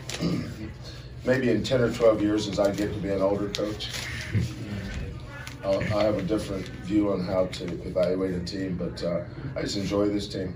maybe 1.26 1.49
in 1.49 1.63
10 1.63 1.82
or 1.82 1.93
12 1.93 2.21
years, 2.21 2.47
as 2.47 2.60
I 2.60 2.71
get 2.71 2.93
to 2.93 2.99
be 2.99 3.10
an 3.10 3.21
older 3.21 3.49
coach, 3.49 3.89
I'll, 5.63 5.80
I'll 5.93 5.99
have 5.99 6.17
a 6.17 6.21
different 6.21 6.65
view 6.86 7.12
on 7.12 7.26
how 7.26 7.47
to 7.47 7.65
evaluate 7.88 8.36
a 8.36 8.39
team. 8.41 8.78
But 8.78 9.04
uh, 9.04 9.23
I 9.56 9.62
just 9.62 9.78
enjoy 9.78 10.10
this 10.10 10.28
team. 10.28 10.56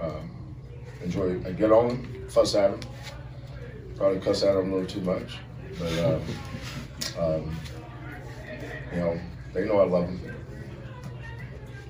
Um, 0.00 0.30
enjoy. 1.02 1.40
I 1.46 1.52
get 1.52 1.70
on 1.70 1.88
them, 1.88 2.26
fuss 2.28 2.54
at 2.54 2.80
them. 2.80 2.90
Probably 3.96 4.20
cuss 4.20 4.42
at 4.42 4.54
them 4.54 4.72
a 4.72 4.76
little 4.76 4.88
too 4.88 5.00
much, 5.02 5.38
but 5.78 5.92
um, 6.00 6.22
um, 7.18 7.56
you 8.92 8.98
know 8.98 9.20
they 9.52 9.64
know 9.66 9.78
I 9.78 9.84
love 9.84 10.06
them. 10.06 10.20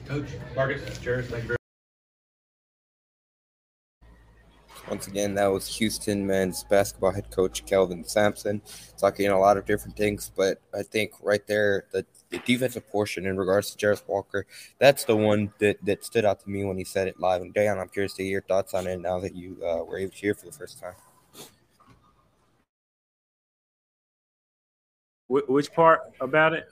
Coach. 0.07 0.29
Marcus, 0.55 0.99
Jared, 0.99 1.27
thank 1.31 1.45
you 1.45 1.49
very 1.49 1.64
Once 4.89 5.07
again, 5.07 5.35
that 5.35 5.47
was 5.47 5.67
Houston 5.79 6.27
men's 6.27 6.63
basketball 6.65 7.11
head 7.11 7.31
coach 7.31 7.65
Kelvin 7.65 8.05
Sampson 8.05 8.61
talking 8.99 9.29
a 9.29 9.39
lot 9.39 9.57
of 9.57 9.65
different 9.65 9.97
things, 9.97 10.31
but 10.37 10.61
I 10.75 10.83
think 10.83 11.13
right 11.23 11.45
there, 11.47 11.87
the, 11.93 12.05
the 12.29 12.39
defensive 12.39 12.87
portion 12.91 13.25
in 13.25 13.39
regards 13.39 13.75
to 13.75 13.87
Jarace 13.87 14.07
Walker, 14.07 14.47
that's 14.79 15.05
the 15.05 15.17
one 15.17 15.53
that, 15.59 15.83
that 15.85 16.05
stood 16.05 16.27
out 16.27 16.41
to 16.41 16.51
me 16.51 16.65
when 16.65 16.77
he 16.77 16.85
said 16.85 17.09
it 17.09 17.19
live. 17.19 17.41
And 17.41 17.55
Dan, 17.55 17.79
I'm 17.79 17.89
curious 17.89 18.13
to 18.15 18.23
hear 18.23 18.33
your 18.33 18.43
thoughts 18.43 18.75
on 18.75 18.87
it 18.87 19.01
now 19.01 19.19
that 19.21 19.35
you 19.35 19.57
uh, 19.65 19.85
were 19.85 19.99
able 19.99 20.13
to 20.13 20.19
hear 20.19 20.35
for 20.35 20.47
the 20.47 20.53
first 20.53 20.79
time. 20.79 20.95
Which 25.29 25.73
part 25.73 26.01
about 26.21 26.53
it? 26.53 26.69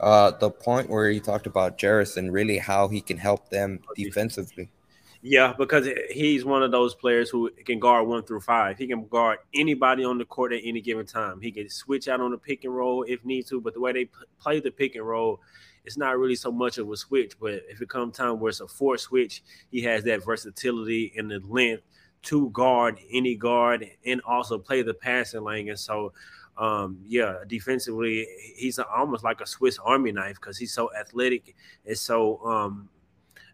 Uh, 0.00 0.32
the 0.32 0.50
point 0.50 0.90
where 0.90 1.08
he 1.10 1.20
talked 1.20 1.46
about 1.46 1.78
Jarris 1.78 2.16
and 2.16 2.32
really 2.32 2.58
how 2.58 2.88
he 2.88 3.00
can 3.00 3.16
help 3.16 3.50
them 3.50 3.80
defensively. 3.94 4.70
Yeah, 5.22 5.52
because 5.56 5.86
he's 6.10 6.46
one 6.46 6.62
of 6.62 6.70
those 6.70 6.94
players 6.94 7.28
who 7.28 7.50
can 7.66 7.78
guard 7.78 8.06
one 8.08 8.22
through 8.24 8.40
five. 8.40 8.78
He 8.78 8.86
can 8.86 9.06
guard 9.06 9.38
anybody 9.52 10.02
on 10.02 10.16
the 10.16 10.24
court 10.24 10.52
at 10.54 10.62
any 10.64 10.80
given 10.80 11.04
time. 11.04 11.42
He 11.42 11.52
can 11.52 11.68
switch 11.68 12.08
out 12.08 12.20
on 12.22 12.30
the 12.30 12.38
pick 12.38 12.64
and 12.64 12.74
roll 12.74 13.02
if 13.06 13.22
need 13.22 13.46
to. 13.48 13.60
But 13.60 13.74
the 13.74 13.80
way 13.80 13.92
they 13.92 14.08
play 14.40 14.60
the 14.60 14.70
pick 14.70 14.94
and 14.94 15.06
roll, 15.06 15.40
it's 15.84 15.98
not 15.98 16.18
really 16.18 16.36
so 16.36 16.50
much 16.50 16.78
of 16.78 16.90
a 16.90 16.96
switch. 16.96 17.38
But 17.38 17.62
if 17.68 17.82
it 17.82 17.90
comes 17.90 18.16
time 18.16 18.40
where 18.40 18.48
it's 18.48 18.60
a 18.60 18.68
four 18.68 18.96
switch, 18.96 19.42
he 19.70 19.82
has 19.82 20.04
that 20.04 20.24
versatility 20.24 21.12
and 21.18 21.30
the 21.30 21.40
length 21.40 21.82
to 22.22 22.48
guard 22.50 22.98
any 23.12 23.34
guard 23.34 23.86
and 24.06 24.22
also 24.26 24.58
play 24.58 24.80
the 24.80 24.94
passing 24.94 25.42
lane. 25.44 25.68
And 25.68 25.78
so, 25.78 26.14
um, 26.56 26.98
yeah, 27.06 27.36
defensively, 27.46 28.26
he's 28.56 28.78
almost 28.78 29.22
like 29.22 29.42
a 29.42 29.46
Swiss 29.46 29.78
Army 29.78 30.12
knife 30.12 30.36
because 30.36 30.56
he's 30.56 30.72
so 30.72 30.90
athletic 30.98 31.54
and 31.86 31.96
so 31.98 32.42
um, 32.46 32.88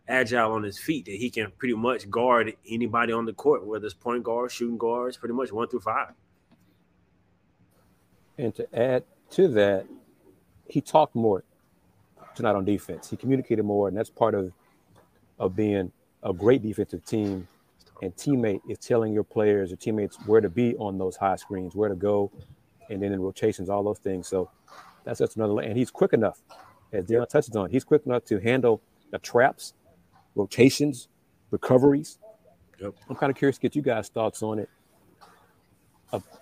agile 0.09 0.52
on 0.52 0.62
his 0.62 0.78
feet 0.78 1.04
that 1.07 1.16
he 1.16 1.30
can 1.30 1.50
pretty 1.59 1.74
much 1.74 2.09
guard 2.11 2.54
anybody 2.68 3.12
on 3.12 3.24
the 3.24 3.32
court, 3.32 3.66
whether 3.66 3.84
it's 3.86 3.94
point 3.94 4.22
guards, 4.22 4.52
shooting 4.52 4.78
guards, 4.78 5.16
pretty 5.16 5.34
much 5.34 5.52
one 5.52 5.68
through 5.68 5.80
five. 5.80 6.12
And 8.38 8.54
to 8.54 8.78
add 8.78 9.04
to 9.30 9.48
that, 9.48 9.86
he 10.68 10.80
talked 10.80 11.14
more 11.14 11.44
tonight 12.34 12.54
on 12.54 12.64
defense. 12.64 13.11
He 13.11 13.16
communicated 13.16 13.62
more, 13.64 13.88
and 13.88 13.96
that's 13.96 14.11
part 14.11 14.34
of 14.34 14.52
of 15.38 15.54
being 15.54 15.92
a 16.22 16.32
great 16.32 16.62
defensive 16.62 17.04
team. 17.04 17.48
And 18.02 18.14
teammate 18.14 18.61
is 18.68 18.78
telling 18.78 19.14
your 19.14 19.24
players 19.24 19.72
or 19.72 19.76
teammates 19.76 20.16
where 20.26 20.40
to 20.42 20.50
be 20.50 20.76
on 20.76 20.98
those 20.98 21.16
high 21.16 21.36
screens, 21.36 21.74
where 21.74 21.88
to 21.88 21.94
go, 21.94 22.30
and 22.90 23.02
then 23.02 23.12
in 23.12 23.20
rotations, 23.20 23.70
all 23.70 23.82
those 23.82 23.98
things. 23.98 24.28
So 24.28 24.50
that's 25.04 25.20
just 25.20 25.36
another. 25.36 25.61
And 25.61 25.76
he's 25.76 25.90
quick 25.90 26.12
enough, 26.12 26.42
as 26.92 27.07
Da'Yon 27.07 27.28
touches 27.28 27.57
on. 27.57 27.70
He's 27.70 27.84
quick 27.84 28.02
enough 28.04 28.24
to 28.26 28.38
handle 28.38 28.82
the 29.11 29.18
traps 29.18 29.72
rotations, 30.37 31.09
recoveries. 31.51 32.18
Yep. 32.80 32.95
I'm 33.09 33.16
kind 33.16 33.30
of 33.30 33.37
curious 33.37 33.57
to 33.57 33.62
get 33.62 33.74
you 33.74 33.82
guys' 33.82 34.09
thoughts 34.09 34.43
on 34.43 34.61
it 34.61 34.68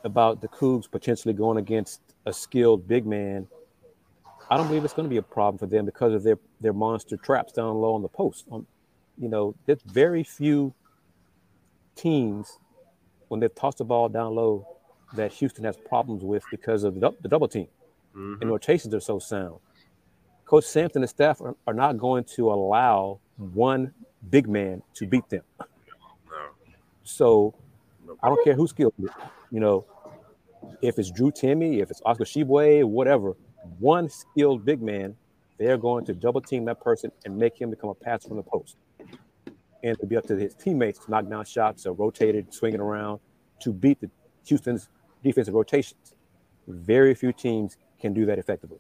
about 0.04 0.42
the 0.42 0.48
Cougs 0.48 0.90
potentially 0.90 1.32
going 1.32 1.56
against 1.56 2.00
a 2.26 2.32
skilled 2.32 2.86
big 2.86 3.06
man. 3.06 3.46
I 4.50 4.58
don't 4.58 4.66
believe 4.66 4.84
it's 4.84 4.92
going 4.92 5.08
to 5.08 5.10
be 5.10 5.16
a 5.16 5.22
problem 5.22 5.56
for 5.58 5.66
them 5.66 5.86
because 5.86 6.12
of 6.12 6.22
their 6.22 6.38
their 6.60 6.74
monster 6.74 7.16
traps 7.16 7.52
down 7.52 7.76
low 7.76 7.94
on 7.94 8.02
the 8.02 8.08
post. 8.08 8.44
On, 8.50 8.66
you 9.16 9.28
know, 9.28 9.54
there's 9.64 9.80
very 9.86 10.22
few 10.22 10.74
teams 11.96 12.58
when 13.28 13.40
they've 13.40 13.54
tossed 13.54 13.78
the 13.78 13.84
ball 13.84 14.08
down 14.08 14.34
low 14.34 14.66
that 15.14 15.32
Houston 15.32 15.64
has 15.64 15.76
problems 15.76 16.22
with 16.22 16.44
because 16.50 16.84
of 16.84 16.94
the, 17.00 17.10
the 17.22 17.28
double 17.28 17.48
team 17.48 17.68
mm-hmm. 18.14 18.40
and 18.40 18.50
rotations 18.50 18.94
are 18.94 19.00
so 19.00 19.18
sound. 19.18 19.58
Coach 20.44 20.64
Sampson 20.64 21.02
and 21.02 21.08
staff 21.08 21.40
are, 21.40 21.56
are 21.66 21.74
not 21.74 21.98
going 21.98 22.24
to 22.36 22.52
allow 22.52 23.20
one 23.36 23.92
big 24.30 24.48
man 24.48 24.82
to 24.94 25.06
beat 25.06 25.28
them. 25.28 25.42
So 27.02 27.54
I 28.22 28.28
don't 28.28 28.42
care 28.44 28.54
who's 28.54 28.70
skilled. 28.70 28.94
You 29.50 29.60
know, 29.60 29.84
if 30.80 30.98
it's 30.98 31.10
Drew 31.10 31.30
Timme, 31.30 31.80
if 31.80 31.90
it's 31.90 32.00
Oscar 32.04 32.24
Tshiebwe, 32.24 32.84
whatever, 32.84 33.36
one 33.78 34.08
skilled 34.08 34.64
big 34.64 34.82
man, 34.82 35.16
they're 35.58 35.78
going 35.78 36.04
to 36.06 36.14
double 36.14 36.40
team 36.40 36.64
that 36.64 36.80
person 36.80 37.12
and 37.24 37.36
make 37.36 37.60
him 37.60 37.70
become 37.70 37.90
a 37.90 37.94
pass 37.94 38.24
from 38.24 38.36
the 38.36 38.42
post. 38.42 38.76
And 39.82 39.98
to 40.00 40.06
be 40.06 40.16
up 40.16 40.26
to 40.26 40.36
his 40.36 40.54
teammates 40.54 41.04
to 41.04 41.10
knock 41.10 41.28
down 41.28 41.44
shots 41.44 41.86
or 41.86 41.92
rotated, 41.92 42.52
swinging 42.52 42.80
around 42.80 43.20
to 43.60 43.72
beat 43.72 44.00
the 44.00 44.10
Houston's 44.46 44.88
defensive 45.22 45.54
rotations. 45.54 46.14
Very 46.66 47.14
few 47.14 47.32
teams 47.32 47.76
can 48.00 48.14
do 48.14 48.24
that 48.26 48.38
effectively. 48.38 48.78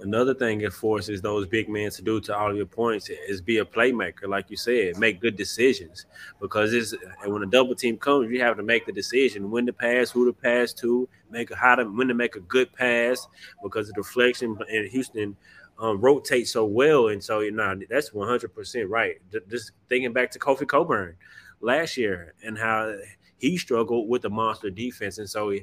Another 0.00 0.34
thing 0.34 0.60
it 0.60 0.72
forces 0.72 1.22
those 1.22 1.46
big 1.46 1.68
men 1.68 1.90
to 1.92 2.02
do 2.02 2.20
to 2.22 2.36
all 2.36 2.54
your 2.54 2.66
points 2.66 3.08
is 3.28 3.40
be 3.40 3.58
a 3.58 3.64
playmaker, 3.64 4.28
like 4.28 4.50
you 4.50 4.56
said, 4.56 4.98
make 4.98 5.20
good 5.20 5.36
decisions. 5.36 6.06
Because 6.40 6.74
it's 6.74 6.94
when 7.24 7.42
a 7.42 7.46
double 7.46 7.76
team 7.76 7.96
comes, 7.96 8.30
you 8.30 8.40
have 8.40 8.56
to 8.56 8.62
make 8.62 8.86
the 8.86 8.92
decision 8.92 9.50
when 9.50 9.66
to 9.66 9.72
pass, 9.72 10.10
who 10.10 10.26
to 10.26 10.32
pass 10.32 10.72
to, 10.74 11.08
make 11.30 11.52
a 11.52 11.56
how 11.56 11.76
to 11.76 11.84
when 11.84 12.08
to 12.08 12.14
make 12.14 12.34
a 12.34 12.40
good 12.40 12.72
pass 12.72 13.28
because 13.62 13.86
the 13.86 13.92
deflection 13.94 14.58
in 14.68 14.88
Houston 14.88 15.36
um, 15.78 16.00
rotates 16.00 16.52
so 16.52 16.64
well, 16.64 17.08
and 17.08 17.22
so 17.22 17.40
you 17.40 17.52
know 17.52 17.78
that's 17.88 18.12
one 18.12 18.28
hundred 18.28 18.52
percent 18.54 18.90
right. 18.90 19.16
Just 19.48 19.72
thinking 19.88 20.12
back 20.12 20.30
to 20.32 20.40
Kofi 20.40 20.66
Cockburn 20.66 21.16
last 21.60 21.96
year 21.96 22.34
and 22.44 22.58
how 22.58 22.94
he 23.38 23.56
struggled 23.56 24.08
with 24.08 24.22
the 24.22 24.30
monster 24.30 24.70
defense, 24.70 25.18
and 25.18 25.30
so 25.30 25.54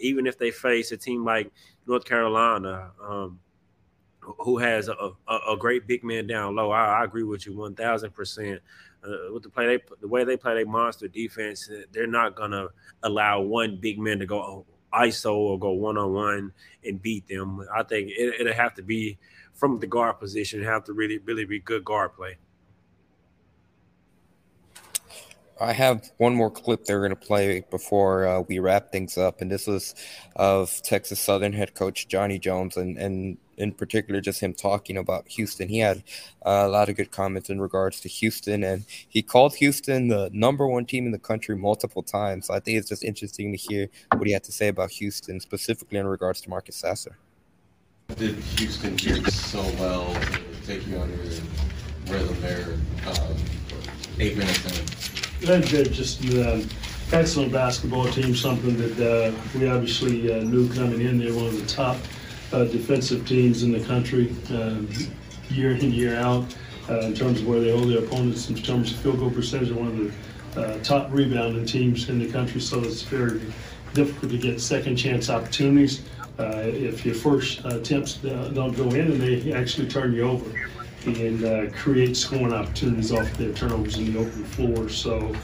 even 0.00 0.26
if 0.26 0.38
they 0.38 0.50
face 0.50 0.92
a 0.92 0.98
team 0.98 1.24
like 1.24 1.50
North 1.86 2.04
Carolina. 2.04 2.92
Um, 3.02 3.40
who 4.38 4.58
has 4.58 4.88
a, 4.88 5.10
a, 5.28 5.38
a, 5.52 5.56
great 5.56 5.86
big 5.86 6.04
man 6.04 6.26
down 6.26 6.56
low. 6.56 6.70
I, 6.70 7.00
I 7.00 7.04
agree 7.04 7.22
with 7.22 7.46
you 7.46 7.56
one 7.56 7.74
thousand 7.74 8.12
percent. 8.14 8.60
Uh, 9.04 9.32
with 9.32 9.42
the 9.42 9.50
play, 9.50 9.66
they 9.66 9.82
the 10.00 10.08
way 10.08 10.24
they 10.24 10.36
play 10.36 10.54
their 10.54 10.66
monster 10.66 11.08
defense, 11.08 11.68
they're 11.92 12.06
not 12.06 12.34
gonna 12.34 12.68
allow 13.02 13.40
one 13.40 13.76
big 13.76 13.98
man 13.98 14.18
to 14.18 14.26
go 14.26 14.64
ISO 14.92 15.34
or 15.34 15.58
go 15.58 15.70
one 15.70 15.98
on 15.98 16.12
one 16.12 16.52
and 16.84 17.02
beat 17.02 17.26
them. 17.28 17.66
I 17.74 17.82
think 17.82 18.10
it, 18.10 18.40
it'll 18.40 18.52
have 18.54 18.74
to 18.74 18.82
be 18.82 19.18
from 19.52 19.78
the 19.78 19.86
guard 19.86 20.18
position. 20.18 20.62
Have 20.62 20.84
to 20.84 20.92
really 20.92 21.18
really 21.18 21.44
be 21.44 21.60
good 21.60 21.84
guard 21.84 22.14
play. 22.14 22.36
I 25.60 25.72
have 25.72 26.10
one 26.16 26.34
more 26.34 26.50
clip 26.50 26.84
they're 26.84 26.98
going 26.98 27.10
to 27.10 27.16
play 27.16 27.64
before 27.70 28.26
uh, 28.26 28.40
we 28.40 28.58
wrap 28.58 28.90
things 28.90 29.16
up, 29.16 29.40
and 29.40 29.50
this 29.50 29.66
was 29.66 29.94
of 30.36 30.82
Texas 30.82 31.20
Southern 31.20 31.52
head 31.52 31.74
coach 31.74 32.08
Johnny 32.08 32.38
Jones, 32.38 32.76
and 32.76 32.98
and 32.98 33.38
in 33.56 33.72
particular, 33.72 34.20
just 34.20 34.40
him 34.40 34.52
talking 34.52 34.96
about 34.96 35.28
Houston. 35.28 35.68
He 35.68 35.78
had 35.78 35.98
uh, 36.44 36.64
a 36.64 36.68
lot 36.68 36.88
of 36.88 36.96
good 36.96 37.10
comments 37.10 37.50
in 37.50 37.60
regards 37.60 38.00
to 38.00 38.08
Houston, 38.08 38.64
and 38.64 38.84
he 39.08 39.22
called 39.22 39.54
Houston 39.56 40.08
the 40.08 40.28
number 40.32 40.66
one 40.66 40.86
team 40.86 41.06
in 41.06 41.12
the 41.12 41.18
country 41.18 41.56
multiple 41.56 42.02
times. 42.02 42.46
So 42.46 42.54
I 42.54 42.60
think 42.60 42.78
it's 42.78 42.88
just 42.88 43.04
interesting 43.04 43.52
to 43.52 43.58
hear 43.58 43.88
what 44.16 44.26
he 44.26 44.32
had 44.32 44.44
to 44.44 44.52
say 44.52 44.68
about 44.68 44.90
Houston, 44.90 45.38
specifically 45.40 45.98
in 45.98 46.06
regards 46.06 46.40
to 46.42 46.50
Marcus 46.50 46.76
Sasser. 46.76 47.16
Did 48.16 48.36
Houston 48.36 48.96
do 48.96 49.24
so 49.30 49.62
well 49.78 50.14
you 50.66 50.98
on 50.98 51.08
your 51.10 51.18
rhythm 52.08 52.40
there, 52.40 52.78
um, 53.06 53.36
eight 54.18 54.36
minutes 54.36 54.78
in? 54.78 54.93
They're 55.44 55.60
just 55.60 56.24
an 56.24 56.62
um, 56.62 56.68
excellent 57.12 57.52
basketball 57.52 58.06
team, 58.06 58.34
something 58.34 58.78
that 58.78 58.98
uh, 58.98 59.58
we 59.58 59.68
obviously 59.68 60.32
uh, 60.32 60.42
knew 60.42 60.72
coming 60.72 61.02
in. 61.02 61.18
They're 61.18 61.34
one 61.34 61.48
of 61.48 61.60
the 61.60 61.66
top 61.66 61.98
uh, 62.50 62.64
defensive 62.64 63.28
teams 63.28 63.62
in 63.62 63.70
the 63.70 63.84
country 63.84 64.34
um, 64.48 64.88
year 65.50 65.72
in, 65.72 65.92
year 65.92 66.16
out 66.16 66.56
uh, 66.88 67.00
in 67.00 67.14
terms 67.14 67.42
of 67.42 67.46
where 67.46 67.60
they 67.60 67.70
hold 67.70 67.90
their 67.90 67.98
opponents, 67.98 68.48
in 68.48 68.56
terms 68.56 68.90
of 68.90 68.98
field 69.00 69.18
goal 69.18 69.30
percentage. 69.30 69.68
They're 69.68 69.76
one 69.76 69.88
of 69.88 70.54
the 70.54 70.62
uh, 70.62 70.82
top 70.82 71.12
rebounding 71.12 71.66
teams 71.66 72.08
in 72.08 72.18
the 72.18 72.32
country, 72.32 72.58
so 72.58 72.80
it's 72.80 73.02
very 73.02 73.42
difficult 73.92 74.32
to 74.32 74.38
get 74.38 74.62
second 74.62 74.96
chance 74.96 75.28
opportunities. 75.28 76.00
Uh, 76.38 76.62
if 76.64 77.04
your 77.04 77.14
first 77.14 77.62
attempts 77.66 78.14
don't 78.14 78.74
go 78.74 78.88
in 78.88 79.12
and 79.12 79.20
they 79.20 79.52
actually 79.52 79.88
turn 79.88 80.14
you 80.14 80.22
over 80.22 80.70
and 81.06 81.44
uh, 81.44 81.70
create 81.72 82.16
scoring 82.16 82.52
opportunities 82.52 83.12
off 83.12 83.32
their 83.34 83.52
turnovers 83.52 83.98
in 83.98 84.12
the 84.12 84.18
open 84.18 84.44
floor. 84.44 84.88
So 84.88 85.34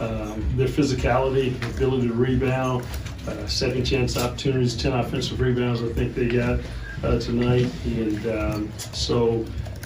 um, 0.00 0.44
their 0.56 0.68
physicality, 0.68 1.54
ability 1.76 2.08
to 2.08 2.14
rebound, 2.14 2.84
uh, 3.26 3.46
second 3.46 3.84
chance 3.84 4.16
opportunities, 4.16 4.76
10 4.76 4.92
offensive 4.92 5.40
rebounds, 5.40 5.82
I 5.82 5.92
think 5.92 6.14
they 6.14 6.28
got 6.28 6.60
uh, 7.02 7.18
tonight. 7.18 7.70
And 7.84 8.26
um, 8.26 8.72
so 8.78 9.44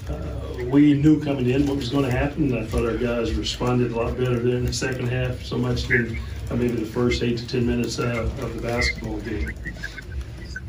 uh, 0.08 0.64
we 0.66 0.94
knew 0.94 1.22
coming 1.22 1.48
in 1.50 1.66
what 1.66 1.76
was 1.76 1.88
going 1.90 2.04
to 2.04 2.10
happen. 2.10 2.56
I 2.56 2.64
thought 2.64 2.86
our 2.86 2.96
guys 2.96 3.34
responded 3.34 3.92
a 3.92 3.96
lot 3.96 4.16
better 4.16 4.38
there 4.38 4.56
in 4.56 4.64
the 4.64 4.72
second 4.72 5.08
half, 5.08 5.42
so 5.42 5.58
much 5.58 5.88
than 5.88 6.18
uh, 6.50 6.56
maybe 6.56 6.76
the 6.76 6.86
first 6.86 7.22
eight 7.22 7.38
to 7.38 7.46
10 7.46 7.66
minutes 7.66 7.98
uh, 7.98 8.28
of 8.38 8.54
the 8.54 8.62
basketball 8.62 9.18
game. 9.20 9.50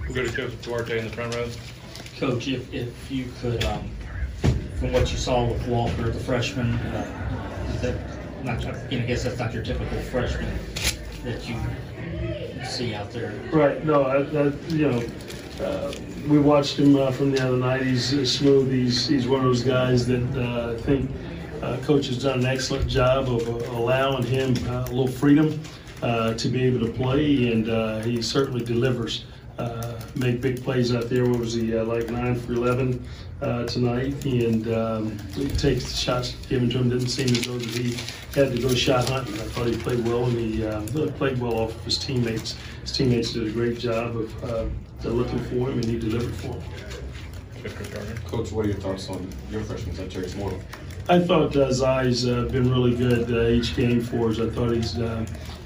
We'll 0.02 0.14
go 0.14 0.26
to 0.26 0.32
Coach 0.32 0.62
Duarte 0.62 0.98
in 0.98 1.06
the 1.06 1.12
front 1.12 1.36
row. 1.36 1.50
Coach, 2.18 2.48
if, 2.48 2.74
if 2.74 3.12
you 3.12 3.26
could, 3.42 3.64
um, 3.66 3.90
from 4.78 4.92
what 4.92 5.12
you 5.12 5.18
saw 5.18 5.46
with 5.46 5.66
Walker, 5.68 6.10
the 6.10 6.20
freshman, 6.20 6.74
uh, 6.74 7.80
that 7.82 7.96
not, 8.44 8.64
I 8.66 8.96
guess 9.00 9.24
that's 9.24 9.40
not 9.40 9.54
your 9.54 9.64
typical 9.64 10.00
freshman 10.00 10.54
that 11.24 11.48
you 11.48 11.56
see 12.66 12.94
out 12.94 13.12
there. 13.12 13.34
Right. 13.52 13.84
No, 13.86 14.04
I, 14.04 14.18
I, 14.18 14.52
you 14.70 14.92
know, 14.92 15.04
uh, 15.64 15.94
we 16.28 16.40
watched 16.40 16.78
him 16.78 16.96
uh, 16.96 17.12
from 17.12 17.32
the 17.32 17.46
other 17.46 17.58
night. 17.58 17.84
He's 17.84 18.14
uh, 18.14 18.26
smooth. 18.26 18.72
He's 18.72 19.08
he's 19.08 19.28
one 19.28 19.40
of 19.40 19.46
those 19.46 19.64
guys 19.64 20.06
that 20.08 20.24
uh, 20.36 20.74
I 20.74 20.82
think 20.82 21.10
uh, 21.62 21.78
coach 21.78 22.08
has 22.08 22.22
done 22.22 22.40
an 22.40 22.46
excellent 22.46 22.88
job 22.88 23.30
of 23.30 23.48
uh, 23.48 23.72
allowing 23.72 24.24
him 24.24 24.56
a 24.68 24.86
little 24.86 25.08
freedom 25.08 25.60
to 26.02 26.50
be 26.50 26.64
able 26.64 26.86
to 26.86 26.92
play, 26.94 27.52
and 27.52 28.04
he 28.06 28.22
certainly 28.22 28.64
delivers. 28.64 29.26
Make 30.16 30.42
big 30.42 30.64
plays 30.64 30.96
out 30.96 31.10
there. 31.10 31.26
What 31.26 31.40
was 31.40 31.54
he 31.54 31.74
like 31.74 32.10
nine 32.10 32.36
for 32.40 32.54
eleven? 32.54 33.06
uh, 33.42 33.66
tonight, 33.66 34.24
and 34.26 34.68
um, 34.74 35.20
he 35.36 35.48
takes 35.50 35.92
the 35.92 35.98
shots 35.98 36.36
given 36.48 36.70
to 36.70 36.78
him. 36.78 36.90
Didn't 36.90 37.10
seem 37.10 37.28
as 37.28 37.46
though 37.46 37.58
that 37.58 37.70
he 37.70 37.96
had 38.34 38.52
to 38.56 38.62
go 38.62 38.74
shot 38.74 39.10
hunting. 39.10 39.36
I 39.36 39.46
thought 39.46 39.68
he 39.68 39.78
played 39.78 40.06
well, 40.06 40.26
and 40.26 40.38
he 40.38 40.66
uh, 40.66 40.82
played 41.18 41.40
well 41.40 41.60
off 41.60 41.76
of 41.76 41.84
his 41.84 41.98
teammates. 41.98 42.56
His 42.82 42.92
teammates 42.92 43.34
did 43.34 43.48
a 43.48 43.52
great 43.52 43.78
job 43.78 44.16
of 44.16 44.44
uh, 44.44 45.10
looking 45.10 45.40
for 45.40 45.70
him, 45.70 45.80
and 45.80 45.86
he 45.86 46.00
delivered 46.00 46.34
for 46.36 46.54
him. 46.54 46.64
Coach, 48.28 48.52
what 48.52 48.66
are 48.66 48.70
your 48.70 48.78
thoughts 48.78 49.10
on 49.10 49.28
your 49.50 49.62
freshman, 49.62 49.96
Terrence 50.08 50.36
Mortle? 50.36 50.60
I 51.10 51.20
thought 51.20 51.56
uh, 51.56 51.72
Zai's 51.72 52.28
uh, 52.28 52.44
been 52.44 52.72
really 52.72 52.96
good 52.96 53.32
uh, 53.32 53.50
each 53.50 53.76
game 53.76 54.02
for 54.02 54.30
us. 54.30 54.40
I 54.40 54.50
thought 54.50 54.72
he's 54.72 54.98
uh, 54.98 55.26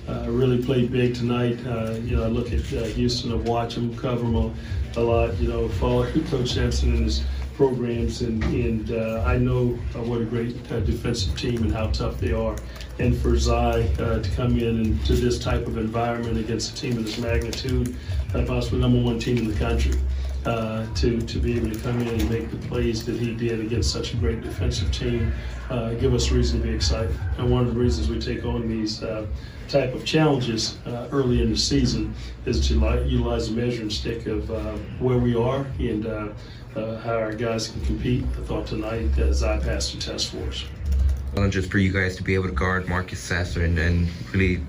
uh, 0.09 0.25
really 0.27 0.63
played 0.63 0.91
big 0.91 1.15
tonight. 1.15 1.59
Uh, 1.65 1.91
you 2.03 2.17
know, 2.17 2.23
I 2.23 2.27
look 2.27 2.51
at 2.51 2.73
uh, 2.73 2.83
Houston, 2.85 3.31
I 3.31 3.35
watch 3.35 3.75
them, 3.75 3.95
cover 3.95 4.25
him 4.25 4.35
a, 4.35 4.53
a 4.97 5.01
lot. 5.01 5.37
You 5.37 5.49
know, 5.49 5.69
follow 5.69 6.09
Coach 6.29 6.53
Sampson 6.53 6.95
and 6.95 7.03
his 7.05 7.23
programs, 7.55 8.21
and 8.21 8.43
and 8.45 8.91
uh, 8.91 9.23
I 9.25 9.37
know 9.37 9.67
what 9.93 10.21
a 10.21 10.25
great 10.25 10.55
uh, 10.71 10.79
defensive 10.79 11.37
team 11.37 11.63
and 11.63 11.71
how 11.71 11.87
tough 11.87 12.19
they 12.19 12.31
are. 12.31 12.55
And 12.99 13.15
for 13.15 13.37
Zai 13.37 13.83
uh, 13.99 14.21
to 14.21 14.29
come 14.31 14.57
in 14.57 14.81
and 14.81 15.05
to 15.05 15.13
this 15.13 15.39
type 15.39 15.67
of 15.67 15.77
environment 15.77 16.37
against 16.37 16.77
a 16.77 16.81
team 16.81 16.97
of 16.97 17.05
this 17.05 17.17
magnitude, 17.17 17.95
possibly 18.47 18.79
number 18.79 19.01
one 19.01 19.19
team 19.19 19.37
in 19.37 19.47
the 19.47 19.57
country, 19.57 19.93
uh, 20.45 20.85
to 20.95 21.19
to 21.21 21.39
be 21.39 21.57
able 21.57 21.71
to 21.71 21.79
come 21.79 21.99
in 22.01 22.07
and 22.07 22.29
make 22.29 22.49
the 22.49 22.57
plays 22.67 23.05
that 23.05 23.15
he 23.15 23.33
did 23.35 23.59
against 23.59 23.91
such 23.91 24.13
a 24.13 24.17
great 24.17 24.41
defensive 24.41 24.91
team, 24.91 25.31
uh, 25.69 25.93
give 25.95 26.13
us 26.13 26.31
reason 26.31 26.61
to 26.61 26.67
be 26.67 26.73
excited. 26.73 27.13
And 27.37 27.51
one 27.51 27.65
of 27.67 27.73
the 27.73 27.79
reasons 27.79 28.09
we 28.09 28.19
take 28.19 28.45
on 28.45 28.67
these 28.67 29.03
uh, 29.03 29.25
type 29.67 29.93
of 29.93 30.05
challenges 30.05 30.77
uh, 30.85 31.07
early 31.11 31.41
in 31.41 31.51
the 31.51 31.57
season 31.57 32.13
is 32.45 32.67
to 32.67 32.79
li- 32.79 33.07
utilize 33.07 33.49
the 33.49 33.55
measuring 33.55 33.89
stick 33.89 34.25
of 34.25 34.49
uh, 34.49 34.73
where 34.99 35.17
we 35.17 35.35
are 35.35 35.65
and 35.77 36.05
uh, 36.05 36.29
how 36.75 37.15
our 37.15 37.33
guys 37.33 37.67
can 37.67 37.81
compete. 37.85 38.23
I 38.37 38.43
thought 38.43 38.67
tonight 38.67 39.17
uh, 39.19 39.33
Zai 39.33 39.59
passed 39.59 39.93
the 39.93 39.99
test 39.99 40.31
for 40.31 40.47
us. 40.47 40.63
Challenges 41.35 41.67
for 41.67 41.77
you 41.77 41.91
guys 41.91 42.15
to 42.15 42.23
be 42.23 42.33
able 42.33 42.47
to 42.47 42.53
guard 42.53 42.87
Marcus 42.87 43.19
Sasser 43.19 43.63
and, 43.63 43.77
and 43.77 44.07
really 44.33 44.61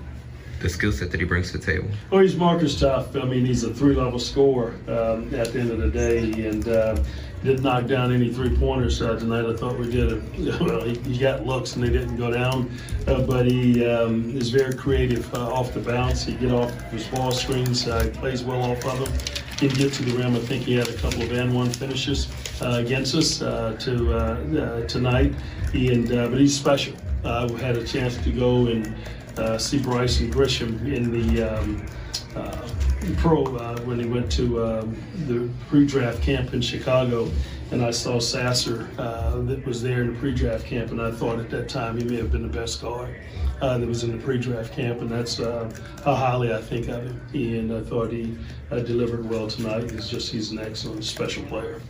the 0.61 0.69
skill 0.69 0.91
set 0.91 1.11
that 1.11 1.19
he 1.19 1.25
brings 1.25 1.51
to 1.51 1.57
the 1.57 1.65
table. 1.65 1.89
Well, 2.09 2.21
he's 2.21 2.35
Marcus 2.35 2.79
tough. 2.79 3.15
I 3.15 3.23
mean, 3.23 3.45
he's 3.45 3.63
a 3.63 3.73
three-level 3.73 4.19
scorer 4.19 4.73
um, 4.87 5.33
at 5.33 5.53
the 5.53 5.59
end 5.59 5.71
of 5.71 5.79
the 5.79 5.89
day, 5.89 6.31
and 6.47 6.67
uh, 6.67 6.97
didn't 7.43 7.63
knock 7.63 7.87
down 7.87 8.13
any 8.13 8.31
three-pointers 8.31 9.01
uh, 9.01 9.17
tonight. 9.17 9.45
I 9.45 9.55
thought 9.55 9.77
we 9.77 9.89
did. 9.89 10.13
A, 10.13 10.63
well, 10.63 10.83
he, 10.83 10.95
he 10.99 11.17
got 11.17 11.45
looks 11.45 11.75
and 11.75 11.83
they 11.83 11.89
didn't 11.89 12.17
go 12.17 12.31
down, 12.31 12.71
uh, 13.07 13.21
but 13.21 13.45
he 13.45 13.85
um, 13.85 14.35
is 14.37 14.49
very 14.49 14.73
creative 14.73 15.33
uh, 15.33 15.51
off 15.51 15.73
the 15.73 15.79
bounce. 15.79 16.23
He 16.23 16.33
get 16.35 16.51
off 16.51 16.71
his 16.91 17.07
ball 17.07 17.31
screens. 17.31 17.87
Uh, 17.87 18.03
he 18.03 18.09
plays 18.09 18.43
well 18.43 18.61
off 18.61 18.85
of 18.85 18.99
them. 18.99 19.37
He 19.59 19.67
can 19.67 19.77
get 19.77 19.93
to 19.93 20.03
the 20.03 20.17
rim. 20.17 20.35
I 20.35 20.39
think 20.39 20.63
he 20.63 20.75
had 20.75 20.87
a 20.87 20.93
couple 20.93 21.21
of 21.21 21.31
and 21.31 21.53
one 21.53 21.69
finishes 21.69 22.27
uh, 22.61 22.81
against 22.83 23.15
us 23.15 23.41
uh, 23.41 23.75
to 23.79 24.13
uh, 24.13 24.17
uh, 24.17 24.87
tonight, 24.87 25.33
and 25.73 26.09
but 26.09 26.39
he's 26.39 26.57
special. 26.57 26.93
We 27.23 27.59
had 27.59 27.77
a 27.77 27.83
chance 27.83 28.17
to 28.17 28.31
go 28.31 28.67
and 28.67 28.95
uh, 29.37 29.57
see 29.57 29.79
Brison 29.79 30.31
Gresham 30.31 30.85
in 30.91 31.11
the 31.11 31.43
um, 31.43 31.85
uh, 32.35 32.67
pro 33.17 33.43
uh, 33.43 33.79
when 33.81 33.99
he 33.99 34.05
went 34.05 34.31
to 34.33 34.63
um, 34.63 34.95
the 35.27 35.49
pre-draft 35.67 36.21
camp 36.21 36.53
in 36.53 36.61
Chicago, 36.61 37.29
and 37.71 37.83
I 37.83 37.91
saw 37.91 38.19
Sasser 38.19 38.89
uh, 38.97 39.39
that 39.41 39.65
was 39.65 39.81
there 39.81 40.01
in 40.01 40.13
the 40.13 40.19
pre-draft 40.19 40.65
camp, 40.65 40.91
and 40.91 41.01
I 41.01 41.11
thought 41.11 41.39
at 41.39 41.49
that 41.49 41.69
time 41.69 41.97
he 41.97 42.03
may 42.03 42.17
have 42.17 42.31
been 42.31 42.43
the 42.43 42.59
best 42.59 42.81
guard 42.81 43.15
uh, 43.61 43.77
that 43.77 43.87
was 43.87 44.03
in 44.03 44.11
the 44.11 44.23
pre-draft 44.23 44.73
camp, 44.73 45.01
and 45.01 45.09
that's 45.09 45.39
uh, 45.39 45.71
how 46.03 46.15
highly 46.15 46.53
I 46.53 46.61
think 46.61 46.87
of 46.89 47.03
him. 47.03 47.21
And 47.33 47.73
I 47.73 47.81
thought 47.81 48.11
he 48.11 48.37
uh, 48.71 48.79
delivered 48.79 49.29
well 49.29 49.47
tonight. 49.47 49.91
He's 49.91 50.09
just 50.09 50.31
he's 50.31 50.51
an 50.51 50.59
excellent 50.59 51.03
special 51.03 51.43
player. 51.43 51.81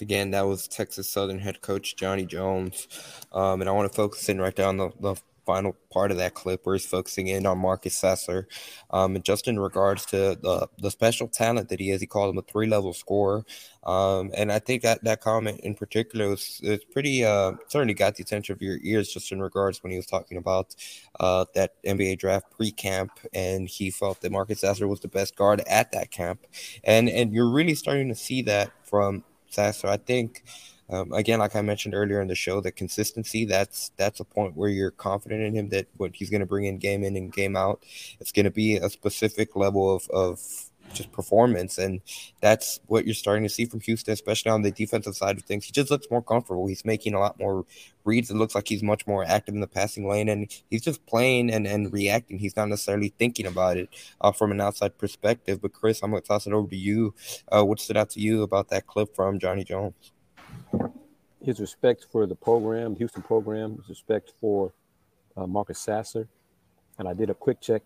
Again, 0.00 0.30
that 0.32 0.46
was 0.46 0.68
Texas 0.68 1.08
Southern 1.08 1.38
head 1.38 1.60
coach 1.60 1.96
Johnny 1.96 2.26
Jones. 2.26 2.88
Um, 3.32 3.60
and 3.60 3.68
I 3.68 3.72
want 3.72 3.90
to 3.90 3.96
focus 3.96 4.28
in 4.28 4.40
right 4.40 4.54
down 4.54 4.76
the, 4.76 4.90
the 5.00 5.16
final 5.46 5.76
part 5.90 6.10
of 6.10 6.16
that 6.18 6.34
clip 6.34 6.66
where 6.66 6.74
he's 6.74 6.84
focusing 6.84 7.28
in 7.28 7.46
on 7.46 7.56
Marcus 7.56 7.96
Sasser. 7.96 8.48
Um, 8.90 9.14
and 9.14 9.24
just 9.24 9.46
in 9.46 9.58
regards 9.58 10.04
to 10.06 10.36
the, 10.42 10.68
the 10.78 10.90
special 10.90 11.28
talent 11.28 11.68
that 11.68 11.80
he 11.80 11.90
is, 11.90 12.00
he 12.00 12.06
called 12.06 12.34
him 12.34 12.38
a 12.38 12.42
three 12.42 12.66
level 12.66 12.92
scorer. 12.92 13.44
Um, 13.84 14.32
and 14.36 14.50
I 14.50 14.58
think 14.58 14.82
that, 14.82 15.04
that 15.04 15.20
comment 15.20 15.60
in 15.60 15.76
particular 15.76 16.28
was, 16.28 16.60
was 16.62 16.84
pretty, 16.84 17.24
uh, 17.24 17.52
certainly 17.68 17.94
got 17.94 18.16
the 18.16 18.24
attention 18.24 18.52
of 18.52 18.60
your 18.60 18.78
ears 18.82 19.08
just 19.08 19.30
in 19.30 19.40
regards 19.40 19.82
when 19.82 19.92
he 19.92 19.96
was 19.96 20.06
talking 20.06 20.36
about 20.36 20.74
uh, 21.20 21.44
that 21.54 21.80
NBA 21.84 22.18
draft 22.18 22.50
pre 22.50 22.72
camp. 22.72 23.12
And 23.32 23.68
he 23.68 23.90
felt 23.90 24.20
that 24.22 24.32
Marcus 24.32 24.60
Sasser 24.60 24.88
was 24.88 25.00
the 25.00 25.08
best 25.08 25.36
guard 25.36 25.62
at 25.68 25.92
that 25.92 26.10
camp. 26.10 26.44
And, 26.82 27.08
and 27.08 27.32
you're 27.32 27.48
really 27.48 27.76
starting 27.76 28.08
to 28.08 28.16
see 28.16 28.42
that 28.42 28.72
from 28.82 29.22
Sasser. 29.50 29.88
I 29.88 29.96
think 29.96 30.44
um, 30.88 31.12
again, 31.12 31.40
like 31.40 31.56
I 31.56 31.62
mentioned 31.62 31.94
earlier 31.94 32.20
in 32.20 32.28
the 32.28 32.34
show, 32.34 32.60
the 32.60 32.70
consistency 32.70 33.44
that's 33.44 33.90
that's 33.96 34.20
a 34.20 34.24
point 34.24 34.56
where 34.56 34.68
you're 34.68 34.92
confident 34.92 35.42
in 35.42 35.54
him 35.54 35.68
that 35.70 35.86
what 35.96 36.14
he's 36.14 36.30
going 36.30 36.40
to 36.40 36.46
bring 36.46 36.66
in 36.66 36.78
game 36.78 37.02
in 37.02 37.16
and 37.16 37.32
game 37.32 37.56
out, 37.56 37.82
it's 38.20 38.32
going 38.32 38.44
to 38.44 38.50
be 38.50 38.76
a 38.76 38.88
specific 38.88 39.56
level 39.56 39.92
of 39.94 40.08
of 40.10 40.65
just 40.92 41.12
performance, 41.12 41.78
and 41.78 42.00
that's 42.40 42.80
what 42.86 43.04
you're 43.04 43.14
starting 43.14 43.42
to 43.44 43.48
see 43.48 43.64
from 43.64 43.80
Houston, 43.80 44.12
especially 44.12 44.50
on 44.50 44.62
the 44.62 44.70
defensive 44.70 45.16
side 45.16 45.36
of 45.36 45.44
things. 45.44 45.64
He 45.64 45.72
just 45.72 45.90
looks 45.90 46.06
more 46.10 46.22
comfortable. 46.22 46.66
He's 46.66 46.84
making 46.84 47.14
a 47.14 47.20
lot 47.20 47.38
more 47.38 47.64
reads. 48.04 48.30
It 48.30 48.36
looks 48.36 48.54
like 48.54 48.68
he's 48.68 48.82
much 48.82 49.06
more 49.06 49.24
active 49.24 49.54
in 49.54 49.60
the 49.60 49.66
passing 49.66 50.08
lane, 50.08 50.28
and 50.28 50.50
he's 50.70 50.82
just 50.82 51.04
playing 51.06 51.50
and, 51.50 51.66
and 51.66 51.92
reacting. 51.92 52.38
He's 52.38 52.56
not 52.56 52.68
necessarily 52.68 53.12
thinking 53.18 53.46
about 53.46 53.76
it 53.76 53.88
uh, 54.20 54.32
from 54.32 54.50
an 54.52 54.60
outside 54.60 54.98
perspective. 54.98 55.60
But 55.60 55.72
Kris, 55.72 56.02
I'm 56.02 56.10
going 56.10 56.22
to 56.22 56.28
toss 56.28 56.46
it 56.46 56.52
over 56.52 56.68
to 56.68 56.76
you. 56.76 57.14
Uh, 57.50 57.64
what 57.64 57.80
stood 57.80 57.96
out 57.96 58.10
to 58.10 58.20
you 58.20 58.42
about 58.42 58.68
that 58.70 58.86
clip 58.86 59.14
from 59.14 59.38
Johnny 59.38 59.64
Jones? 59.64 60.12
his 61.46 61.60
respect 61.60 62.08
for 62.10 62.26
the 62.26 62.34
program, 62.34 62.96
Houston 62.96 63.22
program, 63.22 63.76
his 63.76 63.88
respect 63.88 64.32
for 64.40 64.72
uh, 65.36 65.46
Marcus 65.46 65.78
Sasser. 65.78 66.28
And 66.98 67.06
I 67.06 67.14
did 67.14 67.30
a 67.30 67.34
quick 67.34 67.60
check. 67.60 67.82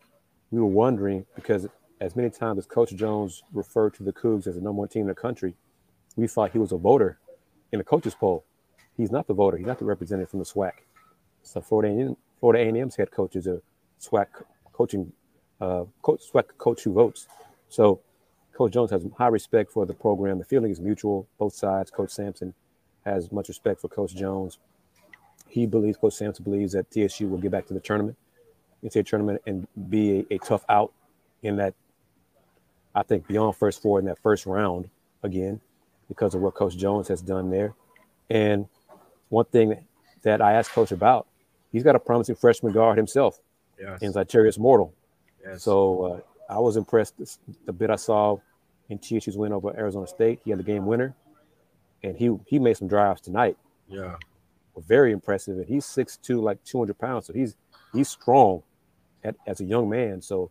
We 0.50 0.60
were 0.60 0.66
wondering 0.66 1.26
because 1.34 1.66
as 2.00 2.16
many 2.16 2.30
times 2.30 2.58
as 2.58 2.66
Coach 2.66 2.94
Jones 2.94 3.42
referred 3.52 3.94
to 3.94 4.02
the 4.02 4.12
Cougs 4.12 4.46
as 4.46 4.54
the 4.54 4.60
number 4.60 4.80
one 4.80 4.88
team 4.88 5.02
in 5.02 5.08
the 5.08 5.14
country, 5.14 5.54
we 6.16 6.26
thought 6.26 6.52
he 6.52 6.58
was 6.58 6.72
a 6.72 6.76
voter 6.76 7.18
in 7.72 7.78
the 7.78 7.84
coaches 7.84 8.14
poll. 8.14 8.44
He's 8.96 9.10
not 9.10 9.26
the 9.26 9.34
voter. 9.34 9.56
He's 9.56 9.66
not 9.66 9.78
the 9.78 9.84
representative 9.84 10.30
from 10.30 10.40
the 10.40 10.44
SWAC. 10.44 10.72
So 11.42 11.60
Florida 11.60 11.94
A&M, 11.94 12.16
Florida 12.38 12.64
A&M's 12.64 12.96
head 12.96 13.10
coach 13.10 13.36
is 13.36 13.46
a 13.46 13.60
SWAC 14.00 14.26
coaching 14.72 15.12
uh, 15.60 15.84
coach, 16.02 16.20
SWAC 16.32 16.44
coach 16.58 16.82
who 16.82 16.92
votes. 16.92 17.26
So 17.68 18.00
Coach 18.52 18.72
Jones 18.72 18.90
has 18.90 19.06
high 19.16 19.28
respect 19.28 19.70
for 19.70 19.86
the 19.86 19.94
program. 19.94 20.38
The 20.38 20.44
feeling 20.44 20.70
is 20.70 20.80
mutual, 20.80 21.26
both 21.38 21.54
sides. 21.54 21.90
Coach 21.90 22.10
Sampson 22.10 22.52
has 23.06 23.32
much 23.32 23.48
respect 23.48 23.80
for 23.80 23.88
Coach 23.88 24.14
Jones. 24.14 24.58
He 25.48 25.66
believes, 25.66 25.96
Coach 25.96 26.14
Sampson 26.14 26.44
believes 26.44 26.72
that 26.72 26.90
TSU 26.90 27.28
will 27.28 27.38
get 27.38 27.50
back 27.50 27.66
to 27.68 27.74
the 27.74 27.80
tournament, 27.80 28.16
into 28.82 28.98
a 28.98 29.02
tournament, 29.02 29.40
and 29.46 29.66
be 29.88 30.26
a, 30.30 30.34
a, 30.34 30.38
tough 30.38 30.64
out 30.68 30.92
in 31.42 31.56
that, 31.56 31.74
I 32.94 33.02
think, 33.02 33.26
beyond 33.26 33.56
first 33.56 33.82
four 33.82 33.98
in 33.98 34.04
that 34.06 34.18
first 34.18 34.46
round 34.46 34.88
again, 35.22 35.60
because 36.08 36.34
of 36.34 36.40
what 36.40 36.54
Coach 36.54 36.76
Jones 36.76 37.08
has 37.08 37.22
done 37.22 37.50
there. 37.50 37.74
And 38.28 38.66
one 39.28 39.44
thing 39.46 39.84
that 40.22 40.40
I 40.40 40.54
asked 40.54 40.70
Coach 40.70 40.92
about, 40.92 41.26
he's 41.72 41.82
got 41.82 41.96
a 41.96 42.00
promising 42.00 42.34
freshman 42.34 42.72
guard 42.72 42.96
himself 42.96 43.40
yes. 43.80 44.00
in 44.02 44.12
Zytarius 44.12 44.58
Mortle. 44.58 44.94
Yes. 45.44 45.62
So 45.62 46.04
uh, 46.48 46.52
I 46.52 46.58
was 46.58 46.76
impressed 46.76 47.14
the 47.64 47.72
bit 47.72 47.90
I 47.90 47.96
saw 47.96 48.38
in 48.88 48.98
TSU's 48.98 49.36
win 49.36 49.52
over 49.52 49.76
Arizona 49.76 50.06
State. 50.06 50.40
He 50.44 50.50
had 50.50 50.58
the 50.58 50.64
game 50.64 50.86
winner 50.86 51.14
and 52.02 52.16
he 52.16 52.36
he 52.46 52.58
made 52.58 52.76
some 52.76 52.88
drives 52.88 53.20
tonight. 53.20 53.56
Yeah, 53.88 54.16
very 54.76 55.12
impressive. 55.12 55.58
And 55.58 55.66
he's 55.66 55.84
6'2", 55.84 56.40
like 56.42 56.62
two 56.64 56.78
hundred 56.78 56.98
pounds, 56.98 57.26
so 57.26 57.32
he's 57.32 57.56
he's 57.92 58.08
strong 58.08 58.62
at, 59.24 59.36
as 59.46 59.60
a 59.60 59.64
young 59.64 59.88
man. 59.88 60.22
So 60.22 60.50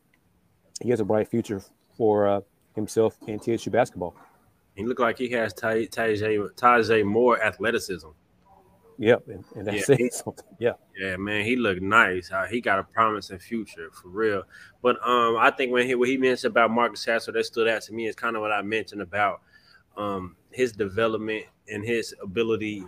he 0.81 0.89
has 0.89 0.99
a 0.99 1.05
bright 1.05 1.27
future 1.27 1.61
for 1.99 2.29
uh, 2.29 2.41
himself 2.75 3.17
in 3.27 3.39
TSU 3.39 3.69
basketball. 3.69 4.15
He 4.73 4.85
looked 4.85 5.01
like 5.01 5.17
he 5.17 5.29
has 5.31 5.53
Tyjae 5.53 5.89
Tyjae 6.55 7.05
more 7.05 7.43
athleticism. 7.43 8.07
Yep, 8.97 9.27
and, 9.27 9.43
and 9.55 9.67
that's 9.67 9.89
yeah. 9.89 10.07
Yeah, 10.59 10.71
yeah, 10.97 11.17
man, 11.17 11.43
he 11.43 11.57
looked 11.57 11.81
nice. 11.81 12.31
Uh, 12.31 12.45
he 12.45 12.61
got 12.61 12.79
a 12.79 12.83
promising 12.83 13.39
future 13.39 13.89
for 13.91 14.07
real. 14.07 14.43
But 14.81 14.95
um, 15.05 15.35
I 15.37 15.51
think 15.51 15.73
when 15.73 15.85
he 15.85 15.95
what 15.95 16.07
he 16.07 16.17
mentioned 16.17 16.51
about 16.51 16.71
Marcus 16.71 17.01
Sasser, 17.01 17.33
that 17.33 17.45
stood 17.45 17.67
out 17.67 17.81
to 17.83 17.93
me 17.93 18.07
is 18.07 18.15
kind 18.15 18.37
of 18.37 18.41
what 18.41 18.53
I 18.53 18.61
mentioned 18.61 19.01
about 19.01 19.41
um, 19.97 20.37
his 20.51 20.71
development 20.71 21.45
and 21.69 21.83
his 21.83 22.15
ability 22.23 22.85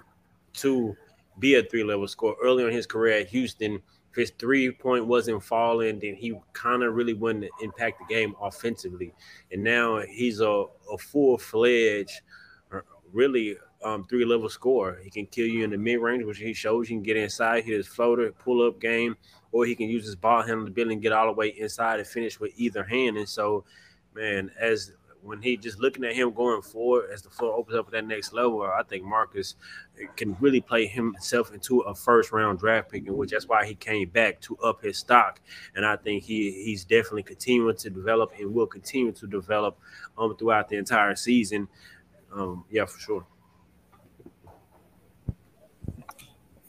to 0.54 0.96
be 1.40 1.56
a 1.56 1.64
three 1.64 1.84
level 1.84 2.08
scorer 2.08 2.36
early 2.42 2.64
in 2.64 2.72
his 2.72 2.86
career 2.86 3.20
at 3.20 3.28
Houston. 3.28 3.82
If 4.12 4.16
his 4.16 4.32
three 4.38 4.72
point 4.72 5.06
wasn't 5.06 5.42
falling, 5.44 6.00
then 6.00 6.16
he 6.16 6.38
kind 6.54 6.84
of 6.84 6.96
really 6.96 7.14
wouldn't 7.14 7.50
impact 7.62 8.00
the 8.00 8.14
game 8.14 8.36
offensively. 8.42 9.14
And 9.52 9.64
now 9.64 10.00
he's 10.02 10.42
a, 10.42 10.66
a 10.92 10.98
full 10.98 11.38
fledged, 11.38 12.22
uh, 12.74 12.82
really 13.14 13.58
um, 13.84 14.06
three 14.06 14.26
level 14.26 14.50
scorer. 14.50 15.00
He 15.04 15.10
can 15.10 15.26
kill 15.28 15.48
you 15.48 15.64
in 15.64 15.70
the 15.70 15.78
mid 15.78 16.00
range, 16.00 16.26
which 16.26 16.38
he 16.40 16.54
shows 16.54 16.90
you 16.90 16.98
can 16.98 17.04
get 17.04 17.18
inside, 17.18 17.64
hit 17.64 17.78
his 17.78 17.88
floater, 17.88 18.32
pull 18.34 18.68
up 18.68 18.80
game, 18.82 19.16
or 19.52 19.66
he 19.66 19.76
can 19.76 19.88
use 19.88 20.06
his 20.06 20.16
ball 20.16 20.42
handling 20.42 20.68
ability 20.68 20.94
and 20.94 21.02
get 21.02 21.14
all 21.14 21.28
the 21.28 21.34
way 21.34 21.50
inside 21.50 22.00
and 22.00 22.08
finish 22.08 22.40
with 22.40 22.52
either 22.58 22.84
hand. 22.84 23.18
And 23.18 23.28
so, 23.30 23.64
man, 24.14 24.52
as 24.60 24.92
when 25.24 25.42
he 25.42 25.58
just 25.58 25.80
looking 25.80 26.04
at 26.04 26.16
him 26.16 26.32
going 26.32 26.62
forward 26.62 27.10
as 27.12 27.22
the 27.22 27.30
floor 27.30 27.54
opens 27.54 27.78
up 27.78 27.88
at 27.88 27.92
that 27.92 28.08
next 28.08 28.34
level, 28.34 28.64
I 28.64 28.84
think 28.84 29.04
Marcus 29.04 29.56
can 30.16 30.36
really 30.40 30.62
play 30.62 30.88
himself 30.88 31.54
into 31.54 31.82
a 31.82 31.94
first 31.94 32.32
round 32.32 32.60
draft 32.60 32.92
pick, 32.92 33.08
and 33.08 33.18
which 33.18 33.32
that's 33.32 33.48
why 33.48 33.66
he 33.66 33.76
came 33.76 34.10
back 34.10 34.42
to 34.42 34.58
up 34.58 34.82
his 34.82 34.98
stock. 34.98 35.40
And 35.76 35.86
I 35.86 35.96
think 35.96 36.24
he 36.24 36.64
he's 36.64 36.86
definitely 36.86 37.24
continuing 37.24 37.76
to 37.78 37.90
develop 37.90 38.32
and 38.40 38.54
will 38.54 38.68
continue 38.68 39.12
to 39.14 39.28
develop 39.28 39.78
um 40.18 40.36
throughout 40.36 40.70
the 40.70 40.78
entire 40.78 41.16
season. 41.16 41.68
Um, 42.34 42.66
yeah, 42.70 42.86
for 42.86 43.00
sure. 43.00 43.26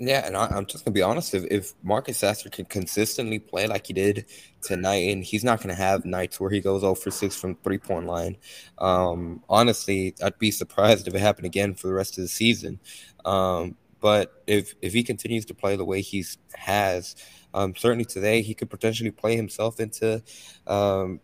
Yeah, 0.05 0.27
and 0.27 0.37
I, 0.37 0.57
am 0.57 0.67
just 0.67 0.85
gonna 0.85 0.95
be 0.95 1.03
honest. 1.03 1.33
If, 1.33 1.45
if 1.49 1.75
Marcus 1.85 2.19
Sasser 2.19 2.51
can 2.51 2.65
consistently 2.65 3.39
play 3.39 3.69
like 3.69 3.87
he 3.87 3.93
did 3.93 4.27
tonight, 4.61 5.13
and 5.13 5.23
he's 5.23 5.45
not 5.45 5.61
gonna 5.63 5.77
have 5.77 6.05
nights 6.05 6.41
where 6.41 6.51
he 6.51 6.61
goes 6.61 6.81
0 6.81 6.97
for 6.97 7.13
six 7.13 7.37
from 7.37 7.55
three 7.55 7.79
point 7.79 8.07
line. 8.07 8.37
Um, 8.79 9.45
honestly, 9.49 10.17
I'd 10.21 10.41
be 10.41 10.51
surprised 10.51 11.07
if 11.07 11.15
it 11.15 11.21
happened 11.21 11.47
again 11.47 11.75
for 11.75 11.87
the 11.87 11.93
rest 11.93 12.19
of 12.19 12.25
the 12.25 12.29
season. 12.29 12.81
Um, 13.25 13.77
but 14.01 14.43
if 14.49 14.75
if 14.83 14.93
he 14.93 15.05
continues 15.05 15.45
to 15.47 15.55
play 15.55 15.77
the 15.77 15.85
way 15.85 16.01
he's 16.01 16.37
has, 16.55 17.15
um, 17.55 17.77
certainly 17.77 18.05
today 18.05 18.43
he 18.43 18.55
could 18.55 18.71
potentially 18.71 19.13
play 19.13 19.37
himself 19.37 19.79
into 19.79 20.21
um, 20.67 21.21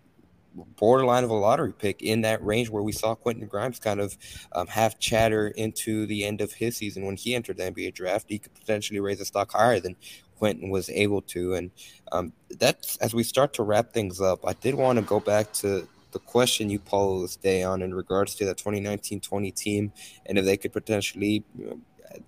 borderline 0.77 1.25
of 1.25 1.31
a 1.31 1.35
lottery 1.35 1.73
pick 1.73 2.03
in 2.03 2.23
that 2.23 2.45
range 2.45 2.71
where 2.71 2.83
we 2.83 2.93
saw 2.93 3.15
Quentin 3.15 3.47
Grimes 3.47 3.79
kind 3.79 4.01
of 4.01 4.17
um, 4.53 4.67
have 4.67 4.99
chatter 4.99 5.49
into 5.49 6.07
the 6.07 6.25
end 6.25 6.41
of 6.41 6.53
his 6.53 6.77
season 6.77 7.05
when 7.05 7.17
he 7.17 7.35
entered 7.35 7.57
the 7.57 7.65
NBA 7.65 7.95
draft. 7.95 8.27
He 8.29 8.39
could 8.39 8.55
potentially 8.55 9.01
raise 9.01 9.21
a 9.21 9.25
stock 9.25 9.53
higher 9.53 9.81
than 9.81 9.97
Quentin 10.39 10.71
was 10.71 10.89
able 10.91 11.23
to. 11.23 11.55
And 11.55 11.71
um, 12.13 12.33
that's 12.51 12.97
as 12.99 13.15
we 13.15 13.23
start 13.23 13.53
to 13.55 13.63
wrap 13.63 13.93
things 13.93 14.21
up, 14.21 14.47
I 14.47 14.53
did 14.55 14.75
want 14.75 14.99
to 14.99 15.05
go 15.05 15.21
back 15.21 15.53
to 15.55 15.87
the 16.13 16.19
question 16.21 16.71
you 16.71 16.79
posed, 16.79 17.43
Da'Yon, 17.43 17.83
in 17.83 17.95
regards 17.95 18.35
to 18.37 18.47
that 18.47 18.57
2019 18.57 19.21
20 19.21 19.51
team 19.51 19.93
and 20.27 20.39
if 20.39 20.45
they 20.45 20.57
could 20.57 20.73
potentially 20.73 21.45
you 21.59 21.67
know, 21.67 21.81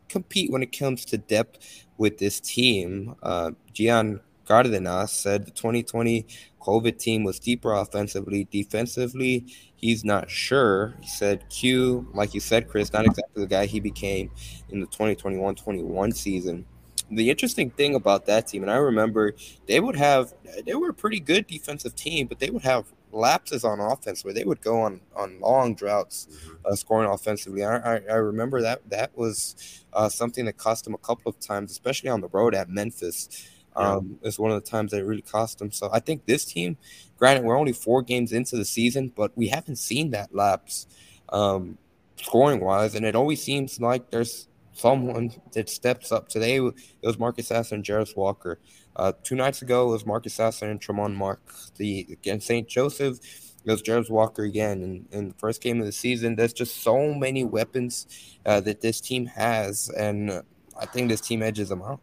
compete 0.08 0.50
when 0.50 0.62
it 0.62 0.76
comes 0.76 1.04
to 1.06 1.18
depth 1.18 1.86
with 1.96 2.18
this 2.18 2.40
team. 2.40 3.14
Uh, 3.22 3.52
Gian 3.72 4.20
Cardenas 4.51 5.12
said 5.12 5.46
the 5.46 5.53
2020 5.53 6.26
COVID 6.61 6.98
team 6.98 7.22
was 7.22 7.38
deeper 7.38 7.72
offensively. 7.72 8.48
Defensively, 8.51 9.46
he's 9.76 10.05
not 10.05 10.28
sure. 10.28 10.96
He 11.01 11.07
said 11.07 11.48
Q, 11.51 12.09
like 12.14 12.34
you 12.34 12.40
said, 12.40 12.68
Kris, 12.68 12.92
not 12.92 13.07
exactly 13.07 13.44
the 13.44 13.46
guy 13.46 13.66
he 13.66 13.78
became 13.78 14.28
in 14.70 14.80
the 14.80 14.86
2021 14.86 15.55
21 15.55 16.12
season. 16.12 16.66
The 17.12 17.30
interesting 17.30 17.70
thing 17.70 17.94
about 17.94 18.26
that 18.26 18.48
team, 18.48 18.62
and 18.62 18.72
I 18.72 18.76
remember 18.76 19.36
they 19.66 19.78
would 19.78 19.96
have, 19.96 20.34
they 20.66 20.74
were 20.74 20.88
a 20.88 20.94
pretty 20.94 21.20
good 21.20 21.46
defensive 21.46 21.94
team, 21.94 22.26
but 22.26 22.40
they 22.40 22.51
would 22.51 22.62
have 22.62 22.86
lapses 23.12 23.64
on 23.64 23.78
offense 23.78 24.24
where 24.24 24.34
they 24.34 24.44
would 24.44 24.61
go 24.61 24.80
on 24.80 25.01
on 25.16 25.38
long 25.40 25.74
droughts 25.74 26.26
mm-hmm. 26.30 26.55
uh, 26.64 26.74
scoring 26.74 27.09
offensively. 27.09 27.64
I, 27.64 27.76
I, 27.76 28.01
I, 28.11 28.14
remember 28.14 28.62
that 28.62 28.88
that 28.90 29.16
was 29.16 29.84
uh, 29.92 30.09
something 30.09 30.44
that 30.44 30.57
cost 30.57 30.84
them 30.84 30.94
a 30.94 30.98
couple 30.98 31.28
of 31.28 31.38
times, 31.40 31.70
especially 31.70 32.11
on 32.11 32.20
the 32.20 32.28
road 32.28 32.55
at 32.55 32.68
Memphis. 32.68 33.49
Um, 33.76 34.18
yeah. 34.22 34.28
It's 34.28 34.38
one 34.38 34.50
of 34.50 34.62
the 34.62 34.68
times 34.68 34.90
that 34.92 35.04
really 35.04 35.22
cost 35.22 35.58
them. 35.58 35.70
So 35.70 35.88
I 35.92 36.00
think 36.00 36.26
this 36.26 36.44
team, 36.44 36.76
granted, 37.18 37.44
we're 37.44 37.58
only 37.58 37.72
four 37.72 38.02
games 38.02 38.32
into 38.32 38.56
the 38.56 38.64
season, 38.64 39.12
but 39.14 39.32
we 39.36 39.48
haven't 39.48 39.76
seen 39.76 40.10
that 40.10 40.34
lapse 40.34 40.86
um, 41.30 41.78
scoring 42.16 42.60
wise. 42.60 42.94
And 42.94 43.04
it 43.06 43.14
always 43.14 43.42
seems 43.42 43.80
like 43.80 44.10
there's 44.10 44.48
someone 44.72 45.32
that 45.52 45.68
steps 45.68 46.12
up. 46.12 46.28
Today 46.28 46.56
it 46.56 46.74
was 47.02 47.18
Marcus 47.18 47.48
Sasser 47.48 47.74
and 47.74 47.84
Jarace 47.84 48.16
Walker. 48.16 48.58
Uh, 48.96 49.12
two 49.22 49.36
nights 49.36 49.62
ago 49.62 49.88
it 49.88 49.92
was 49.92 50.06
Marcus 50.06 50.34
Sasser 50.34 50.66
and 50.66 50.80
Tramon 50.80 51.14
Mark. 51.14 51.40
The 51.76 52.06
against 52.10 52.46
St. 52.46 52.68
Joseph, 52.68 53.18
it 53.64 53.70
was 53.70 53.82
Jarace 53.82 54.10
Walker 54.10 54.42
again. 54.42 54.82
And 54.82 55.06
in 55.12 55.28
the 55.28 55.34
first 55.34 55.62
game 55.62 55.80
of 55.80 55.86
the 55.86 55.92
season, 55.92 56.36
there's 56.36 56.52
just 56.52 56.82
so 56.82 57.14
many 57.14 57.44
weapons 57.44 58.06
uh, 58.46 58.60
that 58.60 58.80
this 58.80 59.00
team 59.00 59.26
has, 59.26 59.90
and 59.90 60.42
I 60.78 60.86
think 60.86 61.08
this 61.08 61.20
team 61.20 61.42
edges 61.42 61.68
them 61.68 61.82
out. 61.82 62.00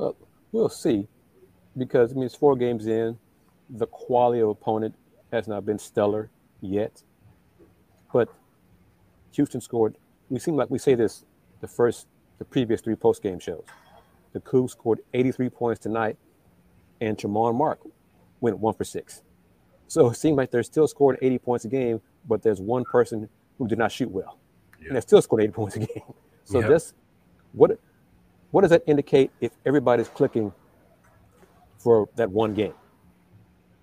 Well, 0.00 0.16
we'll 0.50 0.70
see, 0.70 1.06
because 1.76 2.12
I 2.12 2.14
mean 2.14 2.24
it's 2.24 2.34
four 2.34 2.56
games 2.56 2.86
in. 2.86 3.18
The 3.68 3.86
quality 3.86 4.40
of 4.40 4.48
opponent 4.48 4.94
has 5.30 5.46
not 5.46 5.66
been 5.66 5.78
stellar 5.78 6.30
yet, 6.62 7.02
but 8.10 8.30
Houston 9.32 9.60
scored. 9.60 9.96
We 10.30 10.38
seem 10.38 10.56
like 10.56 10.70
we 10.70 10.78
say 10.78 10.94
this 10.94 11.26
the 11.60 11.68
first, 11.68 12.06
the 12.38 12.46
previous 12.46 12.80
three 12.80 12.94
post 12.94 13.22
game 13.22 13.38
shows. 13.38 13.64
The 14.32 14.40
Cougs 14.40 14.70
scored 14.70 15.00
83 15.12 15.50
points 15.50 15.80
tonight, 15.80 16.16
and 17.02 17.18
Tramon 17.18 17.54
Mark 17.54 17.80
went 18.40 18.58
one 18.58 18.72
for 18.72 18.84
six. 18.84 19.20
So 19.86 20.08
it 20.08 20.14
seemed 20.14 20.38
like 20.38 20.50
they're 20.50 20.62
still 20.62 20.88
scoring 20.88 21.18
80 21.20 21.38
points 21.40 21.64
a 21.66 21.68
game, 21.68 22.00
but 22.26 22.42
there's 22.42 22.60
one 22.60 22.84
person 22.84 23.28
who 23.58 23.68
did 23.68 23.76
not 23.76 23.92
shoot 23.92 24.10
well, 24.10 24.38
yeah. 24.80 24.88
and 24.88 24.96
they 24.96 25.00
still 25.02 25.20
scored 25.20 25.42
80 25.42 25.52
points 25.52 25.76
a 25.76 25.80
game. 25.80 25.88
So 26.44 26.58
yeah. 26.58 26.66
this, 26.66 26.94
what 27.52 27.78
what 28.50 28.62
does 28.62 28.70
that 28.70 28.82
indicate 28.86 29.30
if 29.40 29.52
everybody's 29.64 30.08
clicking 30.08 30.52
for 31.78 32.08
that 32.16 32.30
one 32.30 32.54
game? 32.54 32.74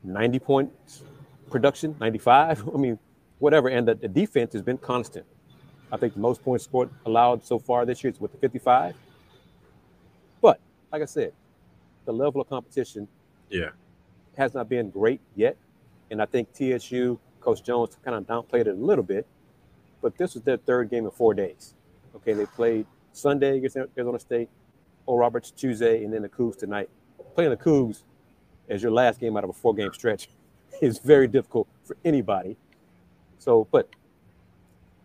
90 0.03 0.39
points 0.39 1.03
production, 1.49 1.95
95? 1.99 2.69
I 2.73 2.77
mean, 2.77 2.99
whatever. 3.39 3.69
And 3.69 3.87
the, 3.87 3.95
the 3.95 4.07
defense 4.07 4.53
has 4.53 4.61
been 4.61 4.77
constant. 4.77 5.25
I 5.91 5.97
think 5.97 6.13
the 6.13 6.19
most 6.19 6.43
points 6.43 6.65
scored 6.65 6.89
allowed 7.05 7.45
so 7.45 7.59
far 7.59 7.85
this 7.85 8.03
year 8.03 8.11
is 8.11 8.19
with 8.19 8.33
the 8.33 8.37
55. 8.37 8.95
But 10.41 10.59
like 10.91 11.01
I 11.01 11.05
said, 11.05 11.31
the 12.05 12.13
level 12.13 12.41
of 12.41 12.49
competition 12.49 13.07
yeah 13.49 13.69
has 14.37 14.53
not 14.53 14.69
been 14.69 14.89
great 14.89 15.19
yet. 15.35 15.57
And 16.11 16.21
I 16.21 16.25
think 16.25 16.53
TSU, 16.53 17.19
Coach 17.41 17.63
Jones 17.63 17.97
kind 18.03 18.15
of 18.15 18.25
downplayed 18.25 18.61
it 18.61 18.67
a 18.67 18.73
little 18.73 19.03
bit. 19.03 19.25
But 20.01 20.17
this 20.17 20.35
was 20.35 20.43
their 20.43 20.57
third 20.57 20.89
game 20.89 21.05
in 21.05 21.11
four 21.11 21.33
days. 21.33 21.73
Okay, 22.15 22.33
they 22.33 22.45
played 22.45 22.85
Sunday 23.17 23.57
against 23.57 23.75
Arizona 23.75 24.19
State, 24.19 24.49
Oral 25.05 25.19
Roberts 25.19 25.51
Tuesday, 25.51 26.03
and 26.03 26.13
then 26.13 26.21
the 26.21 26.29
Cougs 26.29 26.57
tonight. 26.57 26.89
Playing 27.35 27.51
the 27.51 27.57
Cougs 27.57 28.03
as 28.69 28.83
your 28.83 28.91
last 28.91 29.19
game 29.19 29.35
out 29.37 29.43
of 29.43 29.49
a 29.49 29.53
four 29.53 29.73
game 29.73 29.91
stretch 29.93 30.29
is 30.81 30.99
very 30.99 31.27
difficult 31.27 31.67
for 31.83 31.97
anybody. 32.05 32.57
So, 33.39 33.67
but 33.71 33.89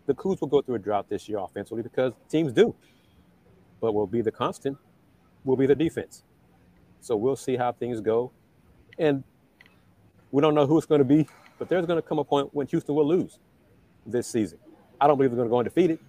the 0.05 0.13
Cougs 0.13 0.41
will 0.41 0.47
go 0.47 0.61
through 0.61 0.75
a 0.75 0.79
drought 0.79 1.09
this 1.09 1.27
year 1.27 1.39
offensively 1.39 1.83
because 1.83 2.13
teams 2.29 2.53
do. 2.53 2.75
But 3.79 3.93
will 3.93 4.07
be 4.07 4.21
the 4.21 4.31
constant 4.31 4.77
will 5.43 5.57
be 5.57 5.65
the 5.65 5.75
defense. 5.75 6.23
So 7.01 7.15
we'll 7.15 7.35
see 7.35 7.57
how 7.57 7.73
things 7.73 7.99
go. 7.99 8.31
And 8.97 9.23
we 10.31 10.41
don't 10.41 10.55
know 10.55 10.65
who 10.65 10.77
it's 10.77 10.87
going 10.87 10.99
to 10.99 11.05
be, 11.05 11.27
but 11.59 11.67
there's 11.67 11.85
going 11.85 12.01
to 12.01 12.07
come 12.07 12.19
a 12.19 12.23
point 12.23 12.53
when 12.53 12.65
Houston 12.67 12.95
will 12.95 13.07
lose 13.07 13.39
this 14.05 14.27
season. 14.27 14.57
I 15.01 15.07
don't 15.07 15.17
believe 15.17 15.31
they're 15.31 15.37
going 15.37 15.49
to 15.49 15.51
go 15.51 15.59
undefeated 15.59 15.99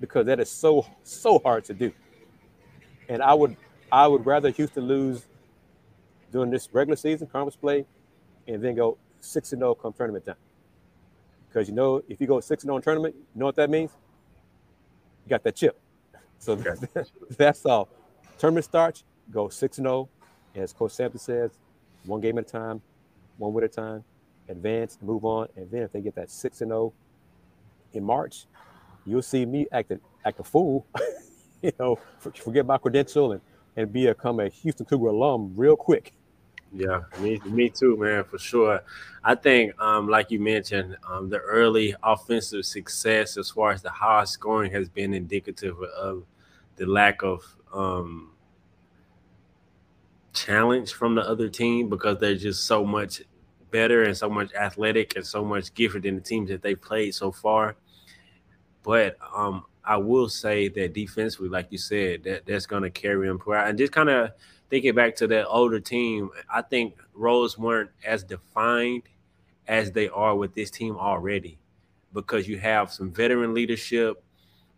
because 0.00 0.26
that 0.26 0.40
is 0.40 0.50
so 0.50 0.86
so 1.02 1.38
hard 1.38 1.64
to 1.64 1.74
do. 1.74 1.92
And 3.08 3.22
I 3.22 3.34
would 3.34 3.56
I 3.90 4.06
would 4.06 4.26
rather 4.26 4.50
Houston 4.50 4.86
lose 4.86 5.26
during 6.32 6.50
this 6.50 6.68
regular 6.72 6.96
season 6.96 7.26
conference 7.26 7.56
play, 7.56 7.84
and 8.48 8.62
then 8.62 8.74
go 8.74 8.98
six 9.20 9.52
and 9.52 9.60
zero 9.60 9.70
oh 9.70 9.74
come 9.74 9.92
tournament 9.92 10.26
time. 10.26 10.36
Because 11.48 11.68
you 11.68 11.74
know 11.74 12.02
if 12.08 12.20
you 12.20 12.26
go 12.26 12.40
six 12.40 12.64
and 12.64 12.68
zero 12.68 12.74
oh 12.74 12.76
in 12.78 12.82
tournament, 12.82 13.14
you 13.16 13.40
know 13.40 13.46
what 13.46 13.56
that 13.56 13.70
means? 13.70 13.90
You 15.24 15.30
got 15.30 15.42
that 15.44 15.56
chip. 15.56 15.78
So 16.38 16.56
that's 17.38 17.64
all. 17.64 17.88
Tournament 18.36 18.66
starts, 18.66 19.04
go 19.30 19.48
six 19.48 19.78
and 19.78 19.86
oh, 19.86 20.10
zero, 20.54 20.62
as 20.64 20.74
Coach 20.74 20.92
Sampson 20.92 21.18
says, 21.18 21.52
one 22.04 22.20
game 22.20 22.36
at 22.36 22.46
a 22.46 22.50
time, 22.50 22.82
one 23.38 23.54
win 23.54 23.64
at 23.64 23.70
a 23.70 23.72
time, 23.72 24.04
advance, 24.48 24.98
move 25.00 25.24
on, 25.24 25.48
and 25.56 25.70
then 25.70 25.82
if 25.82 25.92
they 25.92 26.02
get 26.02 26.14
that 26.16 26.30
six 26.30 26.60
and 26.60 26.70
zero 26.70 26.92
in 27.94 28.04
March, 28.04 28.46
you'll 29.06 29.22
see 29.22 29.46
me 29.46 29.66
act 29.72 29.90
a, 29.90 30.00
act 30.24 30.40
a 30.40 30.44
fool, 30.44 30.86
you 31.62 31.72
know, 31.78 31.98
forget 32.18 32.66
my 32.66 32.78
credential 32.78 33.32
and, 33.32 33.40
and 33.76 33.92
become 33.92 34.40
a 34.40 34.48
Houston 34.48 34.86
Cougar 34.86 35.08
alum 35.08 35.52
real 35.56 35.76
quick. 35.76 36.12
Yeah, 36.76 37.02
me, 37.20 37.40
me 37.46 37.70
too, 37.70 37.96
man, 37.96 38.24
for 38.24 38.38
sure. 38.38 38.82
I 39.22 39.36
think, 39.36 39.80
um, 39.80 40.08
like 40.08 40.32
you 40.32 40.40
mentioned, 40.40 40.96
um, 41.08 41.28
the 41.28 41.38
early 41.38 41.94
offensive 42.02 42.66
success 42.66 43.36
as 43.36 43.50
far 43.50 43.70
as 43.70 43.80
the 43.80 43.90
high 43.90 44.24
scoring 44.24 44.72
has 44.72 44.88
been 44.88 45.14
indicative 45.14 45.80
of 45.80 46.24
the 46.74 46.86
lack 46.86 47.22
of 47.22 47.44
um, 47.72 48.32
challenge 50.32 50.92
from 50.92 51.14
the 51.14 51.22
other 51.22 51.48
team 51.48 51.88
because 51.88 52.18
they're 52.18 52.34
just 52.34 52.64
so 52.64 52.84
much 52.84 53.22
better 53.70 54.02
and 54.02 54.16
so 54.16 54.28
much 54.28 54.52
athletic 54.54 55.16
and 55.16 55.24
so 55.24 55.44
much 55.44 55.72
gifted 55.74 56.04
in 56.04 56.16
the 56.16 56.20
teams 56.20 56.48
that 56.48 56.62
they 56.62 56.74
played 56.74 57.14
so 57.14 57.30
far. 57.30 57.76
But 58.84 59.16
um, 59.34 59.64
I 59.84 59.96
will 59.96 60.28
say 60.28 60.68
that 60.68 60.92
defensively, 60.92 61.48
like 61.48 61.72
you 61.72 61.78
said, 61.78 62.22
that 62.24 62.46
that's 62.46 62.66
going 62.66 62.84
to 62.84 62.90
carry 62.90 63.28
him. 63.28 63.40
And 63.48 63.76
just 63.76 63.92
kind 63.92 64.10
of 64.10 64.30
thinking 64.70 64.94
back 64.94 65.16
to 65.16 65.26
that 65.26 65.48
older 65.48 65.80
team, 65.80 66.30
I 66.48 66.62
think 66.62 66.94
roles 67.14 67.58
weren't 67.58 67.90
as 68.04 68.22
defined 68.22 69.02
as 69.66 69.90
they 69.90 70.08
are 70.10 70.36
with 70.36 70.54
this 70.54 70.70
team 70.70 70.96
already, 70.96 71.58
because 72.12 72.46
you 72.46 72.58
have 72.58 72.92
some 72.92 73.10
veteran 73.10 73.54
leadership 73.54 74.22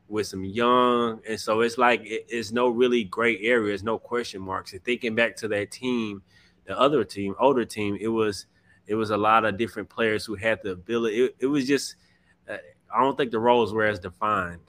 with 0.09 0.28
some 0.28 0.44
young, 0.44 1.20
and 1.28 1.40
so 1.40 1.62
it's 1.62 1.78
like 1.78 2.00
it, 2.04 2.26
it's 2.28 2.52
no 2.52 2.68
really 2.68 3.02
gray 3.02 3.40
areas, 3.40 3.82
no 3.82 3.98
question 3.98 4.40
marks. 4.40 4.72
And 4.72 4.84
thinking 4.84 5.16
back 5.16 5.34
to 5.38 5.48
that 5.48 5.72
team, 5.72 6.22
the 6.64 6.78
other 6.78 7.02
team, 7.02 7.34
older 7.40 7.64
team, 7.64 7.98
it 8.00 8.07
was 8.07 8.46
it 8.86 8.94
was 8.94 9.11
a 9.11 9.16
lot 9.16 9.44
of 9.44 9.59
different 9.59 9.88
players 9.88 10.24
who 10.24 10.36
had 10.36 10.62
the 10.62 10.70
ability. 10.70 11.24
It, 11.24 11.36
it 11.40 11.46
was 11.46 11.66
just 11.66 11.96
I 12.97 13.01
don't 13.01 13.16
think 13.16 13.30
the 13.30 13.38
roles 13.38 13.74
were 13.74 13.84
as 13.84 13.99
defined 13.99 14.61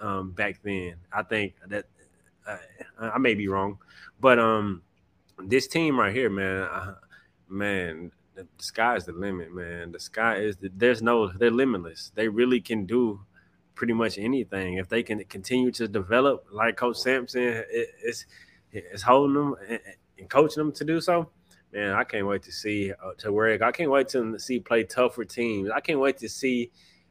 um, 0.00 0.30
back 0.32 0.60
then. 0.62 0.94
I 1.12 1.22
think 1.22 1.54
that 1.68 1.84
uh, 2.46 2.56
I 2.98 3.18
may 3.18 3.34
be 3.34 3.48
wrong, 3.48 3.78
but 4.20 4.38
um, 4.38 4.82
this 5.44 5.66
team 5.66 5.98
right 5.98 6.14
here, 6.14 6.30
man, 6.30 6.62
uh, 6.62 6.94
man, 7.48 8.12
the, 8.34 8.46
sky 8.58 8.96
is 8.96 9.04
the 9.04 9.12
limit, 9.12 9.54
man. 9.54 9.92
The 9.92 10.00
sky 10.00 10.36
is 10.36 10.56
the, 10.56 10.70
there's 10.74 11.02
no 11.02 11.28
they're 11.28 11.50
limitless. 11.50 12.12
They 12.14 12.28
really 12.28 12.60
can 12.60 12.86
do 12.86 13.20
pretty 13.74 13.92
much 13.92 14.18
anything. 14.18 14.74
If 14.74 14.88
they 14.88 15.02
can 15.02 15.22
continue 15.24 15.70
to 15.72 15.88
develop 15.88 16.46
like 16.50 16.76
Coach 16.76 16.98
Sampson 16.98 17.64
it's 17.70 18.26
it's 18.72 19.02
holding 19.02 19.34
them 19.34 19.54
and, 19.68 19.80
and 20.18 20.28
coaching 20.28 20.62
them 20.62 20.72
to 20.72 20.84
do 20.84 21.00
so, 21.00 21.30
man, 21.72 21.92
I 21.92 22.04
can't 22.04 22.26
wait 22.26 22.42
to 22.44 22.52
see 22.52 22.92
uh, 22.92 23.12
to 23.18 23.32
where 23.32 23.62
I 23.62 23.72
can't 23.72 23.90
wait 23.90 24.08
to 24.08 24.38
see 24.38 24.60
play 24.60 24.84
tougher 24.84 25.24
teams. 25.24 25.70
I 25.70 25.80
can't 25.80 26.00
wait 26.00 26.18
to 26.18 26.28
see. 26.28 26.70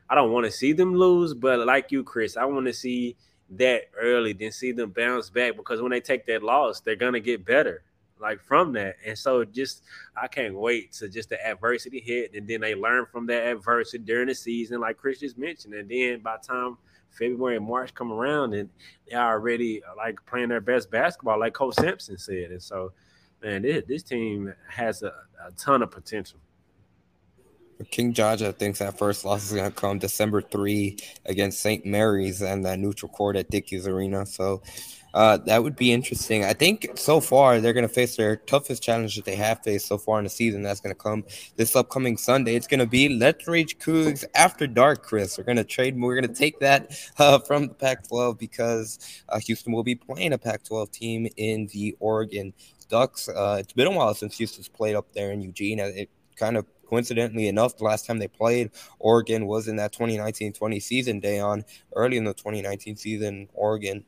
I 0.09 0.15
don't 0.15 0.31
want 0.31 0.45
to 0.45 0.51
see 0.51 0.73
them 0.73 0.95
lose, 0.95 1.33
but 1.33 1.65
like 1.65 1.91
you, 1.91 2.03
Kris, 2.03 2.37
I 2.37 2.45
want 2.45 2.65
to 2.67 2.73
see 2.73 3.15
that 3.51 3.83
early, 3.99 4.33
then 4.33 4.51
see 4.51 4.71
them 4.71 4.91
bounce 4.91 5.29
back 5.29 5.55
because 5.55 5.81
when 5.81 5.91
they 5.91 6.01
take 6.01 6.25
that 6.27 6.43
loss, 6.43 6.81
they're 6.81 6.95
gonna 6.95 7.19
get 7.19 7.45
better 7.45 7.83
like 8.19 8.41
from 8.41 8.73
that. 8.73 8.95
And 9.05 9.17
so 9.17 9.43
just 9.43 9.83
I 10.15 10.27
can't 10.27 10.55
wait 10.55 10.93
to 10.93 11.09
just 11.09 11.29
the 11.29 11.45
adversity 11.45 11.99
hit 11.99 12.33
and 12.33 12.47
then 12.47 12.61
they 12.61 12.75
learn 12.75 13.05
from 13.11 13.25
that 13.27 13.47
adversity 13.47 14.03
during 14.03 14.27
the 14.27 14.35
season, 14.35 14.79
like 14.79 14.97
Kris 14.97 15.19
just 15.19 15.37
mentioned. 15.37 15.73
And 15.73 15.89
then 15.89 16.19
by 16.19 16.37
time 16.37 16.77
February 17.11 17.57
and 17.57 17.65
March 17.65 17.93
come 17.93 18.11
around 18.11 18.53
and 18.53 18.69
they're 19.07 19.21
already 19.21 19.83
uh, 19.83 19.95
like 19.97 20.19
playing 20.25 20.49
their 20.49 20.61
best 20.61 20.89
basketball, 20.91 21.39
like 21.39 21.53
Coach 21.53 21.75
Sampson 21.75 22.17
said. 22.17 22.51
And 22.51 22.61
so 22.61 22.93
man, 23.43 23.61
this, 23.61 23.83
this 23.87 24.03
team 24.03 24.53
has 24.69 25.03
a, 25.03 25.13
a 25.45 25.51
ton 25.57 25.81
of 25.81 25.91
potential. 25.91 26.39
King 27.91 28.13
Jaja 28.13 28.55
thinks 28.55 28.79
that 28.79 28.97
first 28.97 29.25
loss 29.25 29.45
is 29.45 29.51
going 29.53 29.69
to 29.69 29.75
come 29.75 29.99
December 29.99 30.41
3 30.41 30.97
against 31.25 31.59
St. 31.59 31.85
Mary's 31.85 32.41
and 32.41 32.65
that 32.65 32.79
neutral 32.79 33.11
court 33.11 33.35
at 33.35 33.49
Dickies 33.49 33.87
Arena. 33.87 34.25
So 34.25 34.61
uh, 35.15 35.37
that 35.37 35.63
would 35.63 35.77
be 35.77 35.93
interesting. 35.93 36.43
I 36.43 36.51
think 36.51 36.91
so 36.95 37.21
far 37.21 37.61
they're 37.61 37.73
going 37.73 37.87
to 37.87 37.93
face 37.93 38.17
their 38.17 38.35
toughest 38.35 38.83
challenge 38.83 39.15
that 39.15 39.23
they 39.23 39.37
have 39.37 39.63
faced 39.63 39.87
so 39.87 39.97
far 39.97 40.17
in 40.17 40.25
the 40.25 40.29
season. 40.29 40.61
That's 40.61 40.81
going 40.81 40.93
to 40.93 41.01
come 41.01 41.23
this 41.55 41.73
upcoming 41.73 42.17
Sunday. 42.17 42.55
It's 42.55 42.67
going 42.67 42.81
to 42.81 42.85
be 42.85 43.07
Let's 43.07 43.47
Rage 43.47 43.77
Coogs 43.77 44.25
after 44.35 44.67
dark, 44.67 45.03
Kris. 45.03 45.37
We're 45.37 45.45
going 45.45 45.55
to 45.55 45.63
trade. 45.63 45.97
We're 45.97 46.19
going 46.19 46.33
to 46.33 46.37
take 46.37 46.59
that 46.59 46.97
uh, 47.17 47.39
from 47.39 47.69
the 47.69 47.73
Pac-12 47.73 48.37
because 48.37 49.23
uh, 49.29 49.39
Houston 49.39 49.71
will 49.71 49.83
be 49.83 49.95
playing 49.95 50.33
a 50.33 50.37
Pac-12 50.37 50.91
team 50.91 51.27
in 51.37 51.67
the 51.67 51.95
Oregon 52.01 52.53
Ducks. 52.89 53.29
Uh, 53.29 53.57
it's 53.59 53.73
been 53.73 53.87
a 53.87 53.91
while 53.91 54.13
since 54.13 54.37
Houston's 54.37 54.67
played 54.67 54.95
up 54.95 55.13
there 55.13 55.31
in 55.31 55.41
Eugene. 55.41 55.79
It 55.79 56.09
kind 56.35 56.57
of 56.57 56.65
coincidentally 56.87 57.47
enough, 57.47 57.77
the 57.77 57.83
last 57.83 58.05
time 58.05 58.19
they 58.19 58.27
played, 58.27 58.71
Oregon 58.99 59.45
was 59.47 59.67
in 59.67 59.75
that 59.77 59.93
2019-20 59.93 60.81
season 60.81 61.19
day 61.19 61.39
on 61.39 61.65
early 61.95 62.17
in 62.17 62.23
the 62.23 62.33
2019 62.33 62.95
season. 62.95 63.49
Oregon 63.53 64.05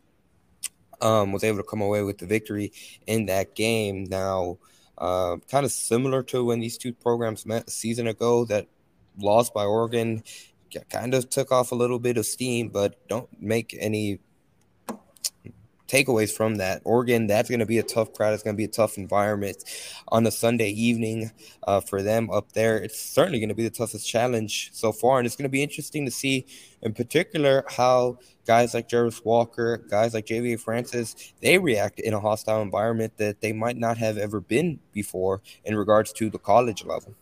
um, 1.01 1.31
was 1.31 1.43
able 1.43 1.57
to 1.57 1.63
come 1.63 1.81
away 1.81 2.03
with 2.03 2.17
the 2.17 2.25
victory 2.25 2.71
in 3.05 3.25
that 3.27 3.55
game. 3.55 4.05
Now, 4.05 4.57
uh, 4.97 5.37
kind 5.49 5.65
of 5.65 5.71
similar 5.71 6.23
to 6.23 6.43
when 6.43 6.59
these 6.59 6.77
two 6.77 6.93
programs 6.93 7.45
met 7.45 7.67
a 7.67 7.71
season 7.71 8.07
ago, 8.07 8.45
that 8.45 8.67
loss 9.19 9.49
by 9.49 9.63
Oregon 9.65 10.23
kind 10.89 11.13
of 11.13 11.29
took 11.29 11.51
off 11.51 11.71
a 11.71 11.75
little 11.75 11.99
bit 11.99 12.17
of 12.17 12.25
steam, 12.25 12.69
but 12.69 13.07
don't 13.07 13.29
make 13.41 13.75
any 13.79 14.19
takeaways 15.87 16.31
from 16.31 16.55
that. 16.55 16.81
Oregon, 16.83 17.27
that's 17.27 17.49
going 17.49 17.59
to 17.59 17.65
be 17.65 17.77
a 17.77 17.83
tough 17.83 18.13
crowd. 18.13 18.33
It's 18.33 18.43
going 18.43 18.55
to 18.55 18.57
be 18.57 18.65
a 18.65 18.69
tough 18.69 18.97
environment 18.97 19.63
on 20.09 20.25
a 20.27 20.31
Sunday 20.31 20.69
evening 20.69 21.31
uh, 21.65 21.79
for 21.79 22.01
them 22.01 22.29
up 22.29 22.51
there. 22.53 22.77
It's 22.77 22.99
certainly 22.99 23.39
going 23.39 23.49
to 23.49 23.55
be 23.55 23.63
the 23.63 23.69
toughest 23.69 24.07
challenge 24.07 24.71
so 24.73 24.91
far. 24.91 25.17
And 25.17 25.25
it's 25.25 25.35
going 25.35 25.43
to 25.43 25.49
be 25.49 25.63
interesting 25.63 26.05
to 26.05 26.11
see, 26.11 26.45
in 26.81 26.93
particular, 26.93 27.63
how 27.69 28.19
guys 28.45 28.73
like 28.73 28.89
Jarace 28.89 29.23
Walker, 29.25 29.77
guys 29.89 30.13
like 30.13 30.25
Ja'Vier 30.25 30.59
Francis, 30.59 31.15
they 31.41 31.57
react 31.57 31.99
in 31.99 32.13
a 32.13 32.19
hostile 32.19 32.61
environment 32.61 33.17
that 33.17 33.41
they 33.41 33.53
might 33.53 33.77
not 33.77 33.97
have 33.97 34.17
ever 34.17 34.39
been 34.39 34.79
before 34.93 35.41
in 35.65 35.75
regards 35.75 36.11
to 36.13 36.29
the 36.29 36.39
college 36.39 36.85
level. 36.85 37.13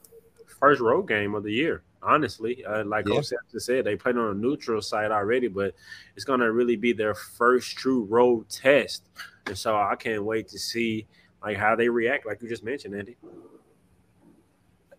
First 0.60 0.82
road 0.82 1.08
game 1.08 1.36
of 1.36 1.44
the 1.44 1.52
year 1.52 1.84
honestly. 2.06 2.64
Uh, 2.64 2.86
like 2.86 3.08
yeah. 3.08 3.22
Said, 3.22 3.86
they 3.86 3.96
played 3.96 4.18
on 4.18 4.32
a 4.32 4.34
neutral 4.34 4.82
site 4.82 5.12
already, 5.12 5.48
but 5.48 5.74
it's 6.16 6.26
going 6.26 6.40
to 6.40 6.52
really 6.52 6.76
be 6.76 6.94
their 6.94 7.16
first 7.16 7.78
true 7.78 8.04
road 8.04 8.48
test. 8.50 9.04
And 9.48 9.58
so 9.58 9.76
I 9.76 9.96
can't 9.96 10.24
wait 10.24 10.48
to 10.50 10.60
see 10.60 11.08
like 11.44 11.58
how 11.58 11.76
they 11.76 11.90
react, 11.90 12.26
like 12.26 12.42
you 12.42 12.50
just 12.50 12.64
mentioned, 12.64 12.96
Andy. 12.96 13.18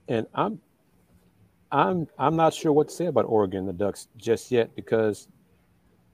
And 0.09 0.27
I'm 0.35 0.61
I'm 1.73 2.07
I'm 2.19 2.37
not 2.37 2.55
sure 2.55 2.73
what 2.73 2.89
to 2.89 2.95
say 2.95 3.07
about 3.07 3.25
Oregon 3.25 3.67
the 3.67 3.73
Ducks 3.73 4.09
just 4.17 4.53
yet 4.53 4.75
because 4.77 5.29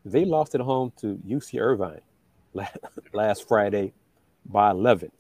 they 0.05 0.24
lost 0.24 0.55
at 0.55 0.61
home 0.61 0.93
to 1.01 1.20
UC 1.26 1.61
Irvine 1.61 2.01
last 3.12 3.47
Friday 3.47 3.93
by 4.47 4.70
11. 4.70 5.12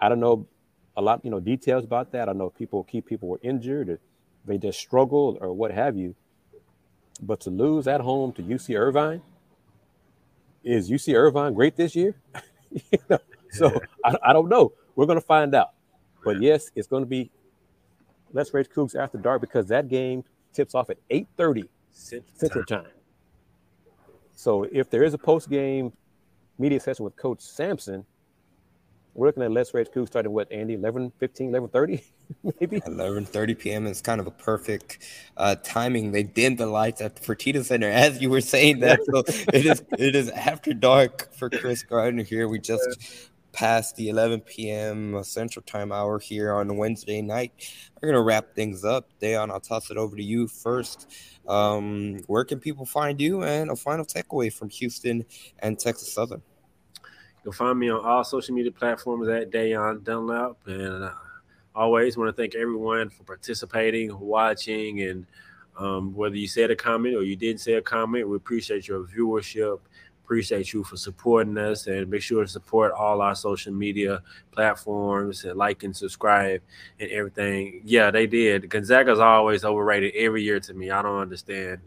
I 0.00 0.08
don't 0.08 0.20
know 0.20 0.46
a 0.96 1.02
lot, 1.02 1.24
you 1.24 1.30
know, 1.30 1.40
details 1.40 1.84
about 1.84 2.12
that. 2.12 2.28
I 2.28 2.32
know 2.32 2.50
people, 2.50 2.84
key 2.84 3.00
people 3.00 3.28
were 3.28 3.40
injured. 3.42 3.98
They 4.44 4.58
just 4.58 4.78
struggled 4.78 5.38
or 5.40 5.52
what 5.52 5.70
have 5.70 5.96
you. 5.96 6.14
But 7.22 7.40
to 7.40 7.50
lose 7.50 7.86
at 7.86 8.00
home 8.00 8.32
to 8.32 8.42
UC 8.42 8.78
Irvine, 8.78 9.22
is 10.62 10.90
UC 10.90 11.14
Irvine 11.14 11.54
great 11.54 11.76
this 11.76 11.94
year? 11.94 12.14
you 12.70 12.98
know? 13.08 13.18
So 13.50 13.80
I, 14.04 14.16
I 14.26 14.32
don't 14.32 14.48
know. 14.48 14.72
We're 14.96 15.06
going 15.06 15.20
to 15.20 15.24
find 15.24 15.54
out. 15.54 15.70
But 16.24 16.40
yes, 16.40 16.70
it's 16.74 16.88
going 16.88 17.02
to 17.02 17.08
be 17.08 17.30
Let's 18.32 18.52
Rage 18.52 18.68
Coogs 18.68 18.96
after 18.96 19.18
dark 19.18 19.40
because 19.40 19.66
that 19.68 19.88
game 19.88 20.24
tips 20.52 20.74
off 20.74 20.90
at 20.90 20.98
8:30 21.08 21.68
Central 21.92 22.64
time. 22.64 22.86
So 24.34 24.64
if 24.72 24.90
there 24.90 25.04
is 25.04 25.14
a 25.14 25.18
post 25.18 25.48
game 25.48 25.92
media 26.58 26.80
session 26.80 27.04
with 27.04 27.14
Coach 27.16 27.40
Sampson, 27.40 28.04
we're 29.14 29.28
looking 29.28 29.42
at 29.42 29.52
Let's 29.52 29.72
Rage 29.72 29.88
Coogs 29.94 30.08
starting 30.08 30.32
what, 30.32 30.50
Andy, 30.50 30.74
11, 30.74 31.12
15, 31.18 31.48
11, 31.50 31.68
30? 31.68 32.04
maybe 32.60 32.80
11:30 32.80 33.58
p.m. 33.58 33.86
is 33.86 34.00
kind 34.00 34.20
of 34.20 34.26
a 34.26 34.30
perfect 34.30 34.98
uh, 35.36 35.56
timing. 35.62 36.12
They 36.12 36.22
dimmed 36.22 36.58
the 36.58 36.66
lights 36.66 37.00
at 37.00 37.16
the 37.16 37.22
Fertitta 37.22 37.64
Center 37.64 37.88
as 37.90 38.20
you 38.20 38.30
were 38.30 38.40
saying 38.40 38.80
that. 38.80 39.00
So 39.04 39.22
it 39.52 39.66
is 39.66 39.82
it 39.98 40.16
is 40.16 40.30
after 40.30 40.74
dark 40.74 41.32
for 41.34 41.48
Kris 41.50 41.82
Gardner 41.82 42.22
here. 42.22 42.48
We 42.48 42.58
just 42.58 43.30
passed 43.52 43.94
the 43.94 44.08
11 44.08 44.40
p.m. 44.40 45.22
Central 45.22 45.62
Time 45.62 45.92
hour 45.92 46.18
here 46.18 46.52
on 46.52 46.76
Wednesday 46.76 47.22
night. 47.22 47.52
We're 48.00 48.08
gonna 48.08 48.22
wrap 48.22 48.54
things 48.54 48.84
up. 48.84 49.08
Da'Yon, 49.20 49.50
I'll 49.50 49.60
toss 49.60 49.90
it 49.90 49.96
over 49.96 50.16
to 50.16 50.22
you 50.22 50.48
first. 50.48 51.10
Um, 51.46 52.20
where 52.26 52.44
can 52.44 52.58
people 52.58 52.86
find 52.86 53.20
you? 53.20 53.44
And 53.44 53.70
a 53.70 53.76
final 53.76 54.04
takeaway 54.04 54.52
from 54.52 54.70
Houston 54.70 55.24
and 55.60 55.78
Texas 55.78 56.12
Southern. 56.12 56.42
You'll 57.44 57.52
find 57.52 57.78
me 57.78 57.90
on 57.90 58.04
all 58.04 58.24
social 58.24 58.54
media 58.54 58.72
platforms 58.72 59.28
at 59.28 59.50
Da'Yon 59.50 60.02
Dunlap, 60.02 60.56
and 60.66 61.04
uh, 61.04 61.10
always 61.74 62.16
want 62.16 62.34
to 62.34 62.42
thank 62.42 62.54
everyone 62.54 63.10
for 63.10 63.22
participating, 63.24 64.18
watching, 64.18 65.02
and 65.02 65.26
um, 65.76 66.14
whether 66.14 66.36
you 66.36 66.48
said 66.48 66.70
a 66.70 66.76
comment 66.76 67.16
or 67.16 67.22
you 67.22 67.36
didn't 67.36 67.60
say 67.60 67.74
a 67.74 67.82
comment, 67.82 68.28
we 68.28 68.36
appreciate 68.36 68.88
your 68.88 69.04
viewership. 69.04 69.80
Appreciate 70.24 70.72
you 70.72 70.82
for 70.84 70.96
supporting 70.96 71.58
us 71.58 71.86
and 71.86 72.08
make 72.08 72.22
sure 72.22 72.42
to 72.42 72.48
support 72.48 72.92
all 72.92 73.20
our 73.20 73.34
social 73.34 73.74
media 73.74 74.22
platforms 74.52 75.44
and 75.44 75.58
like 75.58 75.82
and 75.82 75.94
subscribe 75.94 76.62
and 76.98 77.10
everything. 77.10 77.82
Yeah, 77.84 78.10
they 78.10 78.26
did. 78.26 78.70
Gonzaga's 78.70 79.18
always 79.18 79.66
overrated 79.66 80.14
every 80.14 80.42
year 80.42 80.60
to 80.60 80.72
me. 80.72 80.90
I 80.90 81.02
don't 81.02 81.18
understand. 81.18 81.80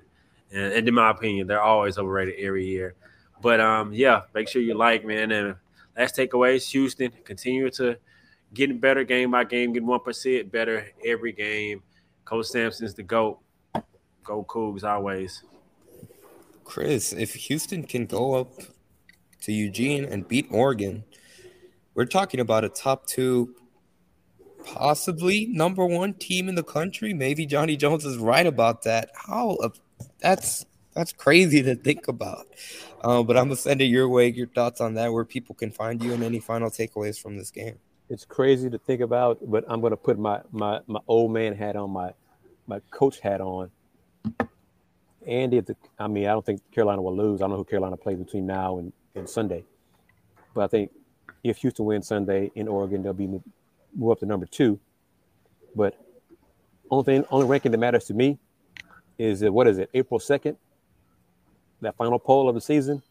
And, 0.52 0.72
and 0.72 0.88
in 0.88 0.94
my 0.94 1.10
opinion, 1.10 1.48
they're 1.48 1.60
always 1.60 1.98
overrated 1.98 2.36
every 2.38 2.68
year. 2.68 2.94
But 3.42 3.60
um, 3.60 3.94
yeah, 3.94 4.22
make 4.34 4.48
sure 4.48 4.62
you 4.62 4.74
like, 4.74 5.06
man. 5.06 5.32
And 5.32 5.56
last 5.98 6.16
takeaways, 6.16 6.70
Houston, 6.72 7.12
continue 7.24 7.70
to 7.72 7.98
getting 8.54 8.80
better 8.80 9.04
game 9.04 9.32
by 9.32 9.44
game, 9.44 9.74
getting 9.74 9.88
one 9.88 10.00
percent 10.00 10.52
better 10.52 10.88
every 11.06 11.32
game. 11.32 11.84
Coach 12.26 12.48
Sampson's 12.48 12.94
the 12.94 13.04
GOAT. 13.04 13.40
Go 14.24 14.44
Cougs 14.44 14.84
always. 14.84 15.44
Kris, 16.66 17.14
if 17.14 17.34
Houston 17.34 17.84
can 17.84 18.06
go 18.06 18.34
up 18.34 18.52
to 19.42 19.54
Eugene 19.54 20.04
and 20.04 20.28
beat 20.28 20.48
Oregon, 20.52 21.06
we're 21.96 22.06
talking 22.06 22.42
about 22.42 22.66
a 22.66 22.70
top 22.70 23.08
two, 23.08 23.56
possibly 24.66 25.46
number 25.46 25.86
one 25.86 26.14
team 26.14 26.50
in 26.50 26.56
the 26.56 26.64
country. 26.64 27.14
Maybe 27.14 27.46
Johnny 27.46 27.78
Jones 27.78 28.04
is 28.04 28.18
right 28.18 28.46
about 28.46 28.84
that. 28.84 29.12
How 29.16 29.58
that's 30.20 30.66
that's 30.98 31.14
crazy 31.14 31.64
to 31.64 31.76
think 31.76 32.08
about. 32.08 32.48
Uh, 33.02 33.24
but 33.24 33.38
I'm 33.38 33.46
gonna 33.46 33.56
send 33.56 33.82
it 33.82 33.86
your 33.86 34.10
way. 34.10 34.30
Your 34.30 34.48
thoughts 34.48 34.82
on 34.82 34.96
that? 34.96 35.14
Where 35.14 35.24
people 35.24 35.56
can 35.56 35.72
find 35.72 36.04
you, 36.04 36.14
and 36.14 36.24
any 36.24 36.40
final 36.40 36.70
takeaways 36.70 37.22
from 37.22 37.38
this 37.38 37.52
game? 37.52 37.78
it's 38.10 38.26
crazy 38.26 38.70
to 38.70 38.78
think 38.78 39.02
about, 39.02 39.40
but 39.50 39.66
I'm 39.68 39.82
to 39.82 39.98
put 39.98 40.18
my 40.18 40.42
my 40.52 40.80
my 40.88 41.00
old 41.08 41.32
man 41.32 41.56
hat 41.56 41.76
on, 41.76 41.92
my 41.92 42.14
my 42.66 42.80
coach 42.92 43.20
hat 43.20 43.42
on. 43.42 43.70
Andy, 45.26 45.60
the, 45.60 45.76
I 46.00 46.08
mean, 46.08 46.26
I 46.26 46.30
don't 46.30 46.46
think 46.46 46.62
Carolina 46.72 47.02
will 47.02 47.16
lose. 47.16 47.42
I 47.42 47.44
don't 47.44 47.52
know 47.52 47.58
who 47.58 47.66
Carolina 47.66 47.98
plays 47.98 48.18
between 48.18 48.46
now 48.46 48.78
and, 48.78 48.94
and 49.14 49.30
Sunday, 49.30 49.66
but 50.54 50.64
I 50.64 50.68
think 50.68 50.92
if 51.44 51.58
Houston 51.58 51.86
wins 51.86 52.08
Sunday 52.08 52.50
in 52.56 52.70
Oregon, 52.70 53.04
they'll 53.04 53.14
be 53.14 53.28
move 53.28 54.12
up 54.12 54.20
to 54.20 54.26
number 54.26 54.46
two. 54.46 54.80
But 55.76 56.00
only 56.90 57.04
thing, 57.04 57.26
only 57.30 57.46
ranking 57.46 57.72
that 57.72 57.78
matters 57.78 58.06
to 58.06 58.14
me 58.14 58.40
is 59.18 59.42
that 59.42 59.52
what 59.52 59.68
is 59.68 59.80
it, 59.80 59.90
April 59.94 60.20
second, 60.20 60.58
that 61.82 61.96
final 61.96 62.20
poll 62.20 62.50
of 62.50 62.56
the 62.56 62.62
season, 62.62 63.02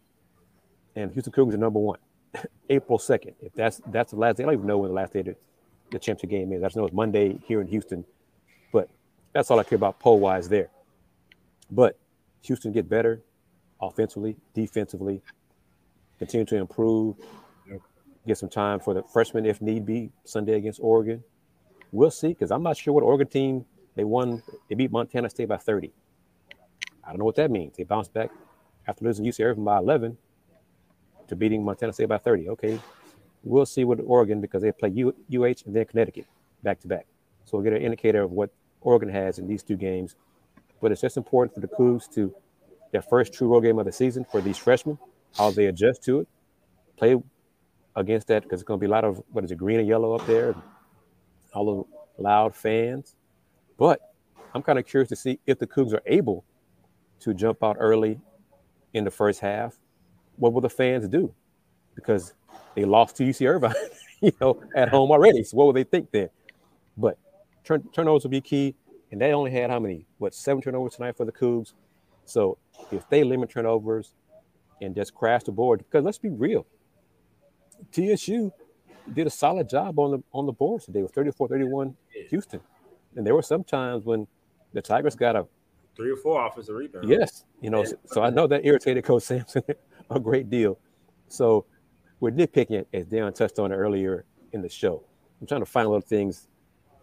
and 0.95 1.12
Houston 1.12 1.33
Cougars 1.33 1.55
are 1.55 1.59
number 1.59 1.79
one. 1.79 1.99
April 2.71 2.99
2nd. 2.99 3.35
If 3.41 3.53
that's 3.55 3.81
that's 3.89 4.12
the 4.12 4.19
last 4.19 4.37
day, 4.37 4.45
I 4.45 4.47
don't 4.47 4.55
even 4.55 4.67
know 4.67 4.79
when 4.79 4.91
the 4.91 4.95
last 4.95 5.12
day 5.12 5.23
the, 5.23 5.37
the 5.91 5.99
championship 5.99 6.31
game 6.31 6.53
is. 6.53 6.62
I 6.62 6.67
just 6.67 6.77
know 6.77 6.87
it's 6.87 6.95
Monday 6.95 7.39
here 7.47 7.61
in 7.61 7.67
Houston. 7.69 8.05
But 8.73 8.89
that's 9.33 9.51
all 9.51 9.59
I 9.59 9.64
care 9.64 9.77
about 9.77 10.01
poll 10.01 10.19
wise 10.19 10.49
there. 10.49 10.69
But 11.71 11.99
Houston 12.43 12.73
get 12.73 12.89
better 12.89 13.23
offensively, 13.81 14.37
defensively, 14.55 15.23
continue 16.19 16.47
to 16.47 16.57
improve, 16.57 17.17
get 18.27 18.39
some 18.39 18.49
time 18.49 18.81
for 18.81 18.95
the 18.95 19.03
freshmen 19.03 19.47
if 19.47 19.61
need 19.61 19.87
be 19.87 20.11
Sunday 20.25 20.55
against 20.55 20.81
Oregon. 20.83 21.23
We'll 21.93 22.11
see 22.11 22.29
because 22.29 22.51
I'm 22.51 22.62
not 22.62 22.77
sure 22.77 22.93
what 22.93 23.05
Oregon 23.05 23.29
team 23.29 23.64
they 23.95 24.05
won. 24.05 24.43
They 24.69 24.75
beat 24.75 24.91
Montana 24.91 25.31
State 25.31 25.49
by 25.49 25.57
30. 25.57 25.93
I 27.05 27.11
don't 27.11 27.19
know 27.19 27.25
what 27.25 27.37
that 27.37 27.51
means. 27.51 27.77
They 27.77 27.85
bounced 27.85 28.12
back 28.12 28.31
after 28.87 29.05
losing 29.05 29.24
UC 29.24 29.45
Irvine 29.45 29.64
by 29.64 29.78
11 29.78 30.16
to 31.28 31.37
beating 31.37 31.64
Montana 31.64 31.93
State 31.93 32.09
by 32.09 32.18
30. 32.18 32.49
Okay, 32.51 32.78
we'll 33.43 33.66
see 33.66 33.84
with 33.84 34.01
Oregon 34.05 34.41
because 34.41 34.62
they 34.62 34.72
play 34.72 34.91
U- 34.91 35.14
UH 35.32 35.64
and 35.66 35.74
then 35.74 35.84
Connecticut 35.84 36.26
back 36.62 36.80
to 36.80 36.89
back. 36.89 37.07
So 37.45 37.57
we'll 37.57 37.64
get 37.64 37.72
an 37.72 37.82
indicator 37.82 38.22
of 38.22 38.32
what 38.32 38.51
Oregon 38.80 39.09
has 39.09 39.39
in 39.39 39.47
these 39.47 39.62
two 39.62 39.76
games. 39.76 40.16
But 40.80 40.93
it's 40.93 41.01
just 41.01 41.16
important 41.16 41.55
for 41.55 41.61
the 41.61 41.68
Cougs 41.68 42.12
to 42.14 42.34
their 42.93 43.03
first 43.03 43.32
true 43.32 43.49
road 43.49 43.62
game 43.62 43.78
of 43.78 43.87
the 43.87 43.93
season 43.93 44.24
for 44.30 44.41
these 44.41 44.59
freshmen, 44.59 44.99
how 45.37 45.51
they 45.51 45.66
adjust 45.66 46.03
to 46.05 46.20
it, 46.20 46.28
play 46.97 47.16
against 47.95 48.28
that 48.28 48.43
because 48.43 48.61
it's 48.61 48.66
going 48.66 48.78
to 48.78 48.80
be 48.80 48.87
a 48.87 48.93
lot 48.93 49.05
of 49.05 49.22
what 49.32 49.45
is 49.45 49.51
it, 49.51 49.59
green 49.59 49.78
and 49.78 49.89
yellow 49.89 50.14
up 50.14 50.26
there, 50.26 50.55
all 51.55 51.87
the 52.18 52.22
loud 52.22 52.55
fans. 52.55 53.16
But 53.78 54.01
I'm 54.55 54.62
kind 54.62 54.78
of 54.78 54.87
curious 54.87 55.09
to 55.11 55.16
see 55.16 55.41
if 55.47 55.59
the 55.59 55.66
Cougs 55.66 55.93
are 55.93 56.03
able 56.07 56.45
to 57.20 57.34
jump 57.34 57.62
out 57.62 57.76
early 57.78 58.20
in 58.97 59.05
the 59.05 59.11
first 59.11 59.40
half. 59.40 59.78
What 60.36 60.53
will 60.53 60.62
the 60.62 60.70
fans 60.70 61.07
do? 61.07 61.32
Because 61.94 62.34
they 62.74 62.84
lost 62.84 63.16
to 63.16 63.24
UC 63.24 63.47
Irvine, 63.47 63.74
you 64.20 64.32
know, 64.40 64.61
at 64.74 64.88
home 64.88 65.11
already. 65.11 65.44
So 65.44 65.57
what 65.57 65.66
will 65.66 65.72
they 65.72 65.84
think 65.84 66.11
then? 66.11 66.30
But 66.97 67.18
turn, 67.62 67.86
turnovers 67.94 68.24
will 68.24 68.30
be 68.30 68.40
key. 68.40 68.74
And 69.12 69.20
they 69.20 69.32
only 69.32 69.51
had 69.51 69.70
how 69.70 69.78
many? 69.78 70.07
What 70.18 70.34
seven 70.34 70.62
turnovers 70.62 70.97
tonight 70.97 71.16
for 71.16 71.24
the 71.24 71.32
Cougs? 71.32 71.74
So 72.24 72.59
if 72.90 73.09
they 73.09 73.22
limit 73.22 73.51
turnovers 73.51 74.14
and 74.82 74.94
just 74.94 75.14
crash 75.14 75.44
the 75.44 75.53
board, 75.53 75.78
because 75.78 76.05
let's 76.05 76.18
be 76.18 76.28
real, 76.28 76.66
TSU 77.92 78.53
did 79.12 79.26
a 79.26 79.30
solid 79.30 79.68
job 79.68 79.99
on 79.99 80.11
the 80.11 80.22
on 80.32 80.47
the 80.47 80.53
board 80.53 80.82
today 80.82 81.03
with 81.03 81.14
34-31 81.14 81.94
Houston. 82.30 82.61
And 83.14 83.24
there 83.26 83.34
were 83.34 83.42
some 83.42 83.62
times 83.62 84.05
when 84.05 84.26
the 84.72 84.82
Tigers 84.82 85.14
got 85.14 85.36
a 85.36 85.47
three 85.97 86.11
or 86.11 86.16
four 86.16 86.44
offensive 86.47 86.74
rebounds. 86.74 87.09
Yes, 87.09 87.44
you 87.61 87.70
know, 87.70 87.84
so, 87.84 87.97
so 88.05 88.22
I 88.22 88.30
know 88.30 88.47
that 88.47 88.64
irritated 88.64 89.05
Coach 89.05 89.24
Sampson 89.24 89.62
a 90.11 90.20
great 90.20 90.51
deal. 90.51 90.78
So 91.28 91.64
we're 92.20 92.30
nitpicking, 92.30 92.86
as 92.92 93.07
Da'Yon 93.07 93.34
touched 93.34 93.59
on 93.59 93.72
earlier 93.72 94.24
in 94.53 94.62
the 94.62 94.68
show. 94.68 95.03
I'm 95.40 95.47
trying 95.47 95.61
to 95.61 95.66
find 95.66 95.88
little 95.88 96.01
things 96.01 96.49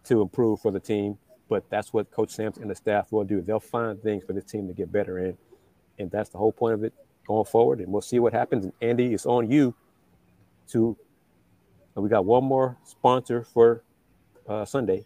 to 0.05 0.21
improve 0.21 0.61
for 0.61 0.71
the 0.71 0.79
team, 0.79 1.17
but 1.49 1.69
that's 1.69 1.93
what 1.93 2.09
Coach 2.11 2.31
Sampson 2.31 2.63
and 2.63 2.71
the 2.71 2.75
staff 2.75 3.11
will 3.11 3.23
do. 3.23 3.41
They'll 3.41 3.59
find 3.59 4.01
things 4.01 4.23
for 4.23 4.33
this 4.33 4.45
team 4.45 4.67
to 4.67 4.73
get 4.73 4.91
better 4.91 5.19
in, 5.19 5.37
and 5.99 6.09
that's 6.09 6.29
the 6.29 6.37
whole 6.37 6.51
point 6.51 6.73
of 6.73 6.83
it 6.83 6.93
going 7.27 7.45
forward. 7.45 7.79
And 7.79 7.91
we'll 7.91 8.01
see 8.01 8.19
what 8.19 8.33
happens. 8.33 8.65
And 8.65 8.73
Andy, 8.81 9.13
it's 9.13 9.25
on 9.25 9.49
you 9.49 9.75
to. 10.69 10.97
we 11.95 12.09
got 12.09 12.25
one 12.25 12.43
more 12.43 12.77
sponsor 12.83 13.43
for 13.43 13.83
uh, 14.47 14.65
Sunday, 14.65 15.05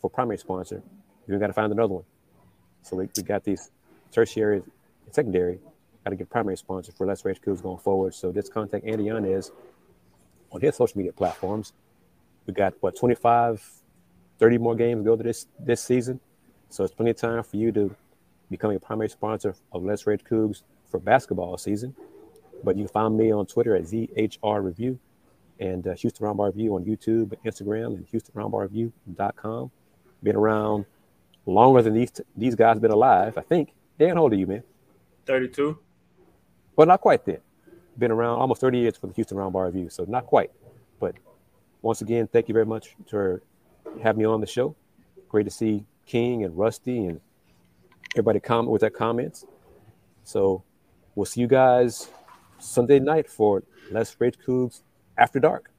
for 0.00 0.10
primary 0.10 0.38
sponsor. 0.38 0.82
We 1.26 1.36
got 1.38 1.48
to 1.48 1.52
find 1.52 1.70
another 1.70 1.94
one. 1.94 2.04
So 2.88 2.96
we, 2.96 3.08
we 3.16 3.22
got 3.22 3.44
these 3.44 3.70
tertiary 4.12 4.56
and 4.58 5.14
secondary. 5.14 5.58
Got 6.04 6.10
to 6.10 6.16
get 6.16 6.30
primary 6.30 6.56
sponsor 6.56 6.92
for 6.92 7.06
Let's 7.06 7.24
Rage 7.24 7.40
Coogs 7.40 7.62
going 7.62 7.78
forward. 7.78 8.14
So 8.14 8.32
just 8.32 8.52
contact 8.52 8.86
Andy 8.86 9.04
Yanez 9.04 9.50
on 10.50 10.60
his 10.60 10.76
social 10.76 10.96
media 10.96 11.12
platforms. 11.12 11.72
We 12.46 12.54
got 12.54 12.74
what 12.80 12.96
25, 12.96 13.62
30 14.38 14.58
more 14.58 14.74
games 14.74 15.04
go 15.04 15.16
to 15.16 15.22
this 15.22 15.46
this 15.58 15.82
season. 15.82 16.20
So 16.70 16.84
it's 16.84 16.94
plenty 16.94 17.10
of 17.10 17.16
time 17.16 17.42
for 17.42 17.56
you 17.56 17.72
to 17.72 17.94
become 18.50 18.70
a 18.70 18.80
primary 18.80 19.08
sponsor 19.08 19.54
of 19.72 19.84
Let's 19.84 20.06
Rage 20.06 20.24
Coogs 20.24 20.62
for 20.90 20.98
basketball 20.98 21.58
season. 21.58 21.94
But 22.64 22.76
you 22.76 22.84
can 22.84 22.92
find 22.92 23.16
me 23.16 23.30
on 23.32 23.46
Twitter 23.46 23.76
at 23.76 23.84
ZHR 23.84 24.64
Review 24.64 24.98
and 25.60 25.86
uh, 25.86 25.94
Houston 25.94 26.26
Roundball 26.26 26.46
Review 26.46 26.74
on 26.74 26.84
YouTube, 26.84 27.34
Instagram, 27.44 27.96
and 27.96 28.06
HoustonRoundballReview.com. 28.08 29.70
Been 30.22 30.36
around 30.36 30.86
longer 31.48 31.82
than 31.82 31.94
these 31.94 32.12
these 32.36 32.54
guys 32.54 32.74
have 32.74 32.82
been 32.82 32.90
alive. 32.90 33.36
I 33.36 33.42
think. 33.42 33.72
Dan, 33.98 34.16
how 34.16 34.22
old 34.22 34.32
are 34.32 34.36
you, 34.36 34.46
man? 34.46 34.62
Thirty-two. 35.26 35.78
Well, 36.76 36.86
not 36.86 37.00
quite 37.00 37.24
then. 37.24 37.38
Been 37.98 38.12
around 38.12 38.38
almost 38.38 38.60
30 38.60 38.78
years 38.78 38.96
for 38.96 39.08
the 39.08 39.12
Houston 39.14 39.36
Roundball 39.36 39.66
Review, 39.66 39.88
so 39.88 40.04
not 40.04 40.26
quite. 40.26 40.52
But 41.00 41.16
once 41.82 42.00
again, 42.00 42.28
thank 42.28 42.46
you 42.48 42.52
very 42.52 42.66
much 42.66 42.94
for 43.10 43.42
having 44.00 44.20
me 44.20 44.24
on 44.24 44.40
the 44.40 44.46
show. 44.46 44.76
Great 45.28 45.42
to 45.42 45.50
see 45.50 45.84
King 46.06 46.44
and 46.44 46.56
Rusty 46.56 47.06
and 47.06 47.20
everybody 48.14 48.38
comment 48.38 48.70
with 48.70 48.82
their 48.82 48.90
comments. 48.90 49.44
So 50.22 50.62
we'll 51.16 51.26
see 51.26 51.40
you 51.40 51.48
guys 51.48 52.08
Sunday 52.60 53.00
night 53.00 53.28
for 53.28 53.64
Let's 53.90 54.14
Rage 54.20 54.38
Coogs 54.46 54.82
After 55.16 55.40
Dark. 55.40 55.72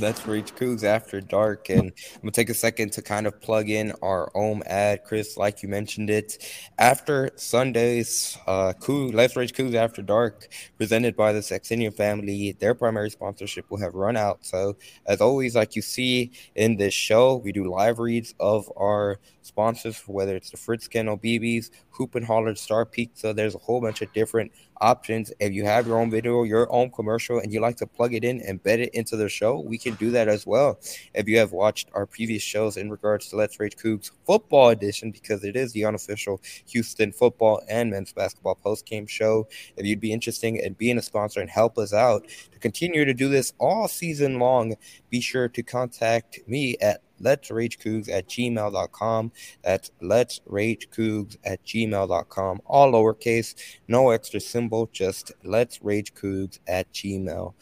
Let's 0.00 0.26
reach 0.26 0.54
Cougs 0.54 0.82
after 0.82 1.20
dark. 1.20 1.68
And 1.68 1.92
I'm 2.14 2.20
gonna 2.22 2.30
take 2.30 2.48
a 2.48 2.54
second 2.54 2.92
to 2.92 3.02
kind 3.02 3.26
of 3.26 3.38
plug 3.40 3.68
in 3.68 3.92
our 4.02 4.30
own 4.34 4.62
ad, 4.64 5.04
Kris, 5.04 5.36
like 5.36 5.62
you 5.62 5.68
mentioned 5.68 6.08
it. 6.08 6.42
After 6.78 7.30
Sundays, 7.36 8.38
uh 8.46 8.72
Coug, 8.80 9.12
Let's 9.12 9.36
Reach 9.36 9.52
Cougs 9.52 9.74
After 9.74 10.00
Dark, 10.00 10.48
presented 10.78 11.16
by 11.16 11.34
the 11.34 11.40
Saxenian 11.40 11.94
family, 11.94 12.52
their 12.58 12.74
primary 12.74 13.10
sponsorship 13.10 13.70
will 13.70 13.78
have 13.78 13.94
run 13.94 14.16
out. 14.16 14.38
So 14.46 14.76
as 15.06 15.20
always, 15.20 15.54
like 15.54 15.76
you 15.76 15.82
see 15.82 16.32
in 16.54 16.76
this 16.76 16.94
show, 16.94 17.36
we 17.36 17.52
do 17.52 17.70
live 17.70 17.98
reads 17.98 18.34
of 18.40 18.72
our 18.76 19.18
sponsors, 19.46 20.02
whether 20.06 20.36
it's 20.36 20.50
the 20.50 20.56
Fritz 20.56 20.88
Kennel 20.88 21.16
BBs, 21.16 21.70
Hoop 21.90 22.14
and 22.14 22.26
Holler, 22.26 22.54
Star 22.54 22.84
Pizza. 22.84 23.32
There's 23.32 23.54
a 23.54 23.58
whole 23.58 23.80
bunch 23.80 24.02
of 24.02 24.12
different 24.12 24.52
options. 24.80 25.32
If 25.40 25.52
you 25.52 25.64
have 25.64 25.86
your 25.86 25.98
own 25.98 26.10
video, 26.10 26.42
your 26.42 26.70
own 26.72 26.90
commercial, 26.90 27.38
and 27.38 27.52
you 27.52 27.60
like 27.60 27.76
to 27.78 27.86
plug 27.86 28.14
it 28.14 28.24
in, 28.24 28.40
embed 28.40 28.78
it 28.78 28.94
into 28.94 29.16
the 29.16 29.28
show, 29.28 29.60
we 29.60 29.78
can 29.78 29.94
do 29.94 30.10
that 30.10 30.28
as 30.28 30.46
well. 30.46 30.78
If 31.14 31.28
you 31.28 31.38
have 31.38 31.52
watched 31.52 31.88
our 31.94 32.06
previous 32.06 32.42
shows 32.42 32.76
in 32.76 32.90
regards 32.90 33.28
to 33.28 33.36
Let's 33.36 33.58
Rage 33.58 33.76
Coogs 33.76 34.10
football 34.26 34.70
edition, 34.70 35.10
because 35.10 35.44
it 35.44 35.56
is 35.56 35.72
the 35.72 35.84
unofficial 35.84 36.40
Houston 36.66 37.12
football 37.12 37.62
and 37.68 37.90
men's 37.90 38.12
basketball 38.12 38.56
post 38.56 38.86
game 38.86 39.06
show, 39.06 39.48
if 39.76 39.86
you'd 39.86 40.00
be 40.00 40.12
interested 40.12 40.54
in 40.56 40.74
being 40.74 40.98
a 40.98 41.02
sponsor 41.02 41.40
and 41.40 41.48
help 41.48 41.78
us 41.78 41.92
out 41.92 42.26
to 42.52 42.58
continue 42.58 43.04
to 43.04 43.14
do 43.14 43.28
this 43.28 43.52
all 43.58 43.88
season 43.88 44.38
long, 44.38 44.74
be 45.10 45.20
sure 45.20 45.48
to 45.48 45.62
contact 45.62 46.40
me 46.46 46.76
at 46.80 47.02
let's 47.20 47.50
rage 47.50 47.78
cougs 47.78 48.08
at 48.08 48.28
gmail.com 48.28 49.32
that's 49.62 49.90
let's 50.00 50.40
rage 50.46 50.88
cougs 50.90 51.36
at 51.44 51.64
gmail.com 51.64 52.60
all 52.66 52.92
lowercase 52.92 53.54
no 53.88 54.10
extra 54.10 54.40
symbol 54.40 54.88
just 54.92 55.32
let's 55.44 55.82
rage 55.82 56.14
cougs 56.14 56.58
at 56.66 56.92
gmail.com 56.92 57.54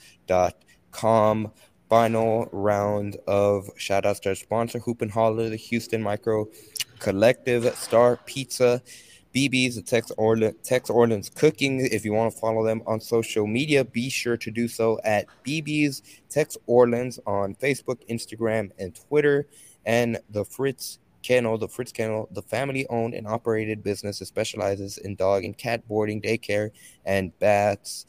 final 1.88 2.48
round 2.50 3.16
of 3.26 3.70
shout 3.76 4.06
outs 4.06 4.20
to 4.20 4.30
our 4.30 4.34
sponsor 4.34 4.78
hoop 4.78 5.02
and 5.02 5.10
holler 5.10 5.48
the 5.48 5.56
houston 5.56 6.02
micro 6.02 6.46
collective 6.98 7.74
star 7.76 8.18
pizza 8.24 8.82
BB's, 9.34 9.74
the 9.74 9.82
Tex 9.82 10.12
Orleans, 10.16 10.54
Tex 10.62 10.88
Orleans 10.88 11.28
Cooking. 11.28 11.80
If 11.80 12.04
you 12.04 12.12
want 12.12 12.32
to 12.32 12.38
follow 12.38 12.64
them 12.64 12.82
on 12.86 13.00
social 13.00 13.46
media, 13.46 13.84
be 13.84 14.08
sure 14.08 14.36
to 14.36 14.50
do 14.50 14.68
so 14.68 15.00
at 15.04 15.26
BB's 15.44 16.02
Tex 16.30 16.56
Orleans 16.66 17.18
on 17.26 17.54
Facebook, 17.56 17.98
Instagram, 18.08 18.70
and 18.78 18.94
Twitter. 18.94 19.46
And 19.84 20.18
the 20.30 20.44
Fritz 20.44 21.00
Kennel, 21.22 21.58
the 21.58 21.68
Fritz 21.68 21.90
Kennel, 21.90 22.28
the 22.30 22.42
family 22.42 22.86
owned 22.88 23.14
and 23.14 23.26
operated 23.26 23.82
business 23.82 24.20
that 24.20 24.26
specializes 24.26 24.98
in 24.98 25.16
dog 25.16 25.44
and 25.44 25.56
cat 25.56 25.86
boarding, 25.88 26.22
daycare, 26.22 26.70
and 27.04 27.36
baths. 27.40 28.06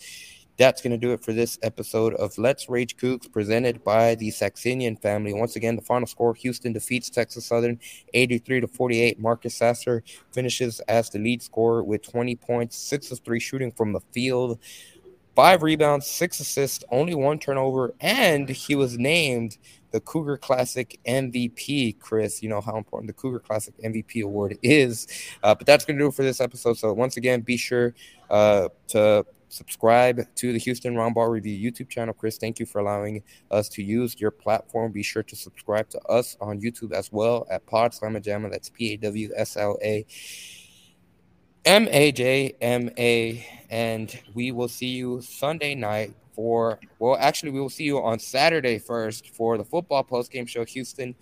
That's 0.58 0.82
going 0.82 0.92
to 0.92 0.98
do 0.98 1.12
it 1.12 1.22
for 1.22 1.34
this 1.34 1.60
episode 1.64 2.14
of 2.14 2.38
Let's 2.38 2.70
Rage 2.70 2.96
Coogs 2.96 3.30
presented 3.30 3.84
by 3.84 4.16
the 4.16 4.30
Saxenian 4.30 5.02
family. 5.02 5.34
Once 5.34 5.58
again, 5.58 5.76
the 5.76 5.82
final 5.82 6.08
score 6.08 6.34
Houston 6.34 6.72
defeats 6.72 7.10
Texas 7.10 7.46
Southern 7.46 7.78
83 8.14 8.62
to 8.62 8.68
48. 8.68 9.20
Marcus 9.20 9.56
Sasser 9.56 10.02
finishes 10.32 10.80
as 10.88 11.10
the 11.10 11.20
lead 11.20 11.42
scorer 11.42 11.84
with 11.84 12.10
20 12.10 12.38
points, 12.38 12.78
6 12.78 13.12
of 13.12 13.20
3 13.20 13.38
shooting 13.38 13.72
from 13.72 13.92
the 13.92 14.00
field, 14.14 14.58
5 15.36 15.62
rebounds, 15.62 16.08
6 16.08 16.40
assists, 16.40 16.86
only 16.90 17.16
one 17.16 17.38
turnover, 17.38 17.94
and 18.00 18.48
he 18.48 18.76
was 18.76 18.98
named 18.98 19.58
the 19.92 20.00
Cougar 20.00 20.38
Classic 20.38 20.98
MVP, 21.06 22.00
Kris. 22.00 22.42
You 22.42 22.48
know 22.48 22.62
how 22.62 22.78
important 22.78 23.08
the 23.08 23.14
Cougar 23.14 23.40
Classic 23.40 23.74
MVP 23.84 24.24
award 24.24 24.58
is. 24.62 25.08
Uh, 25.44 25.54
but 25.54 25.68
that's 25.68 25.84
going 25.84 25.98
to 25.98 26.04
do 26.04 26.08
it 26.08 26.14
for 26.14 26.24
this 26.24 26.40
episode. 26.40 26.78
So, 26.78 26.94
once 26.94 27.18
again, 27.18 27.42
be 27.42 27.58
sure 27.58 27.94
uh, 28.30 28.70
to 28.90 29.26
subscribe 29.56 30.22
to 30.36 30.52
the 30.52 30.60
Houston 30.60 30.96
Roundball 30.96 31.30
Review 31.30 31.72
YouTube 31.72 31.90
channel. 31.90 32.14
Kris, 32.14 32.38
thank 32.38 32.60
you 32.60 32.66
for 32.66 32.80
allowing 32.80 33.24
us 33.52 33.70
to 33.70 33.82
use 33.82 34.20
your 34.20 34.32
platform. 34.32 34.92
Be 34.92 35.02
sure 35.02 35.24
to 35.24 35.36
subscribe 35.36 35.90
to 35.90 36.00
us 36.04 36.36
on 36.42 36.60
YouTube 36.60 36.92
as 36.92 37.12
well 37.12 37.48
at 37.50 37.66
Pawd 37.66 37.98
Slama 37.98 38.22
Jama. 38.22 38.50
That's 38.50 38.70
P 38.70 38.94
A 38.94 38.98
W 38.98 39.30
S 39.36 39.56
L 39.56 39.78
A 39.82 40.06
M 41.64 41.88
A 41.90 42.12
J 42.12 42.56
M 42.62 42.90
A. 42.98 43.46
And 43.70 44.20
we 44.34 44.52
will 44.52 44.68
see 44.68 44.88
you 44.88 45.22
Sunday 45.22 45.74
night 45.74 46.14
for, 46.34 46.80
well, 47.00 47.16
actually, 47.20 47.52
we 47.52 47.62
will 47.62 47.70
see 47.70 47.86
you 47.86 48.04
on 48.04 48.20
Saturday 48.20 48.78
first 48.78 49.30
for 49.30 49.58
the 49.58 49.64
football 49.64 50.04
post 50.04 50.32
game 50.32 50.46
show. 50.46 50.66
Houston 50.66 51.16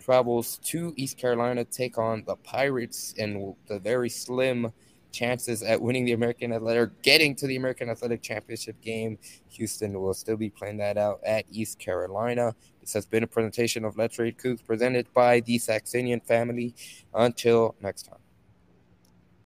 travels 0.00 0.58
to 0.64 0.92
East 0.96 1.16
Carolina, 1.16 1.64
take 1.64 1.96
on 1.96 2.24
the 2.26 2.34
Pirates 2.36 3.14
and 3.18 3.54
the 3.68 3.78
very 3.78 4.08
slim 4.08 4.72
chances 5.18 5.62
at 5.64 5.80
winning 5.80 6.04
the 6.04 6.12
American 6.12 6.52
Athletic 6.52 6.80
or 6.80 6.92
getting 7.02 7.34
to 7.34 7.46
the 7.48 7.56
American 7.56 7.90
Athletic 7.90 8.22
Championship 8.22 8.80
game. 8.80 9.18
Houston 9.48 10.00
will 10.00 10.14
still 10.14 10.36
be 10.36 10.48
playing 10.48 10.76
that 10.76 10.96
out 10.96 11.20
at 11.24 11.44
East 11.50 11.80
Carolina. 11.80 12.54
This 12.80 12.92
has 12.92 13.04
been 13.04 13.24
a 13.24 13.26
presentation 13.26 13.84
of 13.84 13.96
Let's 13.98 14.18
Rage 14.18 14.36
Coogs 14.36 14.64
presented 14.64 15.12
by 15.12 15.40
the 15.40 15.58
Saxenian 15.58 16.24
family. 16.24 16.74
Until 17.12 17.74
next 17.80 18.02
time. 18.04 18.27